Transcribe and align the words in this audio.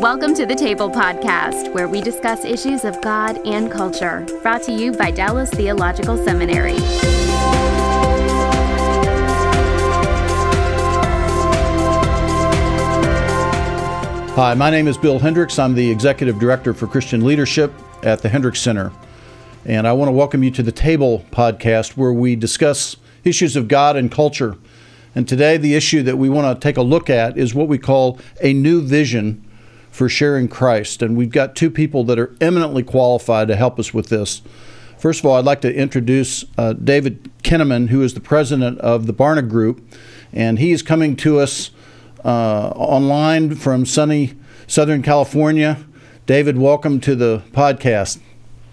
Welcome 0.00 0.34
to 0.34 0.44
the 0.44 0.56
Table 0.56 0.90
Podcast, 0.90 1.72
where 1.72 1.86
we 1.86 2.00
discuss 2.00 2.44
issues 2.44 2.84
of 2.84 3.00
God 3.00 3.40
and 3.46 3.70
culture. 3.70 4.26
Brought 4.42 4.64
to 4.64 4.72
you 4.72 4.90
by 4.90 5.12
Dallas 5.12 5.48
Theological 5.50 6.16
Seminary. 6.16 6.78
Hi, 14.34 14.54
my 14.54 14.68
name 14.68 14.88
is 14.88 14.98
Bill 14.98 15.20
Hendricks. 15.20 15.60
I'm 15.60 15.74
the 15.74 15.88
Executive 15.88 16.40
Director 16.40 16.74
for 16.74 16.88
Christian 16.88 17.24
Leadership 17.24 17.72
at 18.02 18.20
the 18.20 18.28
Hendricks 18.28 18.60
Center. 18.60 18.90
And 19.64 19.86
I 19.86 19.92
want 19.92 20.08
to 20.08 20.12
welcome 20.12 20.42
you 20.42 20.50
to 20.50 20.62
the 20.64 20.72
Table 20.72 21.24
podcast, 21.30 21.96
where 21.96 22.12
we 22.12 22.34
discuss 22.34 22.96
issues 23.22 23.54
of 23.54 23.68
God 23.68 23.96
and 23.96 24.10
culture. 24.10 24.56
And 25.14 25.28
today, 25.28 25.56
the 25.56 25.76
issue 25.76 26.02
that 26.02 26.18
we 26.18 26.28
want 26.28 26.60
to 26.60 26.60
take 26.60 26.76
a 26.76 26.82
look 26.82 27.08
at 27.08 27.38
is 27.38 27.54
what 27.54 27.68
we 27.68 27.78
call 27.78 28.18
a 28.42 28.52
new 28.52 28.82
vision 28.82 29.42
for 29.94 30.08
sharing 30.08 30.48
Christ. 30.48 31.02
And 31.02 31.16
we've 31.16 31.30
got 31.30 31.54
two 31.54 31.70
people 31.70 32.02
that 32.04 32.18
are 32.18 32.34
eminently 32.40 32.82
qualified 32.82 33.46
to 33.46 33.54
help 33.54 33.78
us 33.78 33.94
with 33.94 34.08
this. 34.08 34.42
First 34.98 35.20
of 35.20 35.26
all, 35.26 35.36
I'd 35.36 35.44
like 35.44 35.60
to 35.60 35.72
introduce 35.72 36.44
uh, 36.58 36.72
David 36.72 37.30
Kinnaman, 37.44 37.90
who 37.90 38.02
is 38.02 38.12
the 38.14 38.20
president 38.20 38.80
of 38.80 39.06
the 39.06 39.14
Barna 39.14 39.48
Group. 39.48 39.88
And 40.32 40.58
he 40.58 40.72
is 40.72 40.82
coming 40.82 41.14
to 41.18 41.38
us 41.38 41.70
uh, 42.24 42.70
online 42.74 43.54
from 43.54 43.86
sunny 43.86 44.34
Southern 44.66 45.00
California. 45.00 45.78
David, 46.26 46.58
welcome 46.58 46.98
to 47.02 47.14
the 47.14 47.44
podcast. 47.52 48.18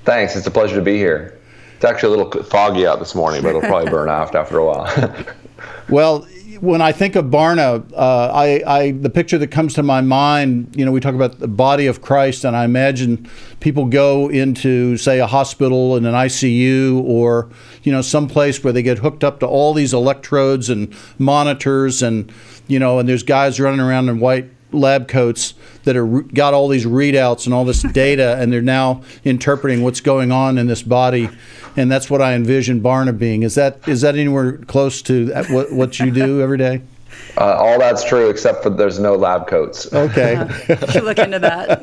Thanks. 0.06 0.36
It's 0.36 0.48
a 0.48 0.52
pleasure 0.52 0.78
to 0.78 0.82
be 0.82 0.98
here. 0.98 1.40
It's 1.76 1.86
actually 1.86 2.16
a 2.16 2.18
little 2.18 2.44
foggy 2.46 2.88
out 2.88 2.98
this 2.98 3.14
morning, 3.14 3.44
but 3.44 3.50
it'll 3.50 3.62
probably 3.62 3.92
burn 3.92 4.10
off 4.10 4.34
after 4.34 4.58
a 4.58 4.66
while. 4.66 5.26
well, 5.90 6.28
when 6.62 6.80
I 6.80 6.92
think 6.92 7.16
of 7.16 7.26
Barna, 7.26 7.92
uh, 7.94 8.32
I, 8.32 8.62
I, 8.68 8.92
the 8.92 9.10
picture 9.10 9.40
that 9.40 9.48
comes 9.48 9.74
to 9.74 9.84
my 9.84 10.02
mind, 10.02 10.76
you 10.78 10.86
know, 10.86 10.92
we 10.92 11.00
talk 11.00 11.16
about 11.16 11.40
the 11.40 11.48
body 11.48 11.88
of 11.88 12.04
Christ, 12.04 12.46
and 12.46 12.56
I 12.56 12.66
imagine 12.66 13.28
people 13.60 13.86
go 13.86 14.30
into, 14.30 14.96
say, 14.98 15.20
a 15.20 15.26
hospital 15.26 15.98
in 15.98 16.06
an 16.06 16.14
ICU 16.14 17.02
or, 17.04 17.50
you 17.82 17.92
know, 17.92 18.04
some 18.04 18.28
place 18.28 18.64
where 18.64 18.72
they 18.72 18.84
get 18.84 19.00
hooked 19.00 19.24
up 19.24 19.40
to 19.40 19.48
all 19.48 19.74
these 19.74 19.92
electrodes 19.92 20.70
and 20.70 20.96
monitors, 21.18 22.04
and 22.04 22.32
you 22.68 22.78
know, 22.78 23.00
and 23.00 23.10
there's 23.10 23.24
guys 23.24 23.60
running 23.60 23.80
around 23.80 24.08
in 24.08 24.20
white 24.20 24.50
lab 24.72 25.08
coats 25.08 25.54
that 25.84 25.96
are 25.96 26.22
got 26.22 26.54
all 26.54 26.68
these 26.68 26.86
readouts 26.86 27.46
and 27.46 27.54
all 27.54 27.66
this 27.66 27.82
data, 27.94 28.38
and 28.38 28.52
they're 28.52 28.62
now 28.62 29.02
interpreting 29.24 29.82
what's 29.82 30.02
going 30.02 30.32
on 30.32 30.58
in 30.58 30.68
this 30.68 30.84
body 30.84 31.30
and 31.76 31.92
that's 31.92 32.10
what 32.10 32.22
I 32.22 32.34
envision 32.34 32.82
Barna 32.82 33.18
being. 33.18 33.44
Is 33.44 33.56
that 33.56 33.88
is 33.88 34.02
that 34.02 34.16
anywhere 34.16 34.58
close 34.58 35.02
to 35.04 35.32
what 35.50 35.72
what 35.72 36.00
you 36.00 36.12
do 36.12 36.42
every 36.42 36.58
day? 36.58 36.82
Uh, 37.38 37.44
all 37.44 37.80
that's 37.80 38.04
true, 38.04 38.30
except 38.30 38.64
for 38.64 38.70
there's 38.70 39.00
no 39.00 39.16
lab 39.16 39.48
coats. 39.48 39.92
Okay, 39.94 40.34
you 40.94 41.02
look 41.02 41.18
into 41.18 41.40
that. 41.40 41.82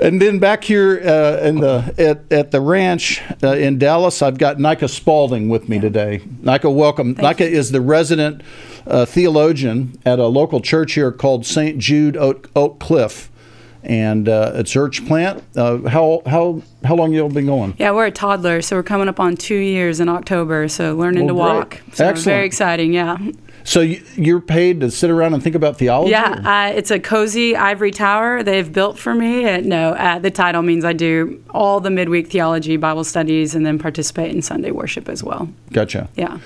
and 0.00 0.20
then 0.20 0.38
back 0.38 0.64
here 0.64 1.00
uh, 1.04 1.46
in 1.46 1.60
the 1.60 1.94
at, 1.98 2.32
at 2.32 2.50
the 2.50 2.60
ranch 2.60 3.22
uh, 3.42 3.48
in 3.48 3.78
Dallas, 3.78 4.20
I've 4.22 4.38
got 4.38 4.58
Nika 4.58 4.88
Spaulding 4.88 5.48
with 5.48 5.68
me 5.68 5.78
today. 5.78 6.20
Nika, 6.40 6.70
welcome. 6.70 7.14
Thank 7.14 7.40
Nika 7.40 7.50
you. 7.50 7.58
is 7.58 7.70
the 7.70 7.80
resident 7.80 8.42
uh, 8.86 9.04
theologian 9.04 9.98
at 10.04 10.18
a 10.18 10.26
local 10.26 10.60
church 10.60 10.94
here 10.94 11.12
called 11.12 11.46
St. 11.46 11.78
Jude 11.78 12.16
Oak, 12.16 12.50
Oak 12.54 12.78
Cliff 12.78 13.30
and 13.84 14.28
uh, 14.28 14.52
a 14.54 14.62
church 14.62 15.04
plant. 15.06 15.42
Uh, 15.56 15.88
how 15.88 16.22
how 16.26 16.62
how 16.84 16.94
long 16.94 17.12
you 17.12 17.28
been 17.28 17.46
going? 17.46 17.74
Yeah, 17.78 17.92
we're 17.92 18.06
a 18.06 18.10
toddler, 18.10 18.62
so 18.62 18.76
we're 18.76 18.82
coming 18.82 19.08
up 19.08 19.18
on 19.18 19.36
two 19.36 19.56
years 19.56 20.00
in 20.00 20.08
October. 20.08 20.68
So 20.68 20.94
learning 20.94 21.26
well, 21.26 21.28
to 21.28 21.34
walk. 21.34 21.82
So 21.92 22.06
Excellent. 22.06 22.24
Very 22.24 22.46
exciting. 22.46 22.92
Yeah. 22.92 23.18
So 23.64 23.80
you're 23.80 24.40
paid 24.40 24.80
to 24.80 24.90
sit 24.90 25.08
around 25.08 25.34
and 25.34 25.42
think 25.42 25.54
about 25.54 25.78
theology? 25.78 26.10
Yeah, 26.10 26.32
uh, 26.44 26.72
it's 26.76 26.90
a 26.90 26.98
cozy 26.98 27.54
ivory 27.54 27.92
tower 27.92 28.42
they've 28.42 28.72
built 28.72 28.98
for 28.98 29.14
me. 29.14 29.48
Uh, 29.48 29.60
no, 29.60 29.90
uh, 29.90 30.18
the 30.18 30.32
title 30.32 30.62
means 30.62 30.84
I 30.84 30.92
do 30.92 31.42
all 31.50 31.78
the 31.78 31.90
midweek 31.90 32.28
theology, 32.28 32.76
Bible 32.76 33.04
studies, 33.04 33.54
and 33.54 33.64
then 33.64 33.78
participate 33.78 34.34
in 34.34 34.42
Sunday 34.42 34.72
worship 34.72 35.08
as 35.08 35.22
well. 35.22 35.48
Gotcha. 35.70 36.08
Yeah. 36.16 36.38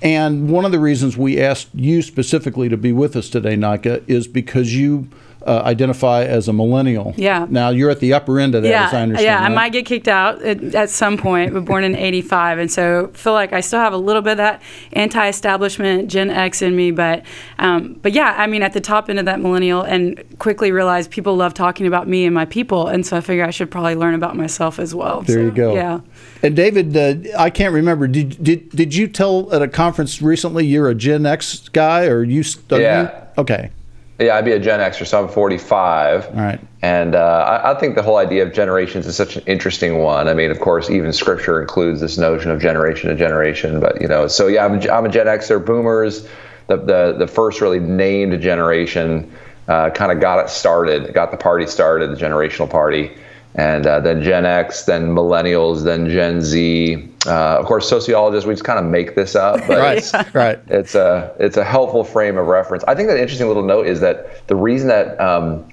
And 0.00 0.48
one 0.48 0.64
of 0.64 0.72
the 0.72 0.78
reasons 0.78 1.16
we 1.16 1.40
asked 1.40 1.68
you 1.74 2.02
specifically 2.02 2.68
to 2.68 2.76
be 2.76 2.92
with 2.92 3.16
us 3.16 3.28
today, 3.28 3.56
Nika, 3.56 4.02
is 4.06 4.28
because 4.28 4.76
you 4.76 5.08
uh, 5.46 5.62
identify 5.64 6.24
as 6.24 6.48
a 6.48 6.52
millennial. 6.52 7.14
Yeah. 7.16 7.46
Now 7.48 7.70
you're 7.70 7.90
at 7.90 8.00
the 8.00 8.12
upper 8.12 8.40
end 8.40 8.54
of 8.54 8.62
that, 8.62 8.68
yeah, 8.68 8.86
as 8.86 8.94
I 8.94 9.02
understand. 9.02 9.24
Yeah, 9.24 9.40
right? 9.40 9.50
I 9.50 9.54
might 9.54 9.72
get 9.72 9.86
kicked 9.86 10.08
out 10.08 10.42
at, 10.42 10.74
at 10.74 10.90
some 10.90 11.16
point. 11.16 11.54
We're 11.54 11.60
born 11.60 11.84
in 11.84 11.94
'85, 11.96 12.58
and 12.58 12.70
so 12.70 13.08
feel 13.14 13.32
like 13.32 13.52
I 13.52 13.60
still 13.60 13.78
have 13.78 13.92
a 13.92 13.98
little 13.98 14.22
bit 14.22 14.32
of 14.32 14.36
that 14.38 14.62
anti-establishment 14.92 16.08
Gen 16.08 16.30
X 16.30 16.60
in 16.62 16.74
me. 16.74 16.90
But, 16.90 17.24
um, 17.58 17.94
but 18.02 18.12
yeah, 18.12 18.34
I 18.36 18.46
mean, 18.46 18.62
at 18.62 18.72
the 18.72 18.80
top 18.80 19.08
end 19.08 19.18
of 19.18 19.26
that 19.26 19.40
millennial, 19.40 19.82
and 19.82 20.22
quickly 20.38 20.72
realized 20.72 21.10
people 21.10 21.36
love 21.36 21.54
talking 21.54 21.86
about 21.86 22.08
me 22.08 22.24
and 22.24 22.34
my 22.34 22.44
people, 22.44 22.88
and 22.88 23.06
so 23.06 23.16
I 23.16 23.20
figure 23.20 23.44
I 23.44 23.50
should 23.50 23.70
probably 23.70 23.94
learn 23.94 24.14
about 24.14 24.36
myself 24.36 24.78
as 24.78 24.94
well. 24.94 25.22
There 25.22 25.36
so, 25.36 25.42
you 25.42 25.50
go. 25.50 25.74
Yeah. 25.74 26.00
And 26.42 26.56
David, 26.56 26.96
uh, 26.96 27.38
I 27.38 27.50
can't 27.50 27.74
remember. 27.74 28.08
Did, 28.08 28.42
did 28.42 28.70
did 28.70 28.94
you 28.94 29.08
tell 29.08 29.52
at 29.52 29.62
a 29.62 29.68
conference 29.68 30.20
recently 30.20 30.66
you're 30.66 30.88
a 30.88 30.94
Gen 30.94 31.26
X 31.26 31.68
guy, 31.68 32.06
or 32.06 32.22
you? 32.22 32.42
Yeah. 32.70 33.02
You? 33.02 33.42
Okay. 33.42 33.70
Yeah, 34.18 34.36
I'd 34.36 34.44
be 34.44 34.52
a 34.52 34.58
Gen 34.58 34.80
Xer, 34.80 35.06
so 35.06 35.22
I'm 35.22 35.28
45. 35.28 36.26
All 36.26 36.32
right. 36.34 36.60
And 36.82 37.14
uh, 37.14 37.60
I, 37.64 37.72
I, 37.72 37.78
think 37.78 37.94
the 37.94 38.02
whole 38.02 38.16
idea 38.16 38.44
of 38.44 38.52
generations 38.52 39.06
is 39.06 39.14
such 39.14 39.36
an 39.36 39.44
interesting 39.46 39.98
one. 39.98 40.26
I 40.28 40.34
mean, 40.34 40.50
of 40.50 40.58
course, 40.58 40.90
even 40.90 41.12
Scripture 41.12 41.60
includes 41.60 42.00
this 42.00 42.18
notion 42.18 42.50
of 42.50 42.60
generation 42.60 43.10
to 43.10 43.16
generation. 43.16 43.78
But 43.78 44.00
you 44.00 44.08
know, 44.08 44.26
so 44.26 44.48
yeah, 44.48 44.64
I'm 44.64 44.80
a, 44.80 44.90
I'm 44.90 45.04
a 45.04 45.08
Gen 45.08 45.26
Xer. 45.26 45.64
Boomers, 45.64 46.26
the 46.66 46.76
the 46.76 47.14
the 47.16 47.26
first 47.28 47.60
really 47.60 47.78
named 47.78 48.40
generation, 48.40 49.30
uh, 49.68 49.90
kind 49.90 50.10
of 50.10 50.20
got 50.20 50.44
it 50.44 50.50
started, 50.50 51.14
got 51.14 51.30
the 51.30 51.36
party 51.36 51.66
started, 51.66 52.10
the 52.10 52.16
generational 52.16 52.68
party 52.68 53.12
and 53.54 53.86
uh, 53.86 54.00
then 54.00 54.22
Gen 54.22 54.44
X, 54.44 54.84
then 54.84 55.08
Millennials, 55.08 55.84
then 55.84 56.08
Gen 56.08 56.42
Z. 56.42 57.08
Uh, 57.26 57.58
of 57.58 57.66
course, 57.66 57.88
sociologists 57.88 58.46
we 58.46 58.54
just 58.54 58.64
kind 58.64 58.78
of 58.78 58.84
make 58.84 59.14
this 59.14 59.34
up, 59.34 59.60
but 59.66 59.78
right, 59.78 59.98
it's, 59.98 60.14
right. 60.34 60.58
It's 60.68 60.94
a 60.94 61.34
it's 61.38 61.56
a 61.56 61.64
helpful 61.64 62.04
frame 62.04 62.38
of 62.38 62.46
reference. 62.46 62.84
I 62.84 62.94
think 62.94 63.08
that 63.08 63.18
interesting 63.18 63.48
little 63.48 63.64
note 63.64 63.86
is 63.86 64.00
that 64.00 64.46
the 64.48 64.56
reason 64.56 64.88
that 64.88 65.20
um, 65.20 65.66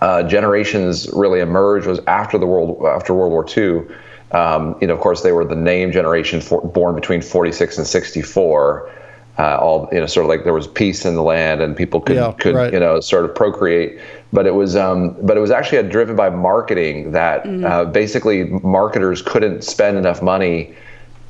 uh, 0.00 0.22
generations 0.24 1.08
really 1.12 1.40
emerged 1.40 1.86
was 1.86 2.00
after 2.06 2.38
the 2.38 2.46
world 2.46 2.84
after 2.86 3.14
World 3.14 3.32
War 3.32 3.46
II. 3.48 3.96
Um, 4.32 4.76
you 4.80 4.86
know, 4.86 4.94
of 4.94 5.00
course, 5.00 5.22
they 5.22 5.32
were 5.32 5.44
the 5.44 5.56
name 5.56 5.92
generation 5.92 6.40
for, 6.40 6.60
born 6.60 6.94
between 6.94 7.22
46 7.22 7.78
and 7.78 7.86
64. 7.86 8.90
Uh, 9.38 9.58
all 9.60 9.88
you 9.92 10.00
know, 10.00 10.06
sort 10.06 10.24
of 10.24 10.28
like 10.28 10.44
there 10.44 10.54
was 10.54 10.66
peace 10.66 11.04
in 11.04 11.14
the 11.14 11.22
land 11.22 11.60
and 11.60 11.76
people 11.76 12.00
could 12.00 12.16
yeah, 12.16 12.32
could 12.32 12.54
right. 12.54 12.72
you 12.72 12.80
know 12.80 13.00
sort 13.00 13.24
of 13.24 13.34
procreate 13.34 14.00
but 14.36 14.46
it 14.46 14.54
was 14.54 14.76
um, 14.76 15.16
but 15.22 15.38
it 15.38 15.40
was 15.40 15.50
actually 15.50 15.82
driven 15.88 16.14
by 16.14 16.28
marketing 16.28 17.12
that 17.12 17.44
mm-hmm. 17.44 17.64
uh, 17.64 17.86
basically 17.86 18.44
marketers 18.44 19.22
couldn't 19.22 19.64
spend 19.64 19.96
enough 19.96 20.20
money 20.20 20.74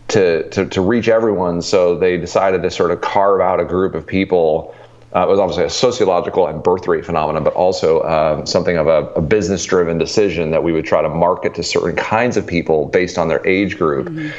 to, 0.08 0.42
to 0.50 0.66
to 0.66 0.80
reach 0.80 1.06
everyone, 1.06 1.62
so 1.62 1.96
they 1.96 2.16
decided 2.16 2.62
to 2.62 2.70
sort 2.70 2.90
of 2.90 3.00
carve 3.02 3.40
out 3.40 3.60
a 3.60 3.64
group 3.64 3.94
of 3.94 4.04
people. 4.04 4.74
Uh, 5.14 5.22
it 5.22 5.28
was 5.28 5.38
obviously 5.38 5.62
a 5.62 5.70
sociological 5.70 6.48
and 6.48 6.64
birth 6.64 6.88
rate 6.88 7.06
phenomenon, 7.06 7.44
but 7.44 7.54
also 7.54 8.00
uh, 8.00 8.44
something 8.44 8.76
of 8.76 8.88
a, 8.88 9.06
a 9.14 9.22
business 9.22 9.64
driven 9.64 9.98
decision 9.98 10.50
that 10.50 10.64
we 10.64 10.72
would 10.72 10.84
try 10.84 11.00
to 11.00 11.08
market 11.08 11.54
to 11.54 11.62
certain 11.62 11.94
kinds 11.94 12.36
of 12.36 12.44
people 12.44 12.86
based 12.86 13.18
on 13.18 13.28
their 13.28 13.46
age 13.46 13.78
group. 13.78 14.08
Mm-hmm. 14.08 14.30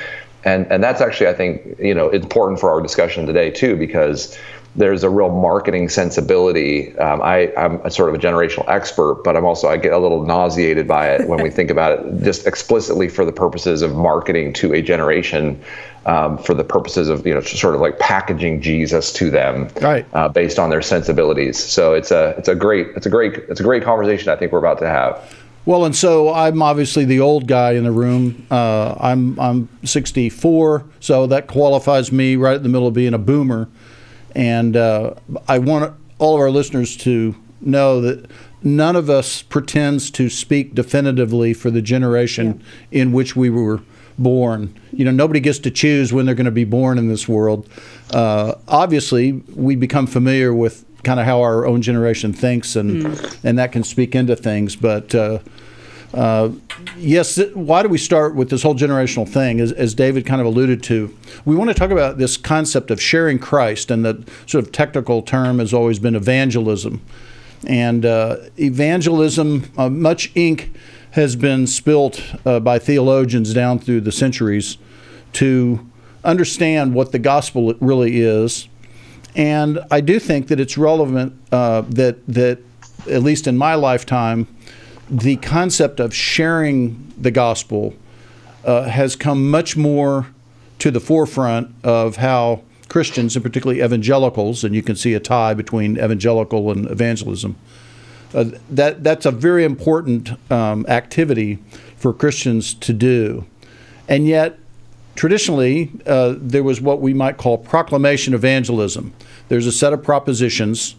And, 0.43 0.71
and 0.71 0.83
that's 0.83 1.01
actually, 1.01 1.27
I 1.27 1.33
think, 1.33 1.77
you 1.79 1.93
know, 1.93 2.09
important 2.09 2.59
for 2.59 2.69
our 2.69 2.79
discussion 2.79 3.25
today 3.25 3.49
too, 3.49 3.75
because 3.75 4.37
there's 4.77 5.03
a 5.03 5.09
real 5.09 5.29
marketing 5.29 5.89
sensibility. 5.89 6.97
Um, 6.99 7.21
I, 7.21 7.51
am 7.57 7.81
a 7.83 7.89
sort 7.89 8.09
of 8.09 8.15
a 8.15 8.19
generational 8.19 8.63
expert, 8.69 9.23
but 9.23 9.35
I'm 9.35 9.43
also 9.43 9.67
I 9.67 9.77
get 9.77 9.91
a 9.91 9.97
little 9.97 10.23
nauseated 10.23 10.87
by 10.87 11.09
it 11.09 11.27
when 11.27 11.41
we 11.41 11.49
think 11.57 11.71
about 11.71 11.99
it 11.99 12.23
just 12.23 12.45
explicitly 12.45 13.09
for 13.09 13.25
the 13.25 13.31
purposes 13.31 13.81
of 13.81 13.95
marketing 13.95 14.53
to 14.53 14.73
a 14.73 14.81
generation, 14.81 15.59
um, 16.05 16.37
for 16.37 16.53
the 16.53 16.63
purposes 16.63 17.09
of 17.09 17.25
you 17.25 17.33
know 17.33 17.41
sort 17.41 17.73
of 17.73 17.81
like 17.81 17.97
packaging 17.97 18.61
Jesus 18.61 19.11
to 19.13 19.31
them, 19.31 19.67
right? 19.81 20.05
Uh, 20.13 20.29
based 20.29 20.59
on 20.59 20.69
their 20.69 20.83
sensibilities. 20.83 21.61
So 21.61 21.93
it's 21.93 22.11
a 22.11 22.35
it's 22.37 22.47
a 22.47 22.55
great 22.55 22.87
it's 22.95 23.07
a 23.07 23.09
great 23.09 23.33
it's 23.49 23.59
a 23.59 23.63
great 23.63 23.83
conversation 23.83 24.29
I 24.29 24.35
think 24.35 24.51
we're 24.51 24.59
about 24.59 24.77
to 24.79 24.87
have. 24.87 25.35
Well, 25.65 25.83
and 25.83 25.93
so 25.93 26.33
I'm 26.33 26.61
obviously 26.61 27.03
the 27.03 27.19
old 27.19 27.45
guy 27.45 27.71
in 27.73 27.83
the 27.83 27.91
room. 27.91 28.45
Uh, 28.49 28.95
I'm 28.99 29.37
I'm 29.39 29.69
64, 29.83 30.85
so 30.99 31.27
that 31.27 31.47
qualifies 31.47 32.09
me 32.09 32.37
right 32.37 32.55
in 32.55 32.63
the 32.63 32.69
middle 32.69 32.87
of 32.87 32.93
being 32.93 33.13
a 33.13 33.17
boomer. 33.17 33.67
And 34.37 34.77
uh, 34.77 35.15
I 35.47 35.57
want 35.57 35.95
all 36.19 36.35
of 36.35 36.41
our 36.41 36.51
listeners 36.51 36.95
to 36.97 37.35
know 37.59 37.99
that 38.01 38.29
none 38.61 38.95
of 38.95 39.09
us 39.09 39.41
pretends 39.41 40.11
to 40.11 40.29
speak 40.29 40.75
definitively 40.75 41.55
for 41.55 41.71
the 41.71 41.81
generation 41.81 42.63
yeah. 42.91 43.01
in 43.01 43.11
which 43.11 43.35
we 43.35 43.49
were 43.49 43.81
born. 44.19 44.79
You 44.93 45.05
know, 45.05 45.11
nobody 45.11 45.39
gets 45.39 45.57
to 45.59 45.71
choose 45.71 46.13
when 46.13 46.27
they're 46.27 46.35
going 46.35 46.45
to 46.45 46.51
be 46.51 46.65
born 46.65 46.99
in 46.99 47.07
this 47.07 47.27
world. 47.27 47.67
Uh, 48.11 48.53
obviously, 48.67 49.31
we 49.55 49.75
become 49.75 50.05
familiar 50.05 50.53
with 50.53 50.85
kind 51.03 51.19
of 51.19 51.25
how 51.25 51.41
our 51.41 51.65
own 51.65 51.81
generation 51.81 52.31
thinks, 52.31 52.75
and 52.75 53.05
mm. 53.05 53.39
and 53.43 53.57
that 53.57 53.71
can 53.71 53.83
speak 53.83 54.13
into 54.13 54.35
things. 54.35 54.75
But 54.75 55.15
uh, 55.15 55.39
uh, 56.17 56.51
yes, 56.97 57.39
why 57.53 57.83
do 57.83 57.89
we 57.89 57.97
start 57.99 58.33
with 58.33 58.49
this 58.49 58.63
whole 58.63 58.73
generational 58.73 59.29
thing? 59.29 59.59
As, 59.59 59.71
as, 59.71 59.93
David 59.93 60.25
kind 60.25 60.41
of 60.41 60.47
alluded 60.47 60.81
to, 60.83 61.15
we 61.45 61.55
want 61.55 61.69
to 61.69 61.75
talk 61.75 61.91
about 61.91 62.17
this 62.17 62.37
concept 62.37 62.89
of 62.89 62.99
sharing 62.99 63.37
Christ, 63.37 63.91
and 63.91 64.03
the 64.03 64.27
sort 64.47 64.65
of 64.65 64.71
technical 64.71 65.21
term 65.21 65.59
has 65.59 65.75
always 65.75 65.99
been 65.99 66.15
evangelism. 66.15 67.01
And 67.67 68.03
uh, 68.03 68.37
evangelism, 68.57 69.71
uh, 69.77 69.89
much 69.89 70.31
ink 70.33 70.71
has 71.11 71.35
been 71.35 71.67
spilt 71.67 72.19
uh, 72.47 72.61
by 72.61 72.79
theologians 72.79 73.53
down 73.53 73.77
through 73.77 74.01
the 74.01 74.11
centuries 74.11 74.79
to 75.33 75.87
understand 76.23 76.95
what 76.95 77.11
the 77.11 77.19
gospel 77.19 77.75
really 77.79 78.21
is. 78.21 78.67
And 79.35 79.79
I 79.91 80.01
do 80.01 80.17
think 80.17 80.47
that 80.47 80.59
it's 80.59 80.79
relevant 80.79 81.39
uh, 81.51 81.81
that 81.81 82.25
that 82.25 82.57
at 83.07 83.21
least 83.21 83.45
in 83.45 83.55
my 83.55 83.75
lifetime, 83.75 84.47
the 85.09 85.37
concept 85.37 85.99
of 85.99 86.13
sharing 86.13 87.13
the 87.17 87.31
gospel 87.31 87.93
uh, 88.63 88.83
has 88.83 89.15
come 89.15 89.49
much 89.49 89.77
more 89.77 90.27
to 90.79 90.91
the 90.91 90.99
forefront 90.99 91.73
of 91.83 92.17
how 92.17 92.61
Christians, 92.89 93.35
and 93.35 93.43
particularly 93.43 93.81
evangelicals, 93.81 94.63
and 94.63 94.73
you 94.75 94.81
can 94.81 94.95
see 94.95 95.13
a 95.13 95.19
tie 95.19 95.53
between 95.53 95.97
evangelical 95.97 96.71
and 96.71 96.89
evangelism, 96.89 97.55
uh, 98.33 98.45
that 98.69 99.03
that's 99.03 99.25
a 99.25 99.31
very 99.31 99.63
important 99.63 100.31
um, 100.51 100.85
activity 100.87 101.59
for 101.95 102.13
Christians 102.13 102.73
to 102.75 102.93
do, 102.93 103.45
and 104.07 104.27
yet 104.27 104.59
traditionally 105.15 105.91
uh, 106.05 106.35
there 106.37 106.63
was 106.63 106.79
what 106.79 107.01
we 107.01 107.13
might 107.13 107.37
call 107.37 107.57
proclamation 107.57 108.33
evangelism. 108.33 109.13
There's 109.47 109.65
a 109.65 109.71
set 109.71 109.93
of 109.93 110.03
propositions 110.03 110.95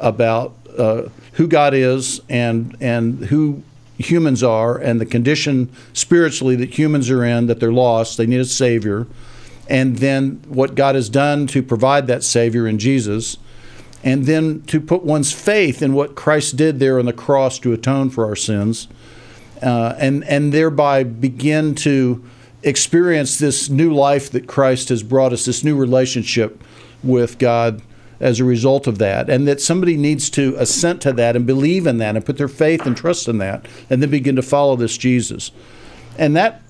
about 0.00 0.54
uh, 0.78 1.08
who 1.32 1.46
God 1.46 1.74
is 1.74 2.20
and 2.28 2.76
and 2.80 3.26
who 3.26 3.62
humans 3.98 4.42
are 4.42 4.78
and 4.78 5.00
the 5.00 5.06
condition 5.06 5.70
spiritually 5.92 6.56
that 6.56 6.76
humans 6.78 7.10
are 7.10 7.24
in 7.24 7.46
that 7.46 7.60
they're 7.60 7.72
lost 7.72 8.16
they 8.16 8.26
need 8.26 8.40
a 8.40 8.44
savior. 8.44 9.06
And 9.68 9.98
then 9.98 10.42
what 10.48 10.74
God 10.74 10.94
has 10.96 11.08
done 11.08 11.46
to 11.48 11.62
provide 11.62 12.06
that 12.08 12.24
savior 12.24 12.66
in 12.66 12.78
Jesus. 12.78 13.36
And 14.04 14.26
then 14.26 14.62
to 14.62 14.80
put 14.80 15.04
one's 15.04 15.32
faith 15.32 15.80
in 15.80 15.94
what 15.94 16.16
Christ 16.16 16.56
did 16.56 16.80
there 16.80 16.98
on 16.98 17.06
the 17.06 17.12
cross 17.12 17.58
to 17.60 17.72
atone 17.72 18.10
for 18.10 18.26
our 18.26 18.34
sins, 18.34 18.88
uh, 19.62 19.94
and 19.96 20.24
and 20.24 20.52
thereby 20.52 21.04
begin 21.04 21.76
to 21.76 22.24
experience 22.64 23.38
this 23.38 23.68
new 23.68 23.94
life 23.94 24.30
that 24.32 24.48
Christ 24.48 24.88
has 24.88 25.04
brought 25.04 25.32
us, 25.32 25.44
this 25.44 25.62
new 25.62 25.76
relationship 25.76 26.62
with 27.04 27.38
God 27.38 27.80
as 28.22 28.40
a 28.40 28.44
result 28.44 28.86
of 28.86 28.98
that, 28.98 29.28
and 29.28 29.46
that 29.46 29.60
somebody 29.60 29.96
needs 29.96 30.30
to 30.30 30.54
assent 30.58 31.02
to 31.02 31.12
that 31.12 31.36
and 31.36 31.46
believe 31.46 31.86
in 31.86 31.98
that 31.98 32.16
and 32.16 32.24
put 32.24 32.38
their 32.38 32.48
faith 32.48 32.86
and 32.86 32.96
trust 32.96 33.28
in 33.28 33.38
that, 33.38 33.66
and 33.90 34.02
then 34.02 34.10
begin 34.10 34.36
to 34.36 34.42
follow 34.42 34.76
this 34.76 34.96
Jesus, 34.96 35.50
and 36.16 36.34
that 36.36 36.62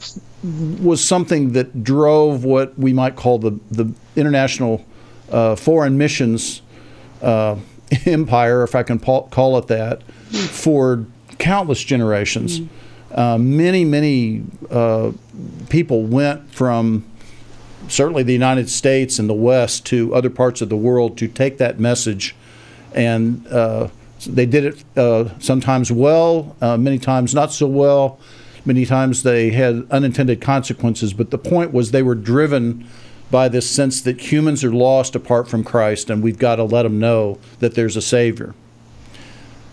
was 0.83 1.03
something 1.05 1.53
that 1.53 1.85
drove 1.85 2.45
what 2.45 2.77
we 2.79 2.93
might 2.93 3.15
call 3.15 3.39
the 3.39 3.61
the 3.71 3.93
international 4.17 4.85
uh, 5.31 5.57
foreign 5.57 5.97
missions 5.97 6.63
uh, 7.23 7.57
empire, 8.07 8.63
if 8.63 8.75
I 8.75 8.83
can 8.83 8.99
call 8.99 9.59
it 9.59 9.67
that, 9.69 10.03
for 10.51 11.07
countless 11.39 11.83
generations. 11.83 12.61
Mm. 12.61 12.69
Uh, 13.15 13.39
many, 13.39 13.85
many 13.85 14.43
uh, 14.71 15.13
people 15.69 16.05
went 16.05 16.51
from 16.55 17.05
certainly 17.89 18.23
the 18.23 18.33
United 18.33 18.69
States 18.69 19.19
and 19.19 19.29
the 19.29 19.35
West 19.35 19.87
to 19.87 20.15
other 20.15 20.31
parts 20.31 20.61
of 20.61 20.69
the 20.69 20.77
world 20.77 21.19
to 21.19 21.29
take 21.29 21.59
that 21.59 21.79
message. 21.79 22.35
And 22.95 23.47
uh, 23.49 23.89
they 24.27 24.47
did 24.47 24.65
it 24.65 24.85
uh, 24.97 25.39
sometimes 25.39 25.91
well, 25.91 26.57
uh, 26.61 26.77
many 26.77 26.99
times 26.99 27.35
not 27.35 27.53
so 27.53 27.67
well. 27.67 28.19
Many 28.65 28.87
times 28.87 29.25
they 29.25 29.51
had 29.51 29.87
unintended 29.91 30.41
consequences, 30.41 31.13
but 31.13 31.31
the 31.31 31.39
point 31.39 31.73
was 31.73 31.91
they 31.91 32.03
were 32.03 32.15
driven 32.15 32.87
by 33.31 33.49
this 33.49 33.69
sense 33.69 34.03
that 34.03 34.21
humans 34.21 34.63
are 34.63 34.73
lost 34.73 35.17
apart 35.17 35.49
from 35.49 35.65
Christ 35.65 36.11
and 36.11 36.23
we've 36.23 36.39
got 36.39 36.57
to 36.57 36.65
let 36.65 36.83
them 36.83 37.01
know 37.01 37.39
that 37.59 37.75
there's 37.75 37.97
a 37.97 38.03
Savior. 38.03 38.55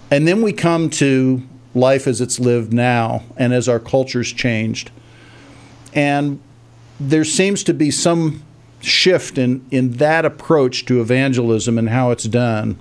And 0.10 0.28
then 0.28 0.42
we 0.42 0.54
come 0.54 0.90
to 0.92 1.44
life 1.76 2.08
as 2.08 2.20
it's 2.20 2.40
lived 2.40 2.74
now 2.74 3.24
and 3.38 3.54
as 3.54 3.70
our 3.70 3.80
culture's 3.80 4.32
changed. 4.32 4.92
And 5.94 6.42
there 7.00 7.24
seems 7.24 7.64
to 7.64 7.74
be 7.74 7.92
some 7.92 8.44
shift 8.82 9.38
in, 9.38 9.66
in 9.72 9.92
that 9.94 10.26
approach 10.26 10.86
to 10.86 11.02
evangelism 11.02 11.78
and 11.78 11.90
how 11.90 12.12
it's 12.12 12.26
done. 12.26 12.78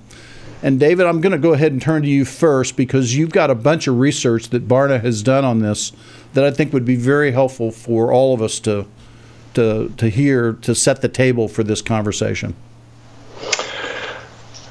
And 0.61 0.79
David, 0.79 1.05
I'm 1.05 1.21
going 1.21 1.31
to 1.31 1.37
go 1.37 1.53
ahead 1.53 1.71
and 1.71 1.81
turn 1.81 2.01
to 2.01 2.07
you 2.07 2.25
first 2.25 2.75
because 2.75 3.15
you've 3.15 3.31
got 3.31 3.49
a 3.49 3.55
bunch 3.55 3.87
of 3.87 3.97
research 3.97 4.49
that 4.49 4.67
Barna 4.67 5.01
has 5.01 5.23
done 5.23 5.45
on 5.45 5.59
this 5.59 5.93
that 6.33 6.43
I 6.43 6.51
think 6.51 6.73
would 6.73 6.85
be 6.85 6.95
very 6.95 7.31
helpful 7.31 7.71
for 7.71 8.11
all 8.11 8.33
of 8.33 8.41
us 8.41 8.59
to 8.61 8.85
to, 9.55 9.89
to 9.97 10.09
hear 10.09 10.53
to 10.53 10.75
set 10.75 11.01
the 11.01 11.09
table 11.09 11.47
for 11.47 11.63
this 11.63 11.81
conversation? 11.81 12.55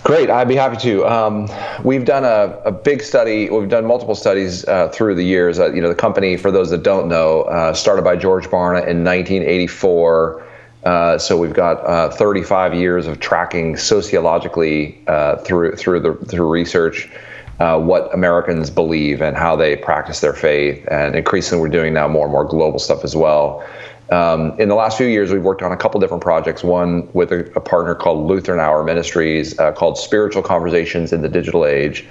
Great, 0.08 0.30
I'd 0.30 0.48
be 0.48 0.54
happy 0.54 0.78
to. 0.78 1.06
Um, 1.06 1.50
we've 1.84 2.06
done 2.06 2.24
a, 2.24 2.58
a, 2.64 2.72
big 2.72 3.02
study. 3.02 3.50
We've 3.50 3.68
done 3.68 3.84
multiple 3.84 4.14
studies 4.14 4.64
uh, 4.64 4.88
through 4.88 5.16
the 5.16 5.22
years. 5.22 5.58
Uh, 5.58 5.70
you 5.70 5.82
know, 5.82 5.90
the 5.90 5.94
company, 5.94 6.38
for 6.38 6.50
those 6.50 6.70
that 6.70 6.82
don't 6.82 7.08
know, 7.08 7.42
uh, 7.42 7.74
started 7.74 8.06
by 8.06 8.16
George 8.16 8.46
Barna 8.46 8.78
in 8.88 9.04
1984. 9.04 10.46
Uh, 10.84 11.18
so 11.18 11.36
we've 11.36 11.52
got 11.52 11.86
uh, 11.86 12.08
35 12.08 12.72
years 12.72 13.06
of 13.06 13.20
tracking 13.20 13.76
sociologically 13.76 14.98
uh, 15.08 15.36
through 15.40 15.76
through 15.76 16.00
the 16.00 16.14
through 16.24 16.48
research. 16.48 17.10
what 17.58 18.08
Americans 18.14 18.70
believe 18.70 19.20
and 19.20 19.36
how 19.36 19.56
they 19.56 19.76
practice 19.76 20.20
their 20.20 20.32
faith, 20.32 20.88
and 20.90 21.16
increasingly 21.16 21.60
we're 21.60 21.68
doing 21.68 21.92
now 21.92 22.08
more 22.08 22.24
and 22.24 22.32
more 22.32 22.46
global 22.46 22.78
stuff 22.78 23.04
as 23.04 23.14
well. 23.14 23.62
Um, 24.10 24.58
in 24.58 24.68
the 24.68 24.74
last 24.74 24.96
few 24.96 25.06
years, 25.06 25.30
we've 25.30 25.42
worked 25.42 25.62
on 25.62 25.70
a 25.70 25.76
couple 25.76 26.00
different 26.00 26.22
projects. 26.22 26.64
One 26.64 27.08
with 27.12 27.30
a, 27.30 27.40
a 27.54 27.60
partner 27.60 27.94
called 27.94 28.26
Lutheran 28.26 28.58
Hour 28.58 28.82
Ministries, 28.82 29.58
uh, 29.58 29.72
called 29.72 29.98
Spiritual 29.98 30.42
Conversations 30.42 31.12
in 31.12 31.20
the 31.20 31.28
Digital 31.28 31.66
Age, 31.66 32.06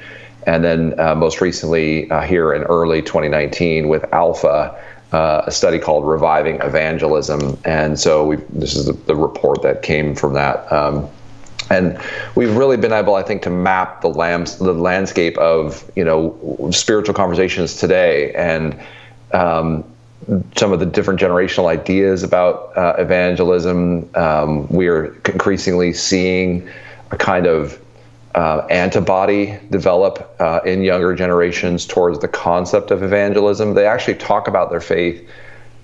and 0.46 0.64
then 0.64 1.00
uh, 1.00 1.16
most 1.16 1.42
recently 1.42 2.10
uh, 2.12 2.22
here 2.22 2.54
in 2.54 2.64
early 2.64 3.02
2019 3.02 3.88
with 3.88 4.06
Alpha, 4.14 4.80
uh, 5.12 5.42
a 5.48 5.52
study 5.52 5.80
called 5.80 6.06
Reviving 6.06 6.62
Evangelism. 6.62 7.58
And 7.66 8.00
so 8.00 8.36
this 8.50 8.76
is 8.76 8.86
the, 8.86 8.94
the, 8.94 9.16
report 9.16 9.62
that 9.64 9.82
came 9.82 10.16
from 10.16 10.34
that. 10.34 10.72
Um, 10.72 11.10
and 11.70 12.00
we've 12.36 12.56
really 12.56 12.78
been 12.78 12.94
able, 12.94 13.16
I 13.16 13.24
think, 13.24 13.42
to 13.44 13.50
map 13.50 14.02
the, 14.02 14.10
lambs, 14.10 14.58
the 14.58 14.74
landscape 14.74 15.38
of 15.38 15.90
you 15.96 16.04
know 16.04 16.70
spiritual 16.72 17.16
conversations 17.16 17.76
today 17.76 18.34
and. 18.34 18.80
Um, 19.34 19.84
some 20.56 20.74
of 20.74 20.80
the 20.80 20.86
different 20.86 21.20
generational 21.20 21.68
ideas 21.68 22.24
about 22.24 22.78
uh, 22.78 22.96
evangelism. 22.98 24.10
Um, 24.16 24.68
we're 24.68 25.14
increasingly 25.26 25.94
seeing 25.94 26.68
a 27.12 27.18
kind 27.18 27.46
of 27.46 27.80
uh, 28.36 28.68
antibody 28.70 29.58
develop 29.72 30.36
uh, 30.40 30.60
in 30.66 30.82
younger 30.84 31.16
generations 31.16 31.86
towards 31.86 32.20
the 32.20 32.28
concept 32.28 32.92
of 32.92 33.02
evangelism. 33.04 33.74
They 33.74 33.88
actually 33.88 34.16
talk 34.16 34.48
about 34.48 34.70
their 34.70 34.82
faith 34.82 35.28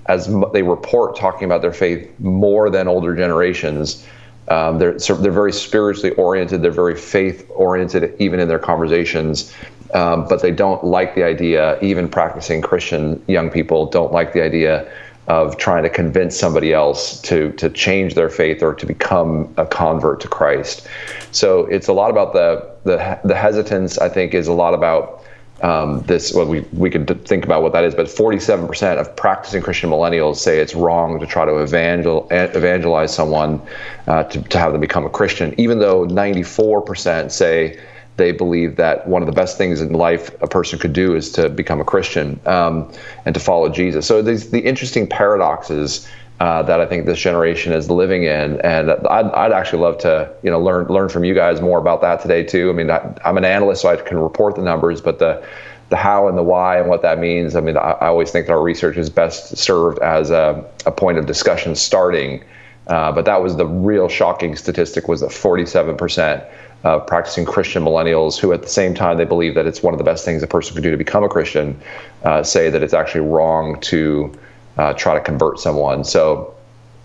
as 0.08 0.28
m- 0.28 0.46
they 0.54 0.62
report 0.62 1.16
talking 1.16 1.46
about 1.46 1.62
their 1.62 1.74
faith 1.74 2.12
more 2.20 2.70
than 2.70 2.88
older 2.88 3.16
generations. 3.16 4.06
Um, 4.50 4.78
they're 4.78 4.98
they're 4.98 5.32
very 5.32 5.54
spiritually 5.54 6.14
oriented. 6.16 6.62
They're 6.62 6.72
very 6.72 6.98
faith 6.98 7.50
oriented, 7.50 8.14
even 8.20 8.42
in 8.42 8.50
their 8.50 8.60
conversations 8.60 9.54
um, 9.94 10.28
but 10.28 10.42
they 10.42 10.52
don't 10.52 10.84
like 10.84 11.16
the 11.16 11.24
idea, 11.24 11.80
even 11.82 12.10
practicing 12.10 12.62
Christian 12.62 13.24
young 13.28 13.50
people 13.50 13.86
don't 13.86 14.12
like 14.12 14.34
the 14.34 14.42
idea 14.42 14.92
of 15.28 15.58
trying 15.58 15.84
to 15.84 15.90
convince 15.90 16.38
somebody 16.38 16.74
else 16.74 17.22
to 17.22 17.52
to 17.54 17.70
change 17.70 18.16
their 18.16 18.30
faith 18.30 18.62
or 18.62 18.74
to 18.74 18.86
become 18.86 19.54
a 19.58 19.66
convert 19.66 20.20
to 20.22 20.28
Christ. 20.28 20.88
So 21.32 21.66
it's 21.68 21.88
a 21.88 21.94
lot 21.94 22.10
about 22.10 22.34
the 22.34 22.70
the, 22.84 23.20
the 23.24 23.36
hesitance. 23.36 23.98
I 23.98 24.10
think 24.10 24.34
is 24.34 24.48
a 24.48 24.54
lot 24.54 24.74
about 24.74 25.24
um, 25.62 26.02
this. 26.02 26.34
Well, 26.34 26.46
we 26.46 26.62
we 26.74 26.90
could 26.90 27.26
think 27.26 27.46
about 27.46 27.62
what 27.64 27.72
that 27.72 27.86
is, 27.86 27.96
but 27.96 28.08
47% 28.08 28.98
of 28.98 29.16
practicing 29.16 29.62
Christian 29.62 29.90
millennials 29.90 30.38
say 30.38 30.60
it's 30.60 30.76
wrong 30.76 31.20
to 31.20 31.26
try 31.26 31.46
to 31.46 31.62
evangel, 31.62 32.28
evangelize 32.32 33.14
someone 33.14 33.62
uh, 34.08 34.24
to 34.24 34.42
to 34.42 34.60
have 34.60 34.74
them 34.74 34.82
become 34.82 35.06
a 35.06 35.10
Christian, 35.10 35.56
even 35.58 35.80
though 35.80 36.06
94% 36.06 37.32
say 37.32 37.80
they 38.18 38.32
believe 38.32 38.76
that 38.76 39.08
one 39.08 39.22
of 39.22 39.26
the 39.26 39.34
best 39.34 39.58
things 39.58 39.82
in 39.82 39.94
life 39.94 40.30
a 40.42 40.48
person 40.48 40.78
could 40.78 40.94
do 40.94 41.16
is 41.16 41.32
to 41.32 41.50
become 41.50 41.82
a 41.82 41.86
Christian 41.86 42.40
um, 42.46 42.92
and 43.26 43.34
to 43.34 43.40
follow 43.40 43.70
Jesus. 43.70 44.06
So 44.06 44.22
these 44.22 44.52
the 44.52 44.60
interesting 44.60 45.08
paradoxes 45.08 46.08
uh, 46.40 46.62
that 46.64 46.80
I 46.80 46.86
think 46.86 47.06
this 47.06 47.20
generation 47.20 47.74
is 47.74 47.90
living 47.90 48.24
in, 48.24 48.60
and 48.62 48.92
I'd, 48.92 49.26
I'd, 49.28 49.52
actually 49.52 49.82
love 49.82 49.98
to 50.00 50.32
you 50.44 50.52
know 50.52 50.60
learn 50.60 50.88
learn 50.88 51.10
from 51.10 51.24
you 51.24 51.34
guys 51.34 51.62
more 51.62 51.80
about 51.80 52.02
that 52.02 52.22
today 52.22 52.44
too. 52.44 52.70
I 52.70 52.74
mean, 52.74 52.90
I, 52.92 53.18
am 53.24 53.38
an 53.38 53.46
analyst, 53.46 53.84
so 53.84 53.90
I 53.90 53.96
can 53.96 54.18
report 54.18 54.56
the 54.56 54.62
numbers, 54.62 55.00
but 55.00 55.20
the 55.20 55.46
the 55.90 55.96
how 55.96 56.28
and 56.28 56.38
the 56.38 56.44
why 56.44 56.80
and 56.80 56.90
what 56.90 57.02
that 57.04 57.20
means. 57.20 57.56
I 57.56 57.62
mean, 57.62 57.78
I, 57.78 57.92
I 57.92 58.08
always 58.08 58.32
think 58.32 58.48
that 58.48 58.54
our 58.54 58.62
research 58.62 58.98
is 58.98 59.10
best 59.10 59.58
served 59.58 60.00
as 60.00 60.32
a, 60.32 60.66
a 60.86 60.92
point 60.92 61.18
of 61.18 61.26
discussion 61.26 61.76
starting. 61.76 62.44
Uh, 62.88 63.12
but 63.12 63.26
that 63.26 63.42
was 63.42 63.56
the 63.56 63.66
real 63.66 64.10
shocking 64.10 64.56
statistic 64.56 65.08
was 65.08 65.22
that 65.22 65.30
47% 65.30 66.46
of 66.84 67.08
practicing 67.08 67.46
Christian 67.46 67.84
millennials 67.84 68.38
who 68.38 68.52
at 68.52 68.62
the 68.62 68.68
same 68.68 68.94
time 68.94 69.18
they 69.18 69.26
believe 69.26 69.56
that 69.56 69.66
it's 69.66 69.82
one 69.82 69.94
of 69.94 69.98
the 69.98 70.04
best 70.04 70.26
things 70.26 70.44
a 70.44 70.48
person 70.48 70.74
could 70.74 70.84
do 70.84 70.92
to 70.92 70.98
become 70.98 71.24
a 71.24 71.30
Christian 71.30 71.80
uh, 72.24 72.44
say 72.44 72.70
that 72.70 72.84
it's 72.84 72.94
actually 72.94 73.22
wrong 73.22 73.80
to 73.82 74.34
uh, 74.78 74.94
try 74.94 75.14
to 75.14 75.22
convert 75.22 75.60
someone. 75.60 76.04
So 76.04 76.54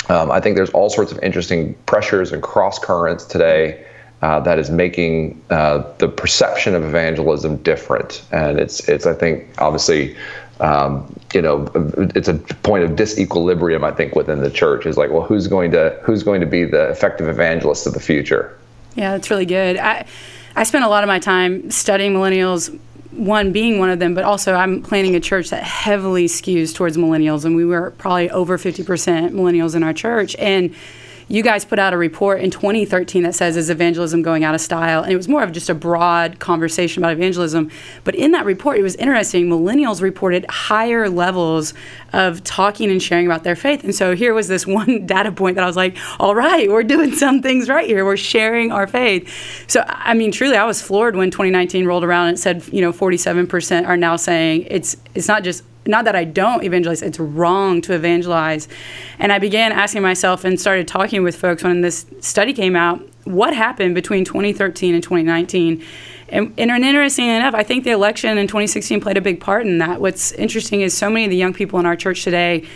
um, 0.09 0.31
I 0.31 0.41
think 0.41 0.57
there's 0.57 0.71
all 0.71 0.91
sorts 0.91 1.13
of 1.13 1.19
interesting 1.23 1.75
pressures 1.87 2.33
and 2.33 2.43
cross 2.43 2.79
currents 2.79 3.25
today 3.25 3.85
uh, 4.23 4.41
that 4.41 4.59
is 4.59 4.69
making 4.69 5.41
uh, 5.51 5.85
the 5.99 6.09
perception 6.09 6.75
of 6.75 6.83
evangelism 6.83 7.57
different, 7.59 8.25
and 8.33 8.59
it's 8.59 8.89
it's 8.89 9.07
I 9.07 9.15
think 9.15 9.49
obviously. 9.59 10.17
Um, 10.61 11.15
you 11.33 11.41
know, 11.41 11.71
it's 12.17 12.27
a 12.27 12.35
point 12.35 12.83
of 12.83 12.97
disequilibrium. 12.97 13.85
I 13.85 13.93
think 13.93 14.17
within 14.17 14.41
the 14.41 14.51
church 14.51 14.87
is 14.87 14.97
like, 14.97 15.09
well, 15.13 15.23
who's 15.23 15.47
going 15.47 15.71
to 15.71 15.97
who's 16.03 16.25
going 16.25 16.41
to 16.41 16.49
be 16.49 16.65
the 16.65 16.91
effective 16.91 17.29
evangelist 17.29 17.87
of 17.87 17.95
the 17.95 18.01
future? 18.01 18.59
Yeah, 18.99 19.13
that's 19.13 19.31
really 19.31 19.47
good. 19.47 19.77
I 19.77 20.07
I 20.57 20.65
spent 20.65 20.85
a 20.85 20.89
lot 20.89 21.05
of 21.05 21.09
my 21.09 21.21
time 21.21 21.71
studying 21.71 22.15
millennials 22.15 22.77
one 23.13 23.53
being 23.53 23.79
one 23.79 23.91
of 23.91 24.01
them, 24.01 24.13
but 24.13 24.25
also 24.25 24.55
I'm 24.55 24.83
planning 24.83 25.15
a 25.15 25.21
church 25.21 25.51
that 25.51 25.63
heavily 25.63 26.27
skews 26.27 26.75
towards 26.75 26.97
millennials, 26.97 27.45
and 27.45 27.55
we 27.55 27.65
were 27.65 27.93
probably 27.93 28.29
over 28.31 28.59
50% 28.59 29.31
millennials 29.31 29.77
in 29.77 29.85
our 29.85 29.93
church. 29.93 30.35
And 30.37 30.75
you 31.29 31.43
guys 31.43 31.65
put 31.65 31.79
out 31.79 31.93
a 31.93 31.97
report 31.97 32.41
in 32.41 32.51
2013 32.51 33.23
that 33.23 33.35
says 33.35 33.57
is 33.57 33.71
evangelism 33.71 34.23
going 34.23 34.45
out 34.45 34.55
of 34.55 34.61
style? 34.61 35.03
And 35.03 35.13
it 35.13 35.17
was 35.17 35.29
more 35.29 35.43
of 35.43 35.53
just 35.53 35.69
a 35.69 35.75
broad 35.75 36.39
conversation 36.39 37.03
about 37.03 37.13
evangelism. 37.13 37.71
But 38.05 38.15
in 38.15 38.33
that 38.33 38.45
report 38.47 38.79
it 38.79 38.83
was 38.83 38.97
interesting 38.97 39.49
millennials 39.49 40.01
reported 40.01 40.47
higher 40.49 41.09
levels 41.09 41.75
of 42.13 42.43
talking 42.45 42.91
and 42.91 43.03
sharing 43.03 43.27
about 43.27 43.45
their 43.45 43.57
faith. 43.57 43.85
And 43.85 43.95
so 43.95 44.17
here 44.17 44.33
was 44.33 44.49
this 44.49 44.67
one 44.79 45.07
data 45.07 45.33
point 45.33 45.57
that 45.57 45.65
i 45.65 45.67
was 45.67 45.77
like 45.77 45.97
all 46.19 46.35
right 46.35 46.69
we're 46.71 46.83
doing 46.83 47.13
some 47.13 47.43
things 47.43 47.69
right 47.69 47.87
here. 47.87 48.05
We're 48.05 48.17
sharing 48.17 48.73
our 48.73 48.87
faith. 48.87 49.67
So 49.69 49.85
i 49.87 50.15
mean 50.15 50.33
truly 50.33 50.57
i 50.57 50.65
was 50.65 50.81
floored 50.81 51.17
when 51.17 51.31
2019 51.31 51.87
rolled 51.87 52.05
around 52.05 52.29
and 52.29 52.39
it 52.39 52.41
said 52.41 52.65
you 52.73 52.81
know 52.81 52.93
47% 52.93 53.87
are 53.87 53.97
now 53.97 54.17
saying 54.17 54.67
it's 54.69 54.97
it's 55.15 55.29
not 55.29 55.45
just 55.45 55.63
not 55.87 56.05
that 56.05 56.15
I 56.15 56.25
don't 56.25 56.63
evangelize, 56.65 57.03
it's 57.03 57.19
wrong 57.19 57.81
to 57.83 57.95
evangelize. 57.95 58.69
And 59.19 59.33
I 59.33 59.39
began 59.39 59.73
asking 59.73 60.03
myself 60.03 60.45
and 60.45 60.61
started 60.61 60.87
talking 60.87 61.23
with 61.23 61.37
folks 61.37 61.63
when 61.63 61.81
this 61.81 62.07
study 62.21 62.53
came 62.53 62.77
out 62.77 63.03
what 63.29 63.55
happened 63.55 63.95
between 63.95 64.25
2013 64.25 64.95
and 64.95 65.03
2019? 65.03 65.85
And, 66.31 66.55
and 66.59 66.71
interesting 66.71 67.27
enough, 67.27 67.55
I 67.55 67.63
think 67.63 67.85
the 67.85 67.91
election 67.91 68.37
in 68.39 68.47
2016 68.47 69.01
played 69.01 69.17
a 69.17 69.21
big 69.21 69.41
part 69.41 69.67
in 69.67 69.79
that. 69.79 70.01
What's 70.01 70.33
interesting 70.33 70.81
is 70.81 70.97
so 70.97 71.09
many 71.11 71.25
of 71.25 71.31
the 71.31 71.37
young 71.37 71.53
people 71.53 71.79
in 71.79 71.87
our 71.87 71.97
church 71.97 72.25
today 72.25 72.67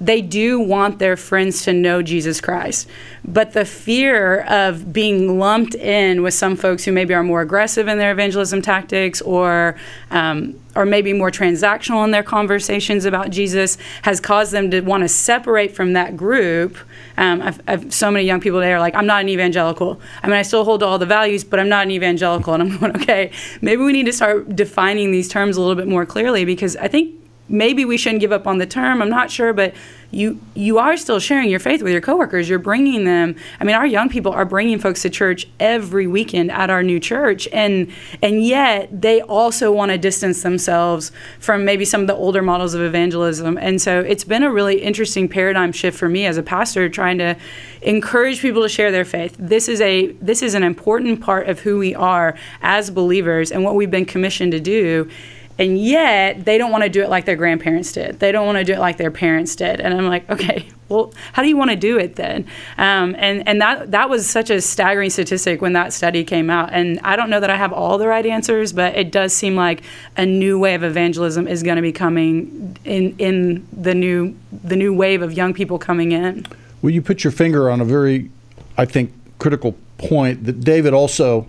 they 0.00 0.20
do 0.20 0.60
want 0.60 0.98
their 0.98 1.16
friends 1.16 1.62
to 1.64 1.72
know 1.72 2.02
Jesus 2.02 2.40
Christ. 2.40 2.88
But 3.24 3.52
the 3.52 3.64
fear 3.64 4.42
of 4.42 4.92
being 4.92 5.38
lumped 5.38 5.74
in 5.74 6.22
with 6.22 6.34
some 6.34 6.56
folks 6.56 6.84
who 6.84 6.92
maybe 6.92 7.14
are 7.14 7.22
more 7.22 7.40
aggressive 7.40 7.88
in 7.88 7.98
their 7.98 8.12
evangelism 8.12 8.60
tactics 8.60 9.22
or 9.22 9.76
um, 10.10 10.58
or 10.74 10.84
maybe 10.84 11.14
more 11.14 11.30
transactional 11.30 12.04
in 12.04 12.10
their 12.10 12.22
conversations 12.22 13.06
about 13.06 13.30
Jesus 13.30 13.78
has 14.02 14.20
caused 14.20 14.52
them 14.52 14.70
to 14.70 14.82
want 14.82 15.02
to 15.02 15.08
separate 15.08 15.74
from 15.74 15.94
that 15.94 16.18
group. 16.18 16.76
Um, 17.16 17.40
I've, 17.40 17.62
I've, 17.66 17.94
so 17.94 18.10
many 18.10 18.26
young 18.26 18.42
people 18.42 18.60
today 18.60 18.74
are 18.74 18.78
like, 18.78 18.94
I'm 18.94 19.06
not 19.06 19.22
an 19.22 19.30
evangelical. 19.30 19.98
I 20.22 20.26
mean, 20.26 20.36
I 20.36 20.42
still 20.42 20.64
hold 20.64 20.80
to 20.80 20.86
all 20.86 20.98
the 20.98 21.06
values, 21.06 21.44
but 21.44 21.58
I'm 21.58 21.70
not 21.70 21.86
an 21.86 21.92
evangelical. 21.92 22.52
And 22.52 22.62
I'm 22.62 22.76
going, 22.78 22.94
okay, 22.96 23.30
maybe 23.62 23.82
we 23.82 23.92
need 23.94 24.04
to 24.04 24.12
start 24.12 24.54
defining 24.54 25.12
these 25.12 25.28
terms 25.28 25.56
a 25.56 25.60
little 25.60 25.76
bit 25.76 25.88
more 25.88 26.04
clearly 26.04 26.44
because 26.44 26.76
I 26.76 26.88
think 26.88 27.14
maybe 27.48 27.84
we 27.84 27.96
shouldn't 27.96 28.20
give 28.20 28.32
up 28.32 28.46
on 28.46 28.58
the 28.58 28.66
term. 28.66 29.00
I'm 29.00 29.08
not 29.08 29.30
sure, 29.30 29.52
but 29.52 29.74
you 30.10 30.40
you 30.54 30.78
are 30.78 30.96
still 30.96 31.18
sharing 31.18 31.50
your 31.50 31.58
faith 31.58 31.82
with 31.82 31.92
your 31.92 32.00
coworkers. 32.00 32.48
You're 32.48 32.58
bringing 32.58 33.04
them. 33.04 33.34
I 33.60 33.64
mean, 33.64 33.74
our 33.74 33.86
young 33.86 34.08
people 34.08 34.32
are 34.32 34.44
bringing 34.44 34.78
folks 34.78 35.02
to 35.02 35.10
church 35.10 35.46
every 35.58 36.06
weekend 36.06 36.50
at 36.52 36.70
our 36.70 36.82
new 36.82 37.00
church, 37.00 37.48
and 37.52 37.90
and 38.22 38.44
yet 38.44 38.88
they 39.02 39.20
also 39.22 39.72
want 39.72 39.90
to 39.90 39.98
distance 39.98 40.42
themselves 40.42 41.12
from 41.40 41.64
maybe 41.64 41.84
some 41.84 42.02
of 42.02 42.06
the 42.06 42.14
older 42.14 42.40
models 42.40 42.74
of 42.74 42.82
evangelism. 42.82 43.58
And 43.58 43.80
so 43.80 44.00
it's 44.00 44.24
been 44.24 44.42
a 44.42 44.50
really 44.50 44.80
interesting 44.80 45.28
paradigm 45.28 45.72
shift 45.72 45.98
for 45.98 46.08
me 46.08 46.26
as 46.26 46.36
a 46.36 46.42
pastor, 46.42 46.88
trying 46.88 47.18
to 47.18 47.36
encourage 47.82 48.40
people 48.40 48.62
to 48.62 48.68
share 48.68 48.90
their 48.90 49.04
faith. 49.04 49.36
This 49.38 49.68
is 49.68 49.80
a 49.80 50.12
this 50.12 50.42
is 50.42 50.54
an 50.54 50.62
important 50.62 51.20
part 51.20 51.48
of 51.48 51.60
who 51.60 51.78
we 51.78 51.94
are 51.94 52.36
as 52.62 52.90
believers 52.90 53.50
and 53.50 53.64
what 53.64 53.74
we've 53.74 53.90
been 53.90 54.06
commissioned 54.06 54.52
to 54.52 54.60
do 54.60 55.10
and 55.58 55.78
yet 55.78 56.44
they 56.44 56.58
don't 56.58 56.70
want 56.70 56.84
to 56.84 56.90
do 56.90 57.02
it 57.02 57.08
like 57.08 57.24
their 57.24 57.36
grandparents 57.36 57.92
did. 57.92 58.20
They 58.20 58.30
don't 58.30 58.46
want 58.46 58.58
to 58.58 58.64
do 58.64 58.74
it 58.74 58.78
like 58.78 58.98
their 58.98 59.10
parents 59.10 59.56
did. 59.56 59.80
And 59.80 59.94
I'm 59.94 60.06
like, 60.06 60.28
okay, 60.28 60.68
well, 60.88 61.12
how 61.32 61.42
do 61.42 61.48
you 61.48 61.56
want 61.56 61.70
to 61.70 61.76
do 61.76 61.98
it 61.98 62.16
then? 62.16 62.46
Um, 62.78 63.16
and 63.18 63.46
and 63.48 63.60
that 63.60 63.90
that 63.90 64.10
was 64.10 64.28
such 64.28 64.50
a 64.50 64.60
staggering 64.60 65.10
statistic 65.10 65.62
when 65.62 65.72
that 65.72 65.92
study 65.92 66.24
came 66.24 66.50
out. 66.50 66.70
And 66.72 67.00
I 67.02 67.16
don't 67.16 67.30
know 67.30 67.40
that 67.40 67.50
I 67.50 67.56
have 67.56 67.72
all 67.72 67.96
the 67.98 68.06
right 68.06 68.24
answers, 68.26 68.72
but 68.72 68.94
it 68.96 69.10
does 69.10 69.32
seem 69.32 69.56
like 69.56 69.82
a 70.16 70.26
new 70.26 70.58
way 70.58 70.74
of 70.74 70.84
evangelism 70.84 71.48
is 71.48 71.62
going 71.62 71.76
to 71.76 71.82
be 71.82 71.92
coming 71.92 72.76
in 72.84 73.16
in 73.18 73.66
the 73.72 73.94
new 73.94 74.36
the 74.62 74.76
new 74.76 74.94
wave 74.94 75.22
of 75.22 75.32
young 75.32 75.54
people 75.54 75.78
coming 75.78 76.12
in. 76.12 76.46
Well, 76.82 76.90
you 76.90 77.02
put 77.02 77.24
your 77.24 77.32
finger 77.32 77.70
on 77.70 77.80
a 77.80 77.84
very, 77.84 78.30
I 78.76 78.84
think, 78.84 79.12
critical 79.38 79.74
point 79.98 80.44
that 80.44 80.60
David 80.60 80.92
also 80.92 81.46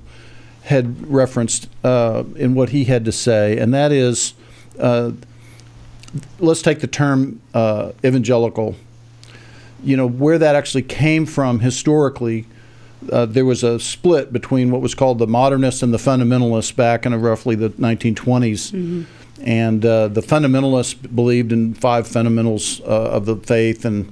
had 0.67 1.09
referenced 1.09 1.69
uh, 1.83 2.23
in 2.35 2.53
what 2.53 2.69
he 2.69 2.83
had 2.85 3.05
to 3.05 3.11
say, 3.11 3.57
and 3.57 3.73
that 3.73 3.91
is 3.91 4.33
uh, 4.79 5.11
let's 6.39 6.61
take 6.61 6.79
the 6.79 6.87
term 6.87 7.41
uh, 7.53 7.91
evangelical. 8.03 8.75
You 9.83 9.95
know, 9.95 10.07
where 10.07 10.37
that 10.37 10.55
actually 10.55 10.81
came 10.81 11.25
from 11.25 11.59
historically, 11.59 12.45
uh, 13.11 13.27
there 13.27 13.45
was 13.45 13.63
a 13.63 13.79
split 13.79 14.33
between 14.33 14.71
what 14.71 14.81
was 14.81 14.93
called 14.93 15.19
the 15.19 15.27
modernists 15.27 15.83
and 15.83 15.93
the 15.93 15.97
fundamentalists 15.97 16.75
back 16.75 17.05
in 17.05 17.15
roughly 17.15 17.55
the 17.55 17.69
1920s. 17.69 18.15
Mm-hmm. 18.15 19.03
And 19.43 19.85
uh, 19.85 20.07
the 20.07 20.21
fundamentalists 20.21 21.15
believed 21.15 21.51
in 21.51 21.75
five 21.75 22.07
fundamentals 22.07 22.81
uh, 22.81 23.11
of 23.11 23.25
the 23.25 23.35
faith, 23.37 23.85
and 23.85 24.11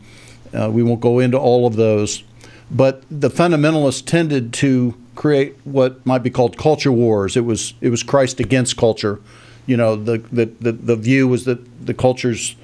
we 0.54 0.84
won't 0.84 1.02
go 1.02 1.20
into 1.20 1.38
all 1.38 1.68
of 1.68 1.76
those. 1.76 2.24
But 2.72 3.04
the 3.10 3.30
fundamentalists 3.30 4.06
tended 4.06 4.54
to 4.54 4.96
create 5.15 5.55
what 5.63 6.05
might 6.05 6.24
be 6.24 6.29
called 6.29 6.57
culture 6.57 6.91
wars. 6.91 7.36
It 7.36 7.45
was 7.45 7.74
it 7.81 7.89
was 7.89 8.03
Christ 8.03 8.39
against 8.39 8.77
culture. 8.77 9.19
You 9.65 9.77
know, 9.77 9.95
the 9.95 10.17
the 10.17 10.45
the, 10.45 10.72
the 10.72 10.95
view 10.95 11.27
was 11.27 11.45
that 11.45 11.86
the 11.86 11.93
culture's 11.93 12.55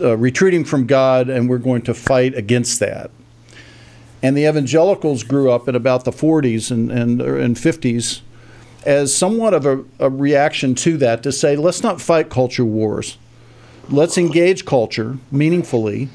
uh, 0.00 0.16
retreating 0.16 0.64
from 0.64 0.86
God, 0.86 1.28
and 1.28 1.48
we're 1.48 1.58
going 1.58 1.82
to 1.82 1.94
fight 1.94 2.34
against 2.34 2.80
that. 2.80 3.10
And 4.22 4.36
the 4.36 4.48
evangelicals 4.48 5.22
grew 5.22 5.52
up 5.52 5.68
in 5.68 5.74
about 5.74 6.04
the 6.04 6.10
40s 6.10 6.70
and 6.70 6.90
and, 6.90 7.20
and 7.20 7.56
50s 7.56 8.20
as 8.84 9.14
somewhat 9.16 9.54
of 9.54 9.64
a, 9.64 9.84
a 9.98 10.10
reaction 10.10 10.74
to 10.74 10.98
that 10.98 11.22
to 11.22 11.32
say, 11.32 11.56
let's 11.56 11.82
not 11.82 12.00
fight 12.00 12.28
culture 12.28 12.64
wars. 12.64 13.16
Let's 13.88 14.18
engage 14.18 14.64
culture 14.64 15.18
meaningfully, 15.30 16.08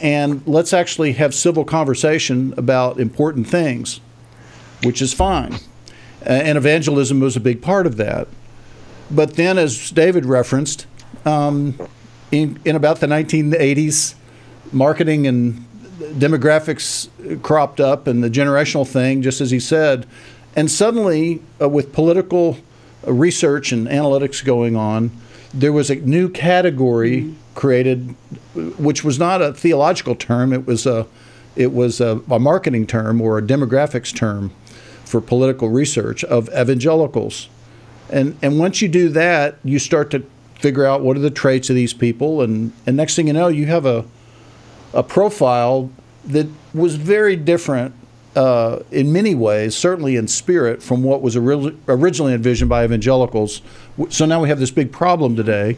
and 0.00 0.42
let's 0.46 0.72
actually 0.72 1.12
have 1.12 1.34
civil 1.34 1.64
conversation 1.64 2.52
about 2.56 2.98
important 2.98 3.46
things 3.46 4.00
which 4.82 5.02
is 5.02 5.12
fine. 5.12 5.56
and 6.22 6.58
evangelism 6.58 7.20
was 7.20 7.36
a 7.36 7.40
big 7.40 7.62
part 7.62 7.86
of 7.86 7.96
that. 7.96 8.28
But 9.10 9.34
then, 9.34 9.58
as 9.58 9.90
David 9.90 10.24
referenced, 10.26 10.86
um, 11.24 11.78
in, 12.30 12.60
in 12.64 12.76
about 12.76 13.00
the 13.00 13.06
1980s, 13.06 14.14
marketing 14.72 15.26
and 15.26 15.66
demographics 15.98 17.08
cropped 17.42 17.80
up 17.80 18.06
and 18.06 18.22
the 18.22 18.30
generational 18.30 18.86
thing, 18.86 19.22
just 19.22 19.40
as 19.40 19.50
he 19.50 19.60
said. 19.60 20.06
And 20.56 20.70
suddenly, 20.70 21.42
uh, 21.60 21.68
with 21.68 21.92
political 21.92 22.58
uh, 23.06 23.12
research 23.12 23.72
and 23.72 23.86
analytics 23.88 24.44
going 24.44 24.76
on, 24.76 25.10
there 25.52 25.72
was 25.72 25.90
a 25.90 25.96
new 25.96 26.28
category 26.28 27.34
created, 27.54 28.14
which 28.54 29.02
was 29.02 29.18
not 29.18 29.42
a 29.42 29.52
theological 29.52 30.14
term. 30.14 30.52
It 30.52 30.66
was 30.66 30.86
a, 30.86 31.06
it 31.56 31.72
was 31.72 32.00
a, 32.00 32.22
a 32.30 32.38
marketing 32.38 32.86
term 32.86 33.20
or 33.20 33.38
a 33.38 33.42
demographics 33.42 34.14
term 34.14 34.52
for 35.10 35.20
political 35.20 35.68
research 35.68 36.22
of 36.24 36.48
evangelicals. 36.50 37.48
And, 38.08 38.38
and 38.42 38.58
once 38.58 38.80
you 38.80 38.88
do 38.88 39.08
that, 39.10 39.56
you 39.64 39.78
start 39.78 40.10
to 40.12 40.24
figure 40.54 40.86
out 40.86 41.00
what 41.00 41.16
are 41.16 41.20
the 41.20 41.30
traits 41.30 41.68
of 41.68 41.76
these 41.76 41.92
people. 41.92 42.42
And, 42.42 42.72
and 42.86 42.96
next 42.96 43.16
thing 43.16 43.26
you 43.26 43.32
know, 43.32 43.48
you 43.48 43.66
have 43.66 43.86
a, 43.86 44.04
a 44.94 45.02
profile 45.02 45.90
that 46.26 46.46
was 46.72 46.94
very 46.96 47.34
different 47.34 47.94
uh, 48.36 48.80
in 48.92 49.12
many 49.12 49.34
ways, 49.34 49.76
certainly 49.76 50.14
in 50.14 50.28
spirit, 50.28 50.80
from 50.82 51.02
what 51.02 51.22
was 51.22 51.36
ori- 51.36 51.76
originally 51.88 52.32
envisioned 52.32 52.68
by 52.68 52.84
evangelicals. 52.84 53.62
So 54.10 54.26
now 54.26 54.40
we 54.40 54.48
have 54.48 54.60
this 54.60 54.70
big 54.70 54.92
problem 54.92 55.34
today. 55.34 55.76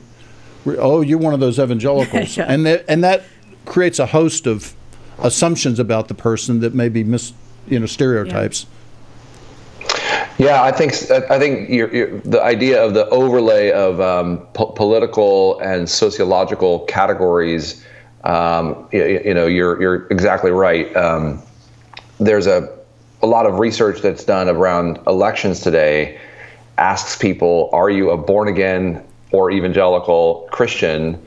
Oh, 0.67 1.01
you're 1.01 1.19
one 1.19 1.33
of 1.33 1.41
those 1.41 1.59
evangelicals, 1.59 2.37
yeah. 2.37 2.45
and 2.47 2.67
that 2.67 2.85
and 2.87 3.03
that 3.03 3.25
creates 3.65 3.99
a 3.99 4.07
host 4.07 4.47
of 4.47 4.75
assumptions 5.19 5.79
about 5.79 6.09
the 6.09 6.15
person 6.15 6.61
that 6.61 6.75
may 6.75 6.89
be 6.89 7.03
mis, 7.03 7.33
you 7.67 7.81
know, 7.81 7.87
stereotypes. 7.87 8.65
Yeah. 8.65 8.82
Yeah, 10.39 10.63
I 10.63 10.73
think 10.73 10.95
I 11.11 11.39
think 11.39 11.69
you're, 11.69 11.95
you're, 11.95 12.21
the 12.21 12.43
idea 12.43 12.83
of 12.83 12.95
the 12.95 13.09
overlay 13.11 13.71
of 13.71 14.01
um, 14.01 14.39
po- 14.55 14.67
political 14.73 15.61
and 15.61 15.89
sociological 15.89 16.81
categories. 16.81 17.85
Um, 18.25 18.89
you, 18.93 19.05
you, 19.25 19.35
know, 19.35 19.47
you're 19.47 19.81
you're 19.81 20.07
exactly 20.09 20.51
right. 20.51 20.95
Um, 20.97 21.43
there's 22.19 22.47
a 22.47 22.77
a 23.23 23.27
lot 23.27 23.47
of 23.47 23.59
research 23.59 24.01
that's 24.01 24.25
done 24.25 24.49
around 24.49 24.99
elections 25.07 25.61
today. 25.61 26.19
Asks 26.79 27.17
people, 27.17 27.69
"Are 27.73 27.91
you 27.91 28.11
a 28.11 28.17
born 28.17 28.49
again 28.49 29.05
or 29.33 29.51
evangelical 29.51 30.49
Christian?" 30.51 31.21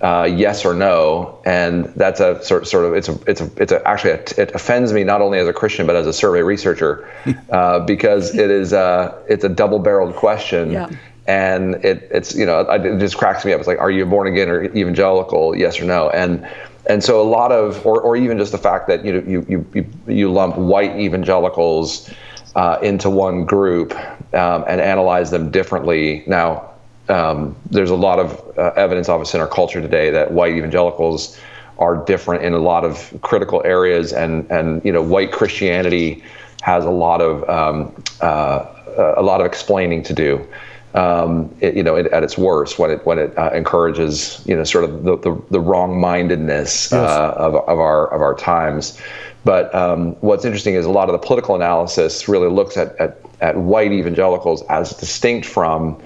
Uh, 0.00 0.28
yes 0.30 0.64
or 0.64 0.74
no, 0.74 1.40
and 1.44 1.86
that's 1.96 2.20
a 2.20 2.42
sort 2.44 2.68
sort 2.68 2.84
of 2.84 2.94
it's 2.94 3.08
a 3.08 3.18
it's 3.26 3.40
a 3.40 3.50
it's 3.56 3.72
a, 3.72 3.86
actually 3.86 4.12
a, 4.12 4.22
it 4.36 4.54
offends 4.54 4.92
me 4.92 5.04
not 5.04 5.20
only 5.20 5.38
as 5.38 5.48
a 5.48 5.52
Christian 5.52 5.86
but 5.86 5.96
as 5.96 6.06
a 6.06 6.12
survey 6.12 6.42
researcher 6.42 7.10
uh, 7.50 7.80
because 7.80 8.34
it 8.34 8.50
is 8.50 8.72
uh, 8.72 9.16
it's 9.28 9.44
a 9.44 9.48
double 9.48 9.78
barreled 9.78 10.14
question. 10.14 10.72
Yeah. 10.72 10.90
And 11.26 11.74
it, 11.84 12.08
it's 12.10 12.34
you 12.34 12.46
know 12.46 12.60
it 12.60 12.98
just 12.98 13.18
cracks 13.18 13.44
me 13.44 13.52
up. 13.52 13.58
It's 13.58 13.68
like, 13.68 13.78
are 13.78 13.90
you 13.90 14.06
born 14.06 14.28
again 14.28 14.48
or 14.48 14.64
evangelical? 14.64 15.54
Yes 15.54 15.78
or 15.78 15.84
no? 15.84 16.08
And 16.08 16.48
and 16.88 17.04
so 17.04 17.20
a 17.20 17.28
lot 17.28 17.52
of, 17.52 17.84
or, 17.84 18.00
or 18.00 18.16
even 18.16 18.38
just 18.38 18.50
the 18.50 18.58
fact 18.58 18.88
that 18.88 19.04
you 19.04 19.12
know 19.12 19.22
you 19.28 19.66
you 19.74 19.86
you 20.06 20.32
lump 20.32 20.56
white 20.56 20.96
evangelicals 20.98 22.10
uh, 22.56 22.78
into 22.82 23.10
one 23.10 23.44
group 23.44 23.94
um, 24.34 24.64
and 24.66 24.80
analyze 24.80 25.30
them 25.30 25.50
differently. 25.50 26.24
Now, 26.26 26.70
um, 27.08 27.56
there's 27.70 27.90
a 27.90 27.96
lot 27.96 28.18
of 28.18 28.58
uh, 28.58 28.72
evidence, 28.76 29.08
obviously, 29.08 29.38
in 29.38 29.42
our 29.42 29.48
culture 29.48 29.80
today 29.80 30.10
that 30.10 30.32
white 30.32 30.54
evangelicals 30.54 31.38
are 31.78 31.96
different 32.04 32.44
in 32.44 32.54
a 32.54 32.58
lot 32.58 32.84
of 32.84 33.16
critical 33.22 33.62
areas, 33.64 34.12
and 34.12 34.50
and 34.50 34.84
you 34.84 34.92
know, 34.92 35.02
white 35.02 35.32
Christianity 35.32 36.22
has 36.62 36.84
a 36.84 36.90
lot 36.90 37.20
of 37.20 37.48
um, 37.48 38.04
uh, 38.20 39.14
a 39.16 39.22
lot 39.22 39.40
of 39.40 39.46
explaining 39.46 40.02
to 40.04 40.14
do. 40.14 40.46
Um, 40.94 41.54
it, 41.60 41.76
you 41.76 41.82
know, 41.82 41.96
it, 41.96 42.06
at 42.06 42.22
its 42.22 42.36
worst, 42.36 42.78
when 42.78 42.90
it 42.90 43.06
when 43.06 43.18
it 43.18 43.36
uh, 43.38 43.50
encourages, 43.52 44.42
you 44.46 44.56
know, 44.56 44.64
sort 44.64 44.84
of 44.84 45.04
the 45.04 45.16
the, 45.18 45.42
the 45.50 45.60
wrong-mindedness 45.60 46.90
yes. 46.90 46.92
uh, 46.92 47.34
of 47.36 47.54
of 47.54 47.78
our 47.78 48.12
of 48.12 48.20
our 48.20 48.34
times. 48.34 48.98
But 49.44 49.72
um, 49.74 50.12
what's 50.20 50.44
interesting 50.44 50.74
is 50.74 50.84
a 50.84 50.90
lot 50.90 51.08
of 51.08 51.12
the 51.12 51.24
political 51.26 51.54
analysis 51.54 52.28
really 52.28 52.48
looks 52.48 52.76
at, 52.76 52.96
at, 52.96 53.20
at 53.40 53.56
white 53.56 53.92
evangelicals 53.92 54.62
as 54.62 54.90
distinct 54.90 55.46
from 55.46 56.02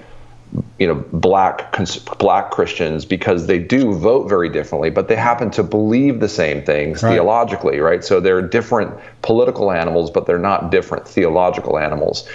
you 0.79 0.87
know 0.87 0.95
black 1.13 1.75
black 2.19 2.51
Christians 2.51 3.05
because 3.05 3.47
they 3.47 3.59
do 3.59 3.93
vote 3.93 4.27
very 4.27 4.49
differently, 4.49 4.89
but 4.89 5.07
they 5.07 5.15
happen 5.15 5.49
to 5.51 5.63
believe 5.63 6.19
the 6.19 6.29
same 6.29 6.63
things 6.63 7.01
right. 7.01 7.13
theologically, 7.13 7.79
right? 7.79 8.03
So 8.03 8.19
they're 8.19 8.41
different 8.41 8.97
political 9.21 9.71
animals, 9.71 10.11
but 10.11 10.25
they're 10.25 10.39
not 10.39 10.71
different 10.71 11.07
theological 11.07 11.77
animals. 11.77 12.27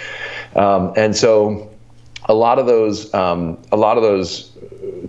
Um, 0.55 0.93
and 0.95 1.15
so 1.15 1.69
a 2.25 2.33
lot 2.33 2.59
of 2.59 2.65
those 2.65 3.13
um, 3.13 3.57
a 3.71 3.77
lot 3.77 3.97
of 3.97 4.03
those 4.03 4.51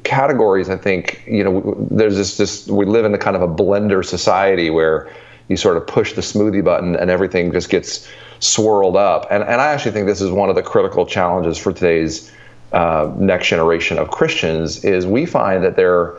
categories, 0.05 0.69
I 0.69 0.77
think, 0.77 1.23
you 1.27 1.45
know, 1.45 1.77
there's 1.91 2.17
this 2.17 2.37
this 2.37 2.69
we 2.69 2.85
live 2.85 3.05
in 3.05 3.15
a 3.15 3.19
kind 3.19 3.37
of 3.37 3.43
a 3.43 3.49
blender 3.49 4.05
society 4.05 4.71
where 4.71 5.11
you 5.49 5.57
sort 5.57 5.77
of 5.77 5.87
push 5.87 6.13
the 6.13 6.21
smoothie 6.21 6.65
button 6.65 6.95
and 6.97 7.11
everything 7.11 7.53
just 7.53 7.71
gets 7.71 8.09
swirled 8.39 8.97
up. 8.97 9.27
And 9.31 9.43
and 9.43 9.61
I 9.61 9.73
actually 9.73 9.93
think 9.93 10.07
this 10.07 10.21
is 10.21 10.31
one 10.31 10.49
of 10.49 10.57
the 10.57 10.63
critical 10.63 11.07
challenges 11.07 11.59
for 11.59 11.73
today's 11.73 12.31
uh, 12.73 13.13
next 13.17 13.49
generation 13.49 13.99
of 13.99 14.11
Christians 14.11 14.85
is 14.85 15.07
we 15.07 15.27
find 15.27 15.65
that 15.65 15.77
they're 15.77 16.15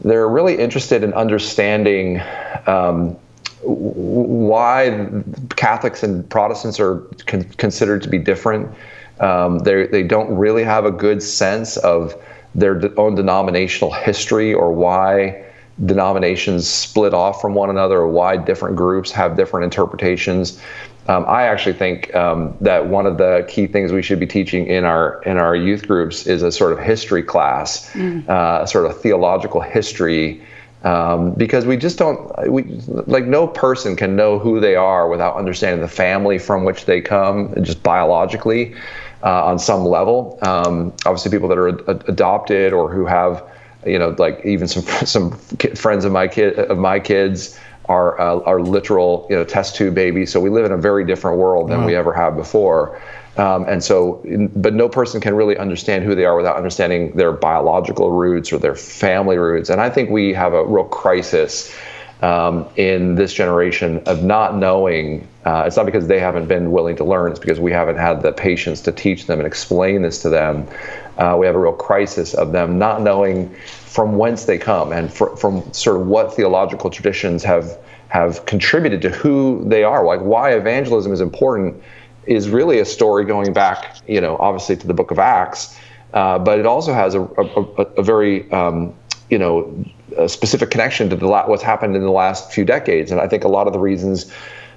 they're 0.00 0.28
really 0.28 0.56
interested 0.56 1.02
in 1.02 1.12
understanding 1.14 2.20
um, 2.66 3.16
why 3.62 5.08
Catholics 5.56 6.04
and 6.04 6.28
Protestants 6.30 6.78
are 6.78 6.98
con- 7.26 7.44
considered 7.58 8.02
to 8.02 8.08
be 8.08 8.18
different. 8.18 8.72
Um, 9.20 9.58
they 9.60 9.86
they 9.86 10.02
don't 10.02 10.34
really 10.36 10.64
have 10.64 10.84
a 10.84 10.90
good 10.90 11.22
sense 11.22 11.76
of 11.78 12.14
their 12.54 12.80
own 12.98 13.14
denominational 13.14 13.92
history 13.92 14.54
or 14.54 14.72
why 14.72 15.44
denominations 15.86 16.68
split 16.68 17.14
off 17.14 17.40
from 17.40 17.54
one 17.54 17.70
another 17.70 17.98
or 17.98 18.08
why 18.08 18.36
different 18.36 18.76
groups 18.76 19.12
have 19.12 19.36
different 19.36 19.64
interpretations. 19.64 20.60
Um, 21.08 21.24
I 21.26 21.44
actually 21.44 21.72
think 21.72 22.14
um, 22.14 22.54
that 22.60 22.88
one 22.88 23.06
of 23.06 23.16
the 23.16 23.44
key 23.48 23.66
things 23.66 23.92
we 23.92 24.02
should 24.02 24.20
be 24.20 24.26
teaching 24.26 24.66
in 24.66 24.84
our 24.84 25.22
in 25.22 25.38
our 25.38 25.56
youth 25.56 25.88
groups 25.88 26.26
is 26.26 26.42
a 26.42 26.52
sort 26.52 26.72
of 26.72 26.78
history 26.78 27.22
class, 27.22 27.90
mm. 27.92 28.28
uh, 28.28 28.66
sort 28.66 28.84
of 28.84 29.00
theological 29.00 29.62
history, 29.62 30.42
um, 30.84 31.32
because 31.32 31.64
we 31.64 31.78
just 31.78 31.96
don't 31.96 32.50
we 32.50 32.64
like 33.06 33.24
no 33.24 33.46
person 33.46 33.96
can 33.96 34.16
know 34.16 34.38
who 34.38 34.60
they 34.60 34.76
are 34.76 35.08
without 35.08 35.34
understanding 35.36 35.80
the 35.80 35.88
family 35.88 36.38
from 36.38 36.64
which 36.64 36.84
they 36.84 37.00
come, 37.00 37.54
just 37.64 37.82
biologically, 37.82 38.74
uh, 39.22 39.46
on 39.46 39.58
some 39.58 39.86
level. 39.86 40.38
Um, 40.42 40.92
obviously, 41.06 41.30
people 41.30 41.48
that 41.48 41.58
are 41.58 41.68
ad- 41.70 42.04
adopted 42.06 42.74
or 42.74 42.92
who 42.92 43.06
have, 43.06 43.42
you 43.86 43.98
know, 43.98 44.14
like 44.18 44.44
even 44.44 44.68
some 44.68 44.82
some 45.06 45.32
friends 45.74 46.04
of 46.04 46.12
my 46.12 46.28
kid 46.28 46.58
of 46.58 46.76
my 46.76 47.00
kids 47.00 47.58
our 47.88 48.20
uh, 48.20 48.40
our 48.40 48.60
literal 48.60 49.26
you 49.30 49.36
know 49.36 49.44
test 49.44 49.76
tube 49.76 49.94
babies. 49.94 50.30
So 50.30 50.40
we 50.40 50.50
live 50.50 50.64
in 50.64 50.72
a 50.72 50.76
very 50.76 51.04
different 51.04 51.38
world 51.38 51.70
than 51.70 51.80
wow. 51.80 51.86
we 51.86 51.94
ever 51.94 52.12
have 52.12 52.36
before. 52.36 53.00
Um, 53.36 53.66
and 53.68 53.84
so, 53.84 54.20
but 54.56 54.74
no 54.74 54.88
person 54.88 55.20
can 55.20 55.34
really 55.36 55.56
understand 55.56 56.04
who 56.04 56.16
they 56.16 56.24
are 56.24 56.36
without 56.36 56.56
understanding 56.56 57.12
their 57.12 57.30
biological 57.30 58.10
roots 58.10 58.52
or 58.52 58.58
their 58.58 58.74
family 58.74 59.38
roots. 59.38 59.70
And 59.70 59.80
I 59.80 59.90
think 59.90 60.10
we 60.10 60.32
have 60.32 60.54
a 60.54 60.64
real 60.64 60.84
crisis 60.84 61.72
um, 62.20 62.68
in 62.74 63.14
this 63.14 63.32
generation 63.32 64.02
of 64.06 64.24
not 64.24 64.56
knowing. 64.56 65.26
Uh, 65.44 65.64
it's 65.66 65.76
not 65.76 65.86
because 65.86 66.08
they 66.08 66.18
haven't 66.18 66.46
been 66.46 66.72
willing 66.72 66.96
to 66.96 67.04
learn, 67.04 67.30
it's 67.30 67.40
because 67.40 67.60
we 67.60 67.70
haven't 67.70 67.96
had 67.96 68.22
the 68.22 68.32
patience 68.32 68.80
to 68.82 68.92
teach 68.92 69.26
them 69.26 69.38
and 69.38 69.46
explain 69.46 70.02
this 70.02 70.20
to 70.22 70.28
them. 70.28 70.66
Uh, 71.16 71.36
we 71.38 71.46
have 71.46 71.54
a 71.54 71.58
real 71.58 71.72
crisis 71.72 72.34
of 72.34 72.52
them 72.52 72.78
not 72.78 73.02
knowing 73.02 73.54
from 73.88 74.18
whence 74.18 74.44
they 74.44 74.58
come 74.58 74.92
and 74.92 75.12
fr- 75.12 75.34
from 75.36 75.72
sort 75.72 76.00
of 76.00 76.06
what 76.06 76.34
theological 76.34 76.90
traditions 76.90 77.42
have 77.42 77.78
have 78.08 78.44
contributed 78.46 79.02
to 79.02 79.10
who 79.10 79.64
they 79.66 79.82
are. 79.82 80.04
Like 80.04 80.20
why 80.20 80.52
evangelism 80.52 81.12
is 81.12 81.20
important 81.20 81.82
is 82.26 82.48
really 82.48 82.78
a 82.78 82.84
story 82.84 83.24
going 83.24 83.52
back, 83.52 83.96
you 84.06 84.20
know, 84.20 84.36
obviously 84.38 84.76
to 84.76 84.86
the 84.86 84.94
Book 84.94 85.10
of 85.10 85.18
Acts, 85.18 85.78
uh, 86.14 86.38
but 86.38 86.58
it 86.58 86.66
also 86.66 86.92
has 86.92 87.14
a, 87.14 87.22
a, 87.22 87.82
a 87.96 88.02
very 88.02 88.50
um, 88.52 88.94
you 89.30 89.38
know 89.38 89.84
specific 90.26 90.70
connection 90.70 91.08
to 91.10 91.16
the 91.16 91.26
la- 91.26 91.48
what's 91.48 91.62
happened 91.62 91.96
in 91.96 92.02
the 92.02 92.10
last 92.10 92.52
few 92.52 92.64
decades. 92.64 93.10
And 93.10 93.20
I 93.20 93.26
think 93.26 93.44
a 93.44 93.48
lot 93.48 93.66
of 93.66 93.72
the 93.72 93.78
reasons 93.78 94.30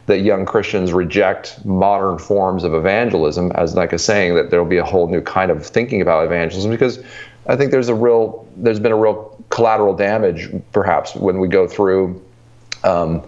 that 0.08 0.20
young 0.20 0.46
Christians 0.46 0.94
reject 0.94 1.64
modern 1.66 2.18
forms 2.18 2.64
of 2.64 2.74
evangelism, 2.74 3.52
as 3.54 3.76
like 3.76 3.94
a 3.94 4.00
saying 4.00 4.36
that 4.36 4.50
there'll 4.50 4.66
be 4.66 4.78
a 4.78 4.86
whole 4.86 5.08
new 5.08 5.22
kind 5.22 5.52
of 5.52 5.66
thinking 5.66 6.02
about 6.02 6.26
evangelism, 6.26 6.72
because 6.72 7.04
I 7.48 7.56
think 7.56 7.72
there's 7.72 7.90
a 7.90 7.96
real 7.96 8.48
there's 8.56 8.80
been 8.80 8.92
a 8.92 8.98
real 8.98 9.38
collateral 9.50 9.96
damage 9.96 10.50
perhaps 10.72 11.16
when 11.16 11.40
we 11.40 11.48
go 11.48 11.68
through 11.68 12.22
um, 12.84 13.24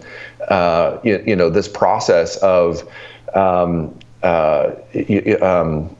uh, 0.48 0.98
you, 1.04 1.22
you, 1.26 1.36
know 1.36 1.50
this 1.50 1.68
process 1.68 2.36
of 2.38 2.88
um, 3.34 3.96
uh, 4.22 4.72
you, 4.92 5.38
um, 5.42 5.94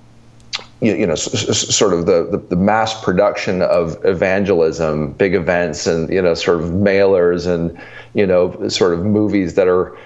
you, 0.81 0.95
you, 0.95 1.07
know 1.07 1.13
s- 1.13 1.49
s- 1.49 1.75
sort 1.75 1.93
of 1.93 2.07
the, 2.07 2.29
the, 2.31 2.39
the, 2.39 2.57
mass 2.57 3.01
production 3.03 3.63
of 3.63 4.03
evangelism 4.05 5.13
big 5.13 5.35
events 5.35 5.87
and 5.87 6.11
you 6.11 6.21
know 6.21 6.35
sort 6.35 6.61
of 6.61 6.71
mailers 6.71 7.47
and 7.47 7.81
you 8.15 8.27
know 8.27 8.69
sort 8.69 8.93
of 8.93 9.05
movies 9.05 9.55
that 9.55 9.69
are 9.69 9.97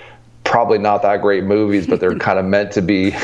probably 0.44 0.79
not 0.79 1.03
that 1.03 1.21
great 1.23 1.44
movies 1.44 1.87
but 1.87 2.01
they're 2.01 2.18
kind 2.18 2.38
of 2.38 2.44
meant 2.44 2.71
to 2.73 2.83
be 2.83 3.14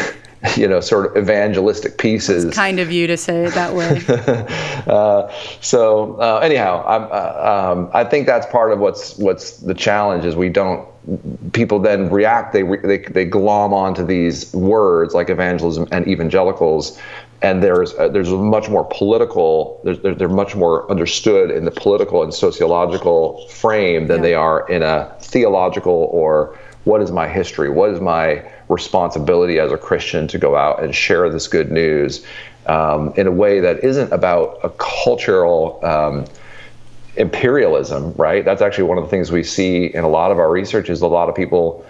you 0.57 0.69
know, 0.69 0.81
sort 0.81 1.07
of 1.07 1.17
evangelistic 1.17 1.97
pieces. 1.99 2.45
It's 2.45 2.57
kind 2.57 2.79
of 2.79 2.93
you 2.93 3.07
to 3.07 3.17
say 3.17 3.45
it 3.45 3.55
that 3.55 3.75
way. 3.75 4.03
uh, 4.87 5.33
so 5.61 6.21
uh, 6.21 6.41
anyhow, 6.43 6.85
uh, 6.87 7.73
um, 7.73 7.91
i 7.95 8.05
think 8.05 8.27
that's 8.27 8.47
part 8.47 8.73
of 8.73 8.79
what's 8.79 9.17
what's 9.17 9.59
the 9.59 9.75
challenge 9.75 10.25
is 10.25 10.37
we 10.37 10.49
don't. 10.49 10.89
People 11.53 11.79
then 11.79 12.09
react. 12.11 12.53
They 12.53 12.63
they 12.63 12.99
they 12.99 13.25
glom 13.25 13.75
onto 13.75 14.05
these 14.05 14.53
words 14.55 15.15
like 15.15 15.29
evangelism 15.29 15.87
and 15.93 16.07
evangelicals, 16.09 16.99
and 17.43 17.63
there's 17.63 17.95
uh, 17.95 18.09
there's 18.09 18.31
much 18.31 18.71
more 18.71 18.85
political. 18.85 19.81
There's 19.85 20.01
they're, 20.01 20.15
they're, 20.15 20.29
much 20.29 20.57
more 20.57 20.91
understood 20.91 21.51
in 21.51 21.67
the 21.67 21.71
political 21.71 22.23
and 22.23 22.33
sociological 22.33 23.47
frame 23.49 24.07
than 24.07 24.19
yeah. 24.19 24.23
they 24.23 24.35
are 24.35 24.69
in 24.69 24.83
a 24.83 25.15
theological 25.21 26.09
or 26.11 26.59
what 26.85 27.01
is 27.01 27.11
my 27.11 27.29
history? 27.29 27.69
What 27.71 27.91
is 27.91 28.01
my 28.01 28.45
responsibility 28.69 29.59
as 29.59 29.73
a 29.73 29.79
Christian 29.79 30.27
to 30.29 30.39
go 30.39 30.57
out 30.57 30.83
and 30.83 30.95
share 30.95 31.29
this 31.29 31.49
good 31.49 31.71
news 31.71 32.25
um, 32.67 33.13
in 33.17 33.27
a 33.27 33.31
way 33.31 33.61
that 33.61 33.85
isn't 33.85 34.13
about 34.13 34.59
a 34.63 34.71
cultural 34.71 35.81
um, 35.85 36.25
imperialism, 37.17 38.13
right? 38.15 38.45
That's 38.45 38.63
actually 38.63 38.85
one 38.85 38.99
of 38.99 39.05
the 39.05 39.11
things 39.11 39.31
we 39.31 39.45
see 39.45 39.87
in 39.87 40.05
a 40.05 40.09
lot 40.09 40.31
of 40.31 40.39
our 40.39 40.51
research 40.51 40.89
is 40.89 41.03
a 41.03 41.07
lot 41.07 41.29
of 41.29 41.35
people 41.35 41.85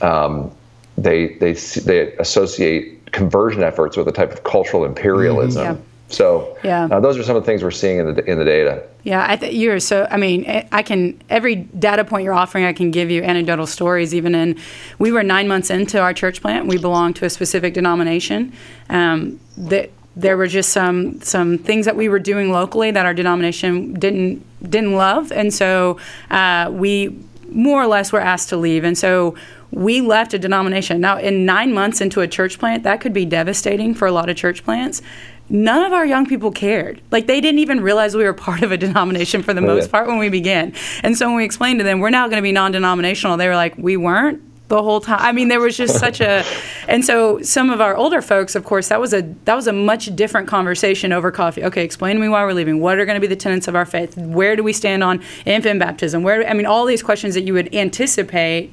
um, 0.00 0.50
they 0.98 1.34
they 1.34 1.52
they 1.52 2.12
associate 2.16 3.12
conversion 3.12 3.62
efforts 3.62 3.96
with 3.96 4.08
a 4.08 4.12
type 4.12 4.32
of 4.32 4.44
cultural 4.44 4.84
imperialism. 4.84 5.64
Mm-hmm, 5.64 5.80
yeah. 5.80 5.86
So 6.08 6.58
yeah. 6.64 6.88
Uh, 6.90 7.00
those 7.00 7.18
are 7.18 7.22
some 7.22 7.36
of 7.36 7.42
the 7.42 7.46
things 7.46 7.62
we're 7.62 7.70
seeing 7.70 7.98
in 7.98 8.14
the 8.14 8.24
in 8.30 8.38
the 8.38 8.44
data. 8.44 8.86
Yeah, 9.06 9.24
I 9.24 9.36
think 9.36 9.54
you're 9.54 9.78
so. 9.78 10.08
I 10.10 10.16
mean, 10.16 10.66
I 10.72 10.82
can 10.82 11.22
every 11.30 11.54
data 11.54 12.04
point 12.04 12.24
you're 12.24 12.34
offering, 12.34 12.64
I 12.64 12.72
can 12.72 12.90
give 12.90 13.08
you 13.08 13.22
anecdotal 13.22 13.68
stories. 13.68 14.12
Even 14.12 14.34
in, 14.34 14.58
we 14.98 15.12
were 15.12 15.22
nine 15.22 15.46
months 15.46 15.70
into 15.70 16.00
our 16.00 16.12
church 16.12 16.42
plant. 16.42 16.66
We 16.66 16.76
belonged 16.76 17.14
to 17.16 17.24
a 17.24 17.30
specific 17.30 17.72
denomination. 17.72 18.52
Um, 18.90 19.38
that 19.58 19.90
there 20.16 20.36
were 20.36 20.48
just 20.48 20.70
some 20.70 21.20
some 21.20 21.56
things 21.56 21.86
that 21.86 21.94
we 21.94 22.08
were 22.08 22.18
doing 22.18 22.50
locally 22.50 22.90
that 22.90 23.06
our 23.06 23.14
denomination 23.14 23.94
didn't 23.94 24.44
didn't 24.68 24.94
love, 24.94 25.30
and 25.30 25.54
so 25.54 26.00
uh, 26.32 26.68
we 26.72 27.16
more 27.48 27.80
or 27.80 27.86
less 27.86 28.10
were 28.10 28.20
asked 28.20 28.48
to 28.48 28.56
leave. 28.56 28.82
And 28.82 28.98
so 28.98 29.36
we 29.70 30.00
left 30.00 30.34
a 30.34 30.38
denomination. 30.38 31.00
Now, 31.00 31.18
in 31.18 31.44
nine 31.44 31.72
months 31.72 32.00
into 32.00 32.22
a 32.22 32.26
church 32.26 32.58
plant, 32.58 32.82
that 32.82 33.00
could 33.00 33.12
be 33.12 33.24
devastating 33.24 33.94
for 33.94 34.06
a 34.08 34.10
lot 34.12 34.28
of 34.28 34.36
church 34.36 34.64
plants. 34.64 35.00
None 35.48 35.84
of 35.84 35.92
our 35.92 36.04
young 36.04 36.26
people 36.26 36.50
cared. 36.50 37.00
Like, 37.10 37.26
they 37.26 37.40
didn't 37.40 37.60
even 37.60 37.80
realize 37.80 38.16
we 38.16 38.24
were 38.24 38.32
part 38.32 38.62
of 38.62 38.72
a 38.72 38.76
denomination 38.76 39.42
for 39.42 39.54
the 39.54 39.60
oh, 39.60 39.66
most 39.66 39.86
yeah. 39.86 39.90
part 39.92 40.08
when 40.08 40.18
we 40.18 40.28
began. 40.28 40.72
And 41.02 41.16
so 41.16 41.28
when 41.28 41.36
we 41.36 41.44
explained 41.44 41.78
to 41.80 41.84
them, 41.84 42.00
we're 42.00 42.10
now 42.10 42.26
going 42.26 42.38
to 42.38 42.42
be 42.42 42.52
non 42.52 42.72
denominational, 42.72 43.36
they 43.36 43.48
were 43.48 43.54
like, 43.54 43.76
we 43.78 43.96
weren't 43.96 44.42
the 44.68 44.82
whole 44.82 45.00
time. 45.00 45.20
I 45.20 45.32
mean, 45.32 45.48
there 45.48 45.60
was 45.60 45.76
just 45.76 45.98
such 45.98 46.20
a, 46.20 46.44
and 46.88 47.04
so 47.04 47.40
some 47.42 47.70
of 47.70 47.80
our 47.80 47.96
older 47.96 48.20
folks, 48.20 48.54
of 48.54 48.64
course, 48.64 48.88
that 48.88 49.00
was 49.00 49.14
a 49.14 49.22
that 49.44 49.54
was 49.54 49.66
a 49.66 49.72
much 49.72 50.14
different 50.16 50.48
conversation 50.48 51.12
over 51.12 51.30
coffee. 51.30 51.64
Okay, 51.64 51.84
explain 51.84 52.16
to 52.16 52.20
me 52.20 52.28
why 52.28 52.44
we're 52.44 52.52
leaving. 52.52 52.80
What 52.80 52.98
are 52.98 53.06
going 53.06 53.14
to 53.16 53.20
be 53.20 53.26
the 53.26 53.36
tenets 53.36 53.68
of 53.68 53.76
our 53.76 53.86
faith? 53.86 54.16
Where 54.16 54.56
do 54.56 54.62
we 54.62 54.72
stand 54.72 55.04
on 55.04 55.22
infant 55.44 55.80
baptism? 55.80 56.22
Where 56.22 56.46
I 56.48 56.52
mean, 56.54 56.66
all 56.66 56.84
these 56.84 57.02
questions 57.02 57.34
that 57.34 57.42
you 57.42 57.52
would 57.52 57.74
anticipate 57.74 58.72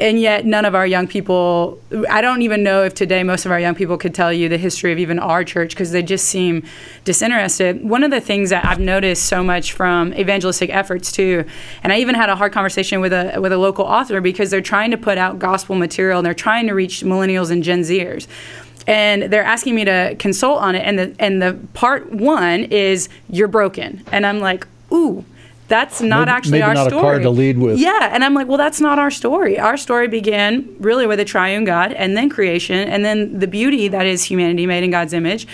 and 0.00 0.18
yet 0.18 0.46
none 0.46 0.64
of 0.64 0.74
our 0.74 0.86
young 0.86 1.06
people 1.06 1.78
i 2.08 2.20
don't 2.20 2.42
even 2.42 2.62
know 2.62 2.82
if 2.82 2.94
today 2.94 3.22
most 3.22 3.44
of 3.44 3.52
our 3.52 3.60
young 3.60 3.74
people 3.74 3.98
could 3.98 4.14
tell 4.14 4.32
you 4.32 4.48
the 4.48 4.56
history 4.56 4.92
of 4.92 4.98
even 4.98 5.18
our 5.18 5.44
church 5.44 5.70
because 5.70 5.92
they 5.92 6.02
just 6.02 6.26
seem 6.26 6.64
disinterested. 7.04 7.84
One 7.88 8.02
of 8.02 8.10
the 8.10 8.20
things 8.20 8.50
that 8.50 8.64
i've 8.64 8.80
noticed 8.80 9.24
so 9.24 9.44
much 9.44 9.72
from 9.72 10.14
evangelistic 10.14 10.70
efforts 10.70 11.12
too 11.12 11.44
and 11.82 11.92
i 11.92 11.98
even 11.98 12.14
had 12.14 12.30
a 12.30 12.36
hard 12.36 12.52
conversation 12.52 13.00
with 13.00 13.12
a 13.12 13.38
with 13.40 13.52
a 13.52 13.58
local 13.58 13.84
author 13.84 14.20
because 14.20 14.50
they're 14.50 14.60
trying 14.60 14.90
to 14.90 14.96
put 14.96 15.18
out 15.18 15.38
gospel 15.38 15.76
material 15.76 16.18
and 16.18 16.26
they're 16.26 16.34
trying 16.34 16.66
to 16.66 16.72
reach 16.72 17.02
millennials 17.02 17.50
and 17.50 17.62
gen 17.62 17.80
zers. 17.80 18.26
And 18.86 19.24
they're 19.24 19.44
asking 19.44 19.74
me 19.74 19.84
to 19.84 20.16
consult 20.18 20.62
on 20.62 20.74
it 20.74 20.80
and 20.80 20.98
the 20.98 21.14
and 21.18 21.42
the 21.42 21.58
part 21.74 22.10
one 22.10 22.64
is 22.64 23.08
you're 23.28 23.48
broken. 23.48 24.02
And 24.10 24.24
i'm 24.24 24.40
like 24.40 24.66
ooh 24.92 25.24
that's 25.70 26.02
not 26.02 26.26
maybe, 26.26 26.36
actually 26.36 26.50
maybe 26.52 26.62
our 26.64 26.74
not 26.74 26.88
story. 26.88 27.00
a 27.00 27.02
card 27.02 27.22
to 27.22 27.30
lead 27.30 27.56
with. 27.56 27.78
Yeah, 27.78 28.10
and 28.12 28.24
I'm 28.24 28.34
like, 28.34 28.48
well, 28.48 28.58
that's 28.58 28.80
not 28.80 28.98
our 28.98 29.10
story. 29.10 29.58
Our 29.58 29.76
story 29.76 30.08
began 30.08 30.76
really 30.80 31.06
with 31.06 31.20
a 31.20 31.24
triune 31.24 31.64
God, 31.64 31.92
and 31.92 32.16
then 32.16 32.28
creation, 32.28 32.88
and 32.88 33.04
then 33.04 33.38
the 33.38 33.46
beauty 33.46 33.88
that 33.88 34.04
is 34.04 34.24
humanity 34.24 34.66
made 34.66 34.82
in 34.82 34.90
God's 34.90 35.12
image, 35.12 35.46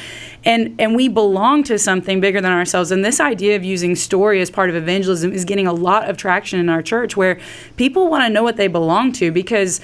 and 0.45 0.75
and 0.81 0.97
we 0.97 1.09
belong 1.09 1.63
to 1.65 1.79
something 1.79 2.19
bigger 2.19 2.41
than 2.41 2.51
ourselves. 2.51 2.91
And 2.91 3.05
this 3.05 3.21
idea 3.21 3.55
of 3.57 3.65
using 3.65 3.95
story 3.95 4.41
as 4.41 4.51
part 4.51 4.71
of 4.71 4.75
evangelism 4.75 5.33
is 5.33 5.45
getting 5.45 5.67
a 5.67 5.75
lot 5.75 6.09
of 6.09 6.17
traction 6.17 6.59
in 6.59 6.69
our 6.71 6.83
church, 6.83 7.17
where 7.17 7.39
people 7.77 8.09
want 8.09 8.25
to 8.25 8.31
know 8.31 8.43
what 8.43 8.57
they 8.57 8.69
belong 8.69 9.13
to 9.13 9.31
because 9.31 9.81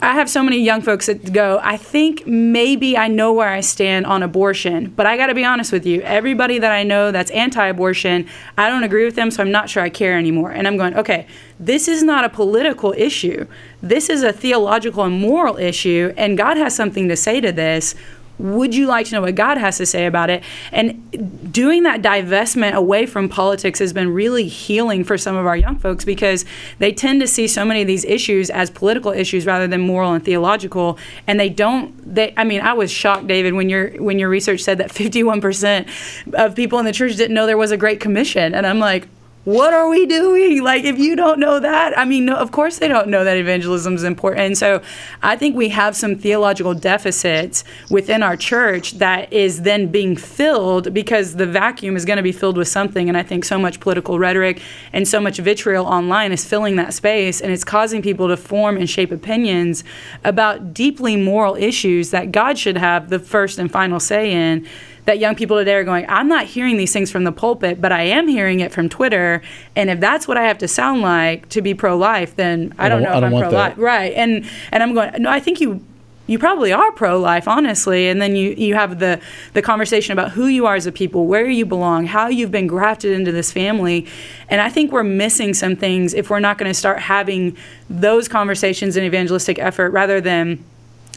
I 0.00 0.14
have 0.14 0.30
so 0.30 0.42
many 0.42 0.58
young 0.58 0.80
folks 0.80 1.04
that 1.04 1.34
go, 1.34 1.60
I 1.62 1.76
think 1.76 2.26
maybe 2.26 2.96
I 2.96 3.08
know 3.08 3.34
where 3.34 3.50
I 3.50 3.60
stand 3.60 4.06
on 4.06 4.22
abortion, 4.22 4.86
but 4.96 5.04
I 5.04 5.18
got 5.18 5.26
to 5.26 5.34
be 5.34 5.44
honest 5.44 5.70
with 5.70 5.84
you. 5.84 6.00
Everybody 6.00 6.58
that 6.58 6.72
I 6.72 6.82
know 6.82 7.12
that's 7.12 7.30
anti 7.32 7.66
abortion, 7.66 8.26
I 8.56 8.70
don't 8.70 8.84
agree 8.84 9.04
with 9.04 9.16
them, 9.16 9.30
so 9.30 9.42
I'm 9.42 9.50
not 9.50 9.68
sure 9.68 9.82
I 9.82 9.90
care 9.90 10.16
anymore. 10.16 10.50
And 10.50 10.66
I'm 10.66 10.78
going, 10.78 10.96
okay, 10.96 11.26
this 11.60 11.88
is 11.88 12.02
not 12.02 12.24
a 12.24 12.30
political 12.30 12.94
issue. 12.96 13.46
This 13.82 14.08
is 14.08 14.22
a 14.22 14.32
theological 14.32 15.04
and 15.04 15.20
moral 15.20 15.58
issue, 15.58 16.14
and 16.16 16.38
God 16.38 16.56
has 16.56 16.74
something 16.74 17.08
to 17.08 17.16
say 17.16 17.42
to 17.42 17.52
this 17.52 17.94
would 18.38 18.74
you 18.74 18.86
like 18.86 19.06
to 19.06 19.14
know 19.14 19.22
what 19.22 19.34
God 19.34 19.58
has 19.58 19.78
to 19.78 19.86
say 19.86 20.06
about 20.06 20.30
it? 20.30 20.42
And 20.72 21.52
doing 21.52 21.84
that 21.84 22.02
divestment 22.02 22.74
away 22.74 23.06
from 23.06 23.28
politics 23.28 23.78
has 23.78 23.92
been 23.92 24.12
really 24.12 24.46
healing 24.46 25.04
for 25.04 25.16
some 25.16 25.36
of 25.36 25.46
our 25.46 25.56
young 25.56 25.76
folks 25.78 26.04
because 26.04 26.44
they 26.78 26.92
tend 26.92 27.20
to 27.22 27.26
see 27.26 27.48
so 27.48 27.64
many 27.64 27.80
of 27.80 27.86
these 27.86 28.04
issues 28.04 28.50
as 28.50 28.70
political 28.70 29.10
issues 29.12 29.46
rather 29.46 29.66
than 29.66 29.80
moral 29.80 30.12
and 30.12 30.24
theological. 30.24 30.98
And 31.26 31.40
they 31.40 31.48
don't. 31.48 32.14
They. 32.14 32.34
I 32.36 32.44
mean, 32.44 32.60
I 32.60 32.74
was 32.74 32.90
shocked, 32.90 33.26
David, 33.26 33.54
when 33.54 33.68
your 33.68 33.90
when 34.02 34.18
your 34.18 34.28
research 34.28 34.60
said 34.60 34.78
that 34.78 34.90
51% 34.90 36.34
of 36.34 36.54
people 36.54 36.78
in 36.78 36.84
the 36.84 36.92
church 36.92 37.16
didn't 37.16 37.34
know 37.34 37.46
there 37.46 37.56
was 37.56 37.70
a 37.70 37.76
Great 37.76 38.00
Commission, 38.00 38.54
and 38.54 38.66
I'm 38.66 38.78
like, 38.78 39.08
what 39.46 39.72
are 39.72 39.88
we 39.88 40.06
doing? 40.06 40.60
Like, 40.64 40.82
if 40.82 40.98
you 40.98 41.14
don't 41.14 41.38
know 41.38 41.60
that, 41.60 41.96
I 41.96 42.04
mean, 42.04 42.24
no, 42.24 42.34
of 42.34 42.50
course 42.50 42.80
they 42.80 42.88
don't 42.88 43.06
know 43.06 43.22
that 43.22 43.36
evangelism 43.36 43.94
is 43.94 44.02
important. 44.02 44.40
And 44.44 44.58
so 44.58 44.82
I 45.22 45.36
think 45.36 45.54
we 45.54 45.68
have 45.68 45.94
some 45.94 46.16
theological 46.16 46.74
deficits 46.74 47.62
within 47.88 48.24
our 48.24 48.36
church 48.36 48.94
that 48.94 49.32
is 49.32 49.62
then 49.62 49.86
being 49.86 50.16
filled 50.16 50.92
because 50.92 51.36
the 51.36 51.46
vacuum 51.46 51.94
is 51.94 52.04
going 52.04 52.16
to 52.16 52.24
be 52.24 52.32
filled 52.32 52.56
with 52.56 52.66
something. 52.66 53.08
And 53.08 53.16
I 53.16 53.22
think 53.22 53.44
so 53.44 53.56
much 53.56 53.78
political 53.78 54.18
rhetoric 54.18 54.60
and 54.92 55.06
so 55.06 55.20
much 55.20 55.38
vitriol 55.38 55.86
online 55.86 56.32
is 56.32 56.44
filling 56.44 56.74
that 56.76 56.92
space 56.92 57.40
and 57.40 57.52
it's 57.52 57.62
causing 57.62 58.02
people 58.02 58.26
to 58.26 58.36
form 58.36 58.76
and 58.76 58.90
shape 58.90 59.12
opinions 59.12 59.84
about 60.24 60.74
deeply 60.74 61.14
moral 61.14 61.54
issues 61.54 62.10
that 62.10 62.32
God 62.32 62.58
should 62.58 62.76
have 62.76 63.10
the 63.10 63.20
first 63.20 63.60
and 63.60 63.70
final 63.70 64.00
say 64.00 64.32
in 64.32 64.66
that 65.06 65.18
young 65.18 65.34
people 65.34 65.56
today 65.56 65.74
are 65.74 65.84
going, 65.84 66.04
I'm 66.08 66.28
not 66.28 66.44
hearing 66.44 66.76
these 66.76 66.92
things 66.92 67.10
from 67.10 67.24
the 67.24 67.32
pulpit, 67.32 67.80
but 67.80 67.92
I 67.92 68.02
am 68.02 68.28
hearing 68.28 68.60
it 68.60 68.72
from 68.72 68.88
Twitter. 68.88 69.40
And 69.74 69.88
if 69.88 70.00
that's 70.00 70.28
what 70.28 70.36
I 70.36 70.42
have 70.42 70.58
to 70.58 70.68
sound 70.68 71.00
like 71.00 71.48
to 71.50 71.62
be 71.62 71.74
pro 71.74 71.96
life, 71.96 72.36
then 72.36 72.74
I, 72.78 72.88
don't, 72.88 73.02
don't, 73.02 73.12
know 73.12 73.18
if 73.18 73.32
I'm 73.32 73.40
pro 73.40 73.50
life. 73.50 73.74
Right. 73.78 74.12
And 74.14 74.44
and 74.70 74.82
I'm 74.82 74.94
going, 74.94 75.22
no, 75.22 75.30
I 75.30 75.40
think 75.40 75.60
you 75.60 75.82
you 76.26 76.40
probably 76.40 76.72
are 76.72 76.90
pro-life 76.92 77.46
honestly 77.46 78.08
and 78.08 78.20
then 78.20 78.34
you, 78.34 78.50
you 78.50 78.74
have 78.74 78.98
the, 78.98 79.20
the 79.52 79.62
conversation 79.62 80.12
about 80.12 80.32
who 80.32 80.46
you 80.46 80.66
are 80.66 80.74
as 80.74 80.86
a 80.86 80.90
people 80.90 81.26
where 81.26 81.48
you 81.48 81.64
belong 81.64 82.04
how 82.04 82.26
you've 82.26 82.50
been 82.50 82.66
grafted 82.66 83.12
into 83.12 83.30
this 83.30 83.52
family 83.52 84.04
and 84.48 84.60
i 84.60 84.68
think 84.68 84.90
we're 84.90 85.04
missing 85.04 85.54
some 85.54 85.76
things 85.76 86.14
if 86.14 86.28
we're 86.28 86.40
not 86.40 86.58
going 86.58 86.68
to 86.68 86.74
start 86.74 86.98
having 86.98 87.56
those 87.88 88.26
conversations 88.26 88.96
in 88.96 89.04
evangelistic 89.04 89.58
effort 89.60 89.90
rather 89.90 90.20
than 90.20 90.62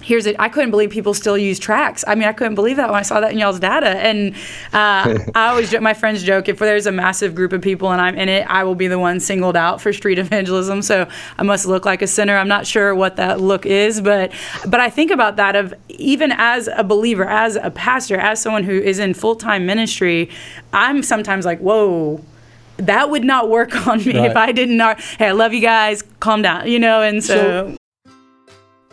here's 0.01 0.25
it. 0.25 0.35
I 0.39 0.49
couldn't 0.49 0.71
believe 0.71 0.89
people 0.89 1.13
still 1.13 1.37
use 1.37 1.59
tracts. 1.59 2.03
I 2.07 2.15
mean, 2.15 2.27
I 2.27 2.33
couldn't 2.33 2.55
believe 2.55 2.77
that 2.77 2.89
when 2.89 2.99
I 2.99 3.01
saw 3.01 3.19
that 3.19 3.31
in 3.31 3.37
y'all's 3.37 3.59
data. 3.59 3.89
And 3.89 4.33
uh, 4.73 5.19
I 5.35 5.49
always, 5.49 5.71
joke 5.71 5.81
my 5.81 5.93
friends 5.93 6.23
joke, 6.23 6.49
if 6.49 6.59
there's 6.59 6.87
a 6.87 6.91
massive 6.91 7.35
group 7.35 7.53
of 7.53 7.61
people 7.61 7.91
and 7.91 8.01
I'm 8.01 8.15
in 8.15 8.29
it, 8.29 8.45
I 8.49 8.63
will 8.63 8.75
be 8.75 8.87
the 8.87 8.99
one 8.99 9.19
singled 9.19 9.55
out 9.55 9.81
for 9.81 9.93
street 9.93 10.19
evangelism. 10.19 10.81
So 10.81 11.07
I 11.37 11.43
must 11.43 11.65
look 11.65 11.85
like 11.85 12.01
a 12.01 12.07
sinner. 12.07 12.37
I'm 12.37 12.47
not 12.47 12.65
sure 12.65 12.95
what 12.95 13.15
that 13.17 13.39
look 13.39 13.65
is, 13.65 14.01
but 14.01 14.31
but 14.67 14.79
I 14.79 14.89
think 14.89 15.11
about 15.11 15.35
that 15.37 15.55
of 15.55 15.73
even 15.89 16.31
as 16.33 16.67
a 16.75 16.83
believer, 16.83 17.25
as 17.25 17.55
a 17.55 17.71
pastor, 17.71 18.17
as 18.17 18.41
someone 18.41 18.63
who 18.63 18.73
is 18.73 18.99
in 18.99 19.13
full 19.13 19.35
time 19.35 19.65
ministry, 19.65 20.29
I'm 20.73 21.03
sometimes 21.03 21.45
like, 21.45 21.59
whoa 21.59 22.23
that 22.77 23.09
would 23.09 23.25
not 23.25 23.49
work 23.49 23.75
on 23.87 23.97
me 24.05 24.17
right. 24.17 24.31
if 24.31 24.37
I 24.37 24.53
didn't. 24.53 24.79
Hey, 25.17 25.27
I 25.27 25.31
love 25.31 25.53
you 25.53 25.59
guys. 25.59 26.01
Calm 26.21 26.41
down, 26.41 26.67
you 26.67 26.79
know. 26.79 27.01
And 27.01 27.21
so, 27.21 27.35
so 27.35 27.78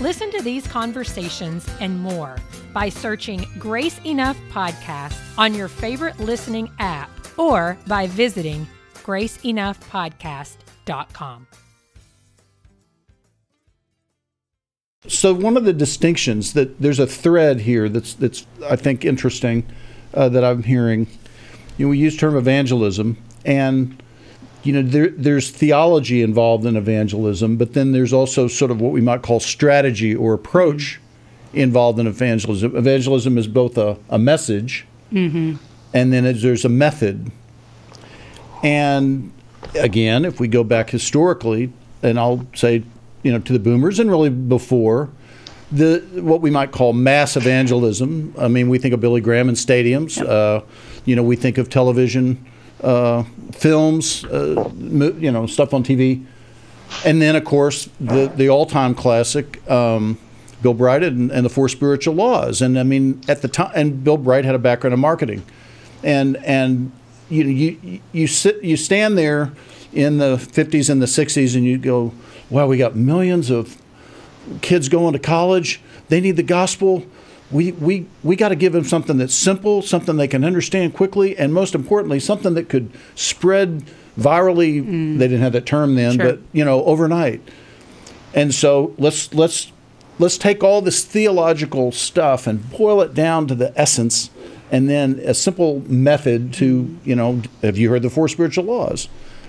Listen 0.00 0.30
to 0.32 0.42
these 0.42 0.66
conversations 0.66 1.66
and 1.80 1.98
more 1.98 2.36
by 2.74 2.90
searching 2.90 3.46
Grace 3.58 3.98
Enough 4.04 4.36
Podcast 4.50 5.18
on 5.38 5.54
your 5.54 5.68
favorite 5.68 6.20
listening 6.20 6.70
app 6.78 7.08
or 7.38 7.78
by 7.86 8.06
visiting 8.06 8.66
graceenoughpodcast.com. 8.96 11.46
So 15.08 15.32
one 15.32 15.56
of 15.56 15.64
the 15.64 15.72
distinctions 15.72 16.52
that 16.52 16.78
there's 16.78 16.98
a 16.98 17.06
thread 17.06 17.60
here 17.60 17.88
that's 17.88 18.12
that's 18.12 18.46
I 18.68 18.76
think 18.76 19.02
interesting 19.04 19.64
uh, 20.12 20.28
that 20.28 20.44
I'm 20.44 20.64
hearing. 20.64 21.06
You 21.78 21.86
know, 21.86 21.90
we 21.90 21.98
use 21.98 22.18
term 22.18 22.36
evangelism 22.36 23.16
and 23.46 24.02
you 24.66 24.72
know, 24.72 24.82
there, 24.82 25.08
there's 25.08 25.50
theology 25.50 26.22
involved 26.22 26.66
in 26.66 26.76
evangelism, 26.76 27.56
but 27.56 27.72
then 27.74 27.92
there's 27.92 28.12
also 28.12 28.48
sort 28.48 28.70
of 28.70 28.80
what 28.80 28.92
we 28.92 29.00
might 29.00 29.22
call 29.22 29.38
strategy 29.38 30.14
or 30.14 30.34
approach 30.34 31.00
involved 31.52 31.98
in 31.98 32.06
evangelism. 32.06 32.76
Evangelism 32.76 33.38
is 33.38 33.46
both 33.46 33.78
a, 33.78 33.96
a 34.10 34.18
message 34.18 34.84
mm-hmm. 35.12 35.54
and 35.94 36.12
then 36.12 36.24
there's 36.24 36.64
a 36.64 36.68
method. 36.68 37.30
And 38.62 39.32
again, 39.74 40.24
if 40.24 40.40
we 40.40 40.48
go 40.48 40.64
back 40.64 40.90
historically, 40.90 41.72
and 42.02 42.18
I'll 42.18 42.46
say, 42.54 42.82
you 43.22 43.32
know, 43.32 43.38
to 43.38 43.52
the 43.52 43.58
boomers 43.58 44.00
and 44.00 44.10
really 44.10 44.30
before, 44.30 45.10
the 45.72 45.98
what 46.14 46.40
we 46.40 46.50
might 46.50 46.70
call 46.70 46.92
mass 46.92 47.36
evangelism. 47.36 48.34
I 48.38 48.46
mean, 48.46 48.68
we 48.68 48.78
think 48.78 48.94
of 48.94 49.00
Billy 49.00 49.20
Graham 49.20 49.48
in 49.48 49.56
stadiums. 49.56 50.16
Yep. 50.16 50.28
Uh, 50.28 50.60
you 51.04 51.16
know, 51.16 51.24
we 51.24 51.34
think 51.34 51.58
of 51.58 51.68
television 51.68 52.44
uh, 52.82 53.24
films, 53.52 54.24
uh, 54.24 54.70
you 55.18 55.30
know, 55.30 55.46
stuff 55.46 55.72
on 55.72 55.82
TV, 55.82 56.24
and 57.04 57.20
then 57.20 57.36
of 57.36 57.44
course 57.44 57.88
the 58.00 58.28
the 58.34 58.48
all 58.48 58.66
time 58.66 58.94
classic. 58.94 59.68
Um, 59.70 60.18
Bill 60.62 60.72
Bright 60.72 61.02
and, 61.02 61.30
and, 61.30 61.44
the 61.44 61.50
Four 61.50 61.68
Spiritual 61.68 62.14
Laws, 62.14 62.62
and 62.62 62.78
I 62.78 62.82
mean 62.82 63.20
at 63.28 63.42
the 63.42 63.48
time, 63.48 63.70
and 63.74 64.02
Bill 64.02 64.16
Bright 64.16 64.46
had 64.46 64.54
a 64.54 64.58
background 64.58 64.94
in 64.94 65.00
marketing, 65.00 65.44
and 66.02 66.38
and 66.38 66.92
you 67.28 67.44
you 67.44 68.00
you 68.12 68.26
sit 68.26 68.64
you 68.64 68.76
stand 68.76 69.18
there 69.18 69.52
in 69.92 70.18
the 70.18 70.36
50s 70.36 70.90
and 70.90 71.00
the 71.00 71.06
60s, 71.06 71.54
and 71.54 71.64
you 71.64 71.78
go, 71.78 72.12
wow, 72.50 72.66
we 72.66 72.76
got 72.76 72.96
millions 72.96 73.50
of 73.50 73.80
kids 74.60 74.88
going 74.88 75.12
to 75.12 75.18
college. 75.18 75.80
They 76.08 76.20
need 76.20 76.36
the 76.36 76.42
gospel 76.42 77.04
we, 77.50 77.72
we, 77.72 78.06
we 78.22 78.36
got 78.36 78.48
to 78.48 78.56
give 78.56 78.72
them 78.72 78.84
something 78.84 79.18
that's 79.18 79.34
simple, 79.34 79.82
something 79.82 80.16
they 80.16 80.28
can 80.28 80.44
understand 80.44 80.94
quickly, 80.94 81.36
and 81.36 81.54
most 81.54 81.74
importantly, 81.74 82.18
something 82.18 82.54
that 82.54 82.68
could 82.68 82.90
spread 83.14 83.84
virally. 84.18 84.82
Mm. 84.84 85.18
They 85.18 85.28
didn't 85.28 85.42
have 85.42 85.52
that 85.52 85.66
term 85.66 85.94
then, 85.94 86.16
sure. 86.16 86.24
but 86.24 86.40
you 86.52 86.64
know, 86.64 86.84
overnight. 86.84 87.40
And 88.34 88.54
so 88.54 88.94
let's 88.98 89.32
let's 89.32 89.72
let's 90.18 90.36
take 90.36 90.64
all 90.64 90.82
this 90.82 91.04
theological 91.04 91.92
stuff 91.92 92.46
and 92.46 92.68
boil 92.70 93.00
it 93.00 93.14
down 93.14 93.46
to 93.46 93.54
the 93.54 93.72
essence, 93.78 94.30
and 94.70 94.90
then 94.90 95.20
a 95.24 95.34
simple 95.34 95.80
method 95.88 96.52
to 96.54 96.98
you 97.04 97.14
know, 97.14 97.42
have 97.62 97.78
you 97.78 97.90
heard 97.90 98.02
the 98.02 98.10
four 98.10 98.28
spiritual 98.28 98.64
laws? 98.64 99.08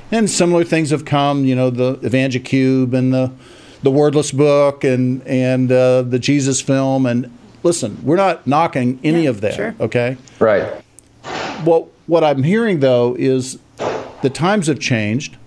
And 0.10 0.30
similar 0.30 0.64
things 0.64 0.92
have 0.92 1.04
come, 1.04 1.44
you 1.44 1.56
know, 1.56 1.70
the 1.70 1.96
EvangeCube 1.98 2.94
and 2.94 3.14
the 3.14 3.32
the 3.84 3.92
Wordless 3.92 4.32
Book 4.32 4.84
and 4.84 5.26
and 5.28 5.72
uh, 5.72 6.04
the 6.04 6.20
Jesus 6.20 6.62
film 6.62 7.06
and 7.06 7.37
listen, 7.64 7.98
we're 8.04 8.16
not 8.16 8.48
knocking 8.48 9.00
any 9.04 9.24
yeah, 9.24 9.30
of 9.30 9.42
that. 9.42 9.54
Sure. 9.54 9.76
Okay. 9.80 10.18
Right. 10.40 10.84
Well, 11.66 11.90
what 12.06 12.24
I'm 12.24 12.44
hearing 12.44 12.80
though 12.80 13.16
is 13.18 13.60
the 14.22 14.30
times 14.30 14.68
have 14.68 14.80
changed, 14.80 15.38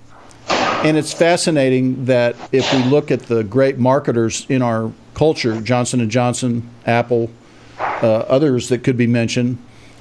and 0.48 0.96
it's 0.96 1.12
fascinating 1.12 2.04
that 2.06 2.36
if 2.52 2.72
we 2.72 2.82
look 2.84 3.10
at 3.10 3.22
the 3.22 3.42
great 3.44 3.78
marketers 3.78 4.46
in 4.48 4.62
our 4.62 4.92
culture, 5.14 5.60
Johnson 5.60 6.00
and 6.00 6.10
Johnson, 6.10 6.68
Apple, 6.86 7.30
uh, 7.78 8.06
others 8.28 8.68
that 8.68 8.84
could 8.84 8.96
be 8.96 9.06
mentioned. 9.06 9.58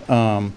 Um, 0.08 0.54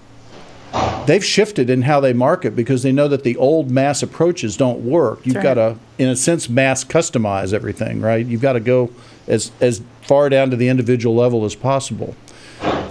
they've 1.06 1.24
shifted 1.24 1.68
in 1.68 1.82
how 1.82 2.00
they 2.00 2.12
market 2.12 2.56
because 2.56 2.82
they 2.82 2.92
know 2.92 3.08
that 3.08 3.24
the 3.24 3.36
old 3.36 3.70
mass 3.70 4.02
approaches 4.02 4.56
don't 4.56 4.80
work. 4.80 5.24
You've 5.26 5.36
right. 5.36 5.42
got 5.42 5.54
to, 5.54 5.78
in 5.98 6.08
a 6.08 6.16
sense, 6.16 6.48
mass 6.48 6.84
customize 6.84 7.52
everything, 7.52 8.00
right? 8.00 8.24
You've 8.24 8.40
got 8.40 8.54
to 8.54 8.60
go 8.60 8.90
as 9.26 9.52
as 9.60 9.82
far 10.02 10.28
down 10.28 10.50
to 10.50 10.56
the 10.56 10.68
individual 10.68 11.14
level 11.14 11.44
as 11.44 11.54
possible. 11.54 12.14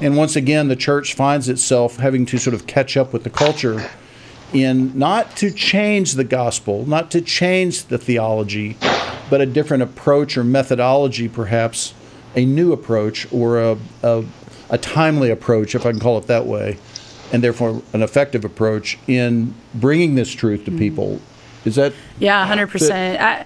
And 0.02 0.18
once 0.18 0.36
again, 0.36 0.68
the 0.68 0.76
church 0.76 1.14
finds 1.14 1.48
itself 1.48 1.98
having 1.98 2.26
to 2.28 2.38
sort 2.38 2.54
of 2.54 2.66
catch 2.68 2.98
up 2.98 3.14
with 3.14 3.24
the 3.24 3.30
culture 3.30 3.90
in 4.54 4.98
not 4.98 5.36
to 5.38 5.52
change 5.52 6.14
the 6.14 6.24
gospel, 6.24 6.86
not 6.86 7.12
to 7.12 7.22
change 7.22 7.86
the 7.86 7.98
theology, 7.98 8.78
but 9.30 9.42
a 9.42 9.46
different 9.46 9.84
approach 9.84 10.38
or 10.38 10.44
methodology, 10.44 11.30
perhaps 11.30 11.94
a 12.36 12.46
new 12.46 12.74
approach 12.74 13.32
or 13.32 13.62
a, 13.62 13.78
a, 14.04 14.26
a 14.70 14.78
timely 14.78 15.30
approach, 15.30 15.76
if 15.76 15.86
I 15.86 15.92
can 15.92 16.00
call 16.00 16.18
it 16.18 16.28
that 16.28 16.46
way, 16.46 16.78
and 17.32 17.44
therefore 17.44 17.82
an 17.94 18.02
effective 18.02 18.44
approach 18.44 18.98
in 19.08 19.54
bringing 19.76 20.16
this 20.16 20.32
truth 20.32 20.66
to 20.66 20.72
mm-hmm. 20.72 20.80
people. 20.80 21.22
Is 21.64 21.76
that? 21.76 21.94
Yeah, 22.20 22.46
100% 22.48 23.46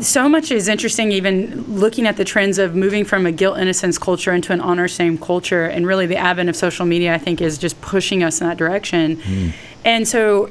so 0.00 0.28
much 0.28 0.50
is 0.50 0.68
interesting, 0.68 1.12
even 1.12 1.62
looking 1.62 2.06
at 2.06 2.16
the 2.16 2.24
trends 2.24 2.58
of 2.58 2.74
moving 2.74 3.04
from 3.04 3.26
a 3.26 3.32
guilt 3.32 3.58
innocence 3.58 3.98
culture 3.98 4.32
into 4.32 4.52
an 4.52 4.60
honor 4.60 4.88
shame 4.88 5.18
culture. 5.18 5.64
And 5.64 5.86
really, 5.86 6.06
the 6.06 6.16
advent 6.16 6.48
of 6.48 6.56
social 6.56 6.86
media, 6.86 7.14
I 7.14 7.18
think, 7.18 7.40
is 7.40 7.58
just 7.58 7.80
pushing 7.80 8.22
us 8.22 8.40
in 8.40 8.46
that 8.46 8.56
direction. 8.56 9.16
Mm. 9.16 9.52
And 9.84 10.08
so, 10.08 10.50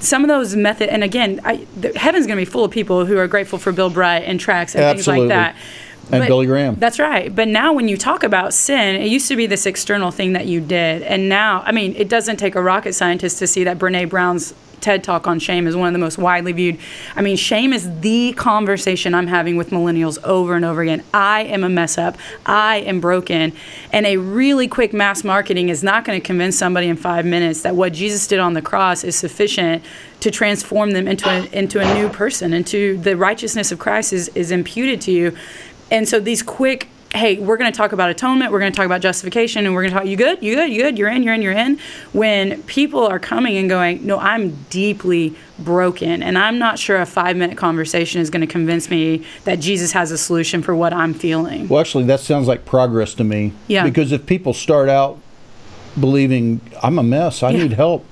some 0.00 0.22
of 0.22 0.28
those 0.28 0.56
methods, 0.56 0.90
and 0.90 1.04
again, 1.04 1.40
I, 1.44 1.66
the, 1.76 1.96
heaven's 1.98 2.26
going 2.26 2.38
to 2.38 2.40
be 2.40 2.50
full 2.50 2.64
of 2.64 2.70
people 2.70 3.06
who 3.06 3.16
are 3.18 3.28
grateful 3.28 3.58
for 3.58 3.72
Bill 3.72 3.90
Bright 3.90 4.24
and 4.24 4.38
tracts 4.40 4.74
and 4.74 4.84
Absolutely. 4.84 5.28
things 5.28 5.30
like 5.30 5.54
that. 5.54 5.56
And 6.12 6.20
but 6.20 6.28
Billy 6.28 6.46
Graham. 6.46 6.74
That's 6.74 6.98
right. 6.98 7.34
But 7.34 7.48
now, 7.48 7.72
when 7.72 7.88
you 7.88 7.96
talk 7.96 8.24
about 8.24 8.52
sin, 8.52 8.96
it 8.96 9.06
used 9.06 9.28
to 9.28 9.36
be 9.36 9.46
this 9.46 9.66
external 9.66 10.10
thing 10.10 10.34
that 10.34 10.46
you 10.46 10.60
did. 10.60 11.02
And 11.02 11.28
now, 11.28 11.62
I 11.64 11.72
mean, 11.72 11.94
it 11.96 12.08
doesn't 12.08 12.36
take 12.36 12.54
a 12.54 12.62
rocket 12.62 12.92
scientist 12.92 13.38
to 13.38 13.46
see 13.46 13.64
that 13.64 13.78
Brene 13.78 14.10
Brown's 14.10 14.52
TED 14.80 15.04
Talk 15.04 15.26
on 15.26 15.38
shame 15.38 15.66
is 15.66 15.76
one 15.76 15.88
of 15.88 15.92
the 15.92 15.98
most 15.98 16.18
widely 16.18 16.52
viewed. 16.52 16.78
I 17.16 17.22
mean, 17.22 17.36
shame 17.36 17.72
is 17.72 18.00
the 18.00 18.32
conversation 18.34 19.14
I'm 19.14 19.26
having 19.26 19.56
with 19.56 19.70
millennials 19.70 20.22
over 20.24 20.54
and 20.54 20.64
over 20.64 20.82
again. 20.82 21.02
I 21.12 21.42
am 21.42 21.64
a 21.64 21.68
mess 21.68 21.98
up. 21.98 22.16
I 22.46 22.76
am 22.78 23.00
broken. 23.00 23.52
And 23.92 24.06
a 24.06 24.16
really 24.16 24.68
quick 24.68 24.92
mass 24.92 25.24
marketing 25.24 25.68
is 25.68 25.82
not 25.82 26.04
going 26.04 26.20
to 26.20 26.26
convince 26.26 26.56
somebody 26.56 26.88
in 26.88 26.96
five 26.96 27.24
minutes 27.24 27.62
that 27.62 27.74
what 27.76 27.92
Jesus 27.92 28.26
did 28.26 28.40
on 28.40 28.54
the 28.54 28.62
cross 28.62 29.04
is 29.04 29.16
sufficient 29.16 29.84
to 30.20 30.30
transform 30.30 30.92
them 30.92 31.06
into 31.06 31.28
a, 31.28 31.44
into 31.52 31.80
a 31.80 31.94
new 31.94 32.08
person, 32.08 32.52
into 32.52 32.96
the 32.98 33.16
righteousness 33.16 33.72
of 33.72 33.78
Christ 33.78 34.12
is, 34.12 34.28
is 34.28 34.50
imputed 34.50 35.00
to 35.02 35.12
you. 35.12 35.36
And 35.90 36.08
so 36.08 36.18
these 36.18 36.42
quick 36.42 36.88
hey, 37.14 37.38
we're 37.38 37.56
going 37.56 37.70
to 37.70 37.76
talk 37.76 37.92
about 37.92 38.10
atonement, 38.10 38.50
we're 38.50 38.58
going 38.58 38.72
to 38.72 38.76
talk 38.76 38.86
about 38.86 39.00
justification, 39.00 39.64
and 39.64 39.74
we're 39.74 39.82
going 39.82 39.92
to 39.92 39.98
talk, 39.98 40.06
you 40.06 40.16
good, 40.16 40.42
you 40.42 40.56
good, 40.56 40.70
you 40.70 40.82
good, 40.82 40.98
you're 40.98 41.08
in, 41.08 41.22
you're 41.22 41.32
in, 41.32 41.42
you're 41.42 41.52
in. 41.52 41.78
When 42.12 42.62
people 42.64 43.06
are 43.06 43.20
coming 43.20 43.56
and 43.56 43.68
going, 43.68 44.04
no, 44.04 44.18
I'm 44.18 44.50
deeply 44.68 45.36
broken, 45.60 46.22
and 46.22 46.36
I'm 46.36 46.58
not 46.58 46.78
sure 46.78 47.00
a 47.00 47.06
five 47.06 47.36
minute 47.36 47.56
conversation 47.56 48.20
is 48.20 48.30
going 48.30 48.40
to 48.40 48.48
convince 48.48 48.90
me 48.90 49.24
that 49.44 49.60
Jesus 49.60 49.92
has 49.92 50.10
a 50.10 50.18
solution 50.18 50.60
for 50.60 50.74
what 50.74 50.92
I'm 50.92 51.14
feeling. 51.14 51.68
Well, 51.68 51.80
actually, 51.80 52.04
that 52.04 52.20
sounds 52.20 52.48
like 52.48 52.64
progress 52.64 53.14
to 53.14 53.24
me. 53.24 53.52
Yeah. 53.68 53.84
Because 53.84 54.10
if 54.10 54.26
people 54.26 54.52
start 54.52 54.88
out 54.88 55.18
believing, 55.98 56.60
I'm 56.82 56.98
a 56.98 57.04
mess, 57.04 57.44
I 57.44 57.50
yeah. 57.50 57.62
need 57.62 57.72
help. 57.74 58.04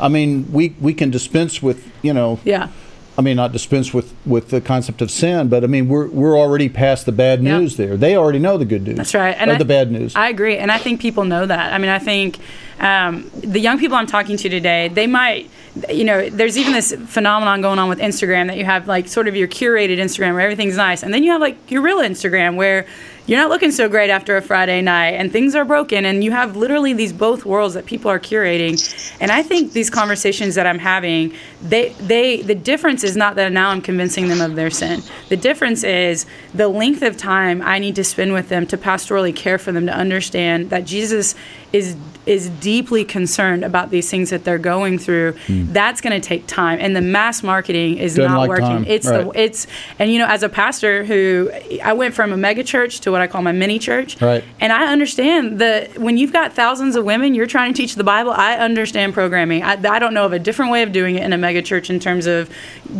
I 0.00 0.08
mean, 0.08 0.50
we, 0.50 0.74
we 0.80 0.94
can 0.94 1.10
dispense 1.10 1.62
with, 1.62 1.88
you 2.02 2.12
know, 2.12 2.40
yeah 2.42 2.70
I 3.16 3.20
mean, 3.20 3.36
not 3.36 3.52
dispense 3.52 3.92
with, 3.92 4.14
with 4.24 4.48
the 4.48 4.60
concept 4.60 5.02
of 5.02 5.10
sin, 5.10 5.48
but 5.48 5.64
I 5.64 5.66
mean, 5.66 5.86
we're, 5.88 6.08
we're 6.08 6.38
already 6.38 6.70
past 6.70 7.04
the 7.04 7.12
bad 7.12 7.42
news 7.42 7.78
yep. 7.78 7.88
there. 7.88 7.96
They 7.98 8.16
already 8.16 8.38
know 8.38 8.56
the 8.56 8.64
good 8.64 8.86
news. 8.86 8.96
That's 8.96 9.14
right. 9.14 9.36
And 9.38 9.50
I, 9.50 9.58
the 9.58 9.66
bad 9.66 9.92
news. 9.92 10.16
I 10.16 10.30
agree. 10.30 10.56
And 10.56 10.72
I 10.72 10.78
think 10.78 11.00
people 11.00 11.24
know 11.24 11.44
that. 11.44 11.74
I 11.74 11.78
mean, 11.78 11.90
I 11.90 11.98
think 11.98 12.38
um, 12.80 13.30
the 13.34 13.60
young 13.60 13.78
people 13.78 13.98
I'm 13.98 14.06
talking 14.06 14.38
to 14.38 14.48
today, 14.48 14.88
they 14.88 15.06
might, 15.06 15.50
you 15.90 16.04
know, 16.04 16.30
there's 16.30 16.56
even 16.56 16.72
this 16.72 16.94
phenomenon 17.06 17.60
going 17.60 17.78
on 17.78 17.90
with 17.90 17.98
Instagram 17.98 18.46
that 18.46 18.56
you 18.56 18.64
have 18.64 18.88
like 18.88 19.08
sort 19.08 19.28
of 19.28 19.36
your 19.36 19.48
curated 19.48 19.98
Instagram 19.98 20.32
where 20.32 20.40
everything's 20.40 20.76
nice. 20.76 21.02
And 21.02 21.12
then 21.12 21.22
you 21.22 21.32
have 21.32 21.40
like 21.40 21.70
your 21.70 21.82
real 21.82 21.98
Instagram 21.98 22.56
where 22.56 22.86
you're 23.26 23.38
not 23.38 23.50
looking 23.50 23.70
so 23.70 23.88
great 23.88 24.10
after 24.10 24.36
a 24.36 24.42
Friday 24.42 24.82
night 24.82 25.10
and 25.10 25.30
things 25.30 25.54
are 25.54 25.64
broken 25.64 26.04
and 26.04 26.24
you 26.24 26.32
have 26.32 26.56
literally 26.56 26.92
these 26.92 27.12
both 27.12 27.44
worlds 27.44 27.74
that 27.74 27.86
people 27.86 28.10
are 28.10 28.18
curating. 28.18 28.72
And 29.20 29.30
I 29.30 29.42
think 29.42 29.72
these 29.72 29.90
conversations 29.90 30.56
that 30.56 30.66
I'm 30.66 30.80
having, 30.80 31.32
they 31.62 31.90
they 32.00 32.42
the 32.42 32.54
difference 32.54 33.04
is 33.04 33.16
not 33.16 33.36
that 33.36 33.52
now 33.52 33.70
I'm 33.70 33.80
convincing 33.80 34.28
them 34.28 34.40
of 34.40 34.56
their 34.56 34.70
sin. 34.70 35.02
The 35.28 35.36
difference 35.36 35.84
is 35.84 36.26
the 36.52 36.68
length 36.68 37.02
of 37.02 37.16
time 37.16 37.62
I 37.62 37.78
need 37.78 37.94
to 37.96 38.04
spend 38.04 38.32
with 38.32 38.48
them 38.48 38.66
to 38.66 38.76
pastorally 38.76 39.34
care 39.34 39.58
for 39.58 39.70
them 39.70 39.86
to 39.86 39.94
understand 39.94 40.70
that 40.70 40.84
Jesus 40.84 41.36
is 41.72 41.96
is 42.26 42.48
deeply 42.48 43.04
concerned 43.04 43.64
about 43.64 43.90
these 43.90 44.10
things 44.10 44.30
that 44.30 44.44
they're 44.44 44.58
going 44.58 44.98
through, 44.98 45.32
mm. 45.46 45.72
that's 45.72 46.00
going 46.00 46.18
to 46.18 46.26
take 46.26 46.46
time. 46.46 46.78
And 46.80 46.94
the 46.94 47.00
mass 47.00 47.42
marketing 47.42 47.98
is 47.98 48.14
Doesn't 48.14 48.30
not 48.30 48.38
like 48.38 48.48
working. 48.48 48.66
Time. 48.66 48.84
It's 48.86 49.06
right. 49.06 49.24
the 49.24 49.40
it's 49.40 49.66
and 49.98 50.10
you 50.12 50.18
know 50.18 50.26
as 50.26 50.42
a 50.42 50.48
pastor 50.48 51.04
who 51.04 51.50
I 51.82 51.92
went 51.92 52.14
from 52.14 52.32
a 52.32 52.36
mega 52.36 52.62
church 52.62 53.00
to 53.00 53.10
what 53.10 53.20
I 53.20 53.26
call 53.26 53.42
my 53.42 53.52
mini 53.52 53.78
church. 53.78 54.20
Right. 54.20 54.44
And 54.60 54.72
I 54.72 54.92
understand 54.92 55.58
that 55.60 55.98
when 55.98 56.16
you've 56.16 56.32
got 56.32 56.52
thousands 56.52 56.96
of 56.96 57.04
women, 57.04 57.34
you're 57.34 57.46
trying 57.46 57.72
to 57.72 57.76
teach 57.76 57.96
the 57.96 58.04
Bible. 58.04 58.32
I 58.32 58.56
understand 58.56 59.14
programming. 59.14 59.62
I, 59.62 59.72
I 59.72 59.98
don't 59.98 60.14
know 60.14 60.26
of 60.26 60.32
a 60.32 60.38
different 60.38 60.70
way 60.70 60.82
of 60.82 60.92
doing 60.92 61.16
it 61.16 61.24
in 61.24 61.32
a 61.32 61.38
mega 61.38 61.62
church 61.62 61.90
in 61.90 61.98
terms 61.98 62.26
of 62.26 62.50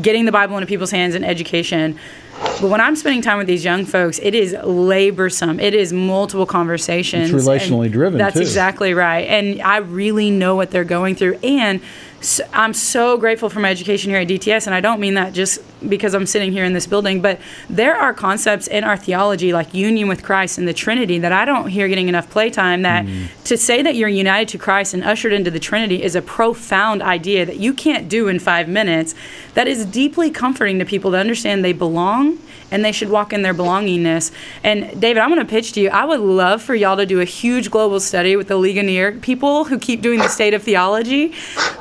getting 0.00 0.24
the 0.24 0.32
Bible 0.32 0.56
into 0.56 0.66
people's 0.66 0.90
hands 0.90 1.14
and 1.14 1.24
education. 1.24 1.98
But 2.42 2.70
when 2.70 2.80
I'm 2.80 2.96
spending 2.96 3.22
time 3.22 3.38
with 3.38 3.46
these 3.46 3.64
young 3.64 3.84
folks, 3.84 4.20
it 4.22 4.34
is 4.34 4.52
laborsome. 4.54 5.60
It 5.60 5.74
is 5.74 5.92
multiple 5.92 6.46
conversations. 6.46 7.30
It's 7.30 7.44
relationally 7.44 7.90
driven. 7.90 8.18
That's 8.18 8.36
too. 8.36 8.40
exactly 8.40 8.94
right. 8.94 9.26
And 9.26 9.60
I 9.62 9.78
really 9.78 10.30
know 10.30 10.54
what 10.54 10.70
they're 10.70 10.84
going 10.84 11.16
through. 11.16 11.38
And 11.42 11.80
so 12.20 12.44
I'm 12.52 12.72
so 12.72 13.16
grateful 13.16 13.48
for 13.50 13.58
my 13.58 13.70
education 13.70 14.10
here 14.10 14.20
at 14.20 14.28
DTS, 14.28 14.66
and 14.66 14.74
I 14.74 14.80
don't 14.80 15.00
mean 15.00 15.14
that 15.14 15.32
just 15.32 15.60
because 15.88 16.14
I'm 16.14 16.26
sitting 16.26 16.52
here 16.52 16.64
in 16.64 16.72
this 16.72 16.86
building, 16.86 17.20
but 17.20 17.40
there 17.68 17.94
are 17.96 18.12
concepts 18.12 18.66
in 18.66 18.84
our 18.84 18.96
theology 18.96 19.52
like 19.52 19.74
union 19.74 20.08
with 20.08 20.22
Christ 20.22 20.58
and 20.58 20.66
the 20.66 20.72
Trinity 20.72 21.18
that 21.18 21.32
I 21.32 21.44
don't 21.44 21.68
hear 21.68 21.88
getting 21.88 22.08
enough 22.08 22.30
playtime. 22.30 22.82
That 22.82 23.04
mm. 23.04 23.28
to 23.44 23.56
say 23.56 23.82
that 23.82 23.94
you're 23.96 24.08
united 24.08 24.48
to 24.48 24.58
Christ 24.58 24.94
and 24.94 25.04
ushered 25.04 25.32
into 25.32 25.50
the 25.50 25.60
Trinity 25.60 26.02
is 26.02 26.14
a 26.14 26.22
profound 26.22 27.02
idea 27.02 27.46
that 27.46 27.56
you 27.56 27.72
can't 27.74 28.08
do 28.08 28.28
in 28.28 28.38
five 28.38 28.68
minutes. 28.68 29.14
That 29.54 29.68
is 29.68 29.84
deeply 29.84 30.30
comforting 30.30 30.78
to 30.78 30.84
people 30.84 31.10
to 31.12 31.18
understand 31.18 31.64
they 31.64 31.72
belong 31.72 32.38
and 32.72 32.82
they 32.84 32.90
should 32.90 33.10
walk 33.10 33.32
in 33.32 33.42
their 33.42 33.54
belongingness. 33.54 34.32
And 34.64 34.98
David, 34.98 35.18
I'm 35.18 35.28
going 35.28 35.44
to 35.44 35.48
pitch 35.48 35.72
to 35.72 35.80
you. 35.80 35.90
I 35.90 36.04
would 36.06 36.20
love 36.20 36.62
for 36.62 36.74
y'all 36.74 36.96
to 36.96 37.06
do 37.06 37.20
a 37.20 37.24
huge 37.24 37.70
global 37.70 38.00
study 38.00 38.34
with 38.34 38.48
the 38.48 38.56
Ligonier 38.56 39.12
people 39.20 39.64
who 39.64 39.78
keep 39.78 40.00
doing 40.00 40.18
the 40.18 40.28
state 40.28 40.54
of 40.54 40.62
theology, 40.62 41.34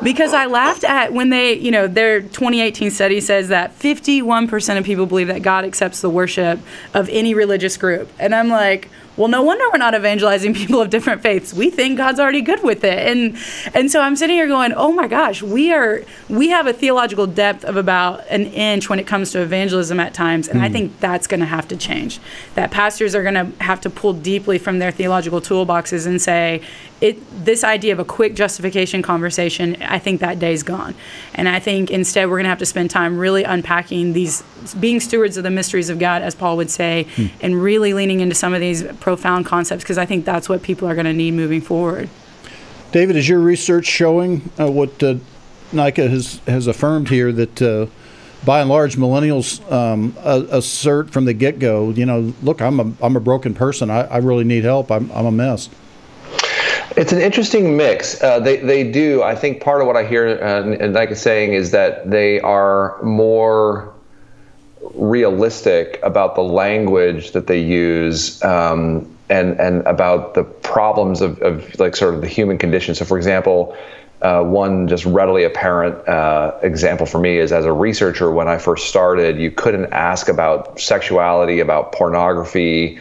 because 0.03 0.33
I 0.33 0.45
laughed 0.47 0.83
at 0.83 1.13
when 1.13 1.29
they, 1.29 1.53
you 1.53 1.71
know, 1.71 1.87
their 1.87 2.21
2018 2.21 2.91
study 2.91 3.21
says 3.21 3.47
that 3.47 3.73
51% 3.95 4.77
of 4.77 4.85
people 4.85 5.05
believe 5.05 5.27
that 5.27 5.41
God 5.41 5.65
accepts 5.65 6.01
the 6.01 6.09
worship 6.09 6.59
of 6.93 7.09
any 7.09 7.33
religious 7.33 7.77
group. 7.77 8.09
And 8.19 8.33
I'm 8.33 8.49
like, 8.49 8.89
well, 9.17 9.27
no 9.27 9.41
wonder 9.41 9.65
we're 9.71 9.77
not 9.77 9.93
evangelizing 9.93 10.53
people 10.55 10.79
of 10.79 10.89
different 10.89 11.21
faiths. 11.21 11.53
We 11.53 11.69
think 11.69 11.97
God's 11.97 12.19
already 12.19 12.41
good 12.41 12.63
with 12.63 12.83
it. 12.83 13.07
And 13.07 13.37
and 13.73 13.91
so 13.91 14.01
I'm 14.01 14.15
sitting 14.15 14.35
here 14.35 14.47
going, 14.47 14.73
"Oh 14.73 14.91
my 14.91 15.07
gosh, 15.07 15.43
we 15.43 15.73
are 15.73 16.03
we 16.29 16.49
have 16.49 16.65
a 16.65 16.73
theological 16.73 17.27
depth 17.27 17.65
of 17.65 17.75
about 17.75 18.25
an 18.29 18.45
inch 18.47 18.89
when 18.89 18.99
it 18.99 19.07
comes 19.07 19.31
to 19.31 19.41
evangelism 19.41 19.99
at 19.99 20.13
times, 20.13 20.47
and 20.47 20.59
mm. 20.59 20.63
I 20.63 20.67
hmm. 20.67 20.73
think 20.73 20.99
that's 20.99 21.27
going 21.27 21.41
to 21.41 21.45
have 21.45 21.67
to 21.69 21.77
change. 21.77 22.19
That 22.55 22.71
pastors 22.71 23.13
are 23.13 23.21
going 23.21 23.33
to 23.35 23.63
have 23.63 23.81
to 23.81 23.89
pull 23.89 24.13
deeply 24.13 24.57
from 24.57 24.79
their 24.79 24.91
theological 24.91 25.41
toolboxes 25.41 26.07
and 26.07 26.21
say, 26.21 26.61
it 27.01 27.45
this 27.45 27.63
idea 27.63 27.91
of 27.91 27.99
a 27.99 28.05
quick 28.05 28.35
justification 28.35 29.01
conversation, 29.01 29.81
I 29.81 29.97
think 29.99 30.21
that 30.21 30.39
day's 30.39 30.63
gone. 30.63 30.93
And 31.33 31.49
I 31.49 31.59
think 31.59 31.89
instead 31.89 32.29
we're 32.29 32.37
going 32.37 32.45
to 32.45 32.49
have 32.49 32.59
to 32.59 32.65
spend 32.65 32.91
time 32.91 33.17
really 33.17 33.43
unpacking 33.43 34.13
these 34.13 34.43
being 34.79 34.99
stewards 34.99 35.35
of 35.35 35.43
the 35.43 35.49
mysteries 35.49 35.89
of 35.89 35.97
God 35.97 36.21
as 36.21 36.35
Paul 36.35 36.57
would 36.57 36.69
say 36.69 37.07
hmm. 37.15 37.27
and 37.41 37.61
really 37.61 37.93
leaning 37.93 38.19
into 38.19 38.35
some 38.35 38.53
of 38.53 38.61
these 38.61 38.83
profound 38.99 39.47
concepts 39.47 39.83
because 39.83 39.97
I 39.97 40.05
think 40.05 40.25
that's 40.25 40.47
what 40.47 40.61
people 40.61 40.87
are 40.87 40.93
going 40.93 41.05
to 41.07 41.13
need 41.13 41.33
moving 41.33 41.61
forward. 41.61 42.07
David, 42.91 43.15
is 43.15 43.27
your 43.27 43.39
research 43.39 43.85
showing 43.85 44.49
uh, 44.59 44.69
what 44.69 45.01
uh, 45.01 45.15
Nika 45.71 46.07
has 46.07 46.39
has 46.45 46.67
affirmed 46.67 47.09
here 47.09 47.31
that 47.31 47.61
uh, 47.61 47.87
by 48.45 48.59
and 48.61 48.69
large, 48.69 48.95
millennials 48.95 49.61
um, 49.71 50.15
assert 50.23 51.11
from 51.11 51.25
the 51.25 51.33
get 51.33 51.59
go, 51.59 51.91
you 51.91 52.05
know, 52.05 52.33
look, 52.41 52.61
I'm 52.61 52.79
a, 52.79 52.93
I'm 53.01 53.15
a 53.15 53.19
broken 53.19 53.53
person. 53.53 53.89
I, 53.91 54.01
I 54.01 54.17
really 54.17 54.43
need 54.43 54.63
help. 54.63 54.91
I'm, 54.91 55.11
I'm 55.11 55.27
a 55.27 55.31
mess. 55.31 55.69
It's 56.97 57.11
an 57.13 57.19
interesting 57.19 57.77
mix. 57.77 58.21
Uh, 58.21 58.39
they 58.39 58.57
they 58.57 58.89
do. 58.89 59.23
I 59.23 59.35
think 59.35 59.61
part 59.61 59.81
of 59.81 59.87
what 59.87 59.95
I 59.95 60.05
hear 60.05 60.39
uh, 60.41 60.63
and 60.63 60.93
like 60.93 61.15
saying 61.15 61.53
is 61.53 61.71
that 61.71 62.09
they 62.09 62.39
are 62.41 63.01
more 63.01 63.93
realistic 64.93 65.99
about 66.03 66.35
the 66.35 66.43
language 66.43 67.31
that 67.31 67.47
they 67.47 67.59
use 67.59 68.43
um, 68.43 69.07
and 69.29 69.59
and 69.59 69.85
about 69.87 70.33
the 70.33 70.43
problems 70.43 71.21
of, 71.21 71.41
of 71.41 71.79
like 71.79 71.95
sort 71.95 72.13
of 72.13 72.21
the 72.21 72.27
human 72.27 72.57
condition. 72.57 72.95
So, 72.95 73.05
for 73.05 73.17
example. 73.17 73.75
Uh, 74.21 74.43
one 74.43 74.87
just 74.87 75.03
readily 75.03 75.45
apparent 75.45 76.07
uh, 76.07 76.55
example 76.61 77.07
for 77.07 77.17
me 77.17 77.37
is 77.37 77.51
as 77.51 77.65
a 77.65 77.73
researcher, 77.73 78.29
when 78.29 78.47
I 78.47 78.59
first 78.59 78.87
started, 78.87 79.39
you 79.39 79.49
couldn't 79.49 79.91
ask 79.93 80.29
about 80.29 80.79
sexuality, 80.79 81.59
about 81.59 81.91
pornography, 81.91 82.99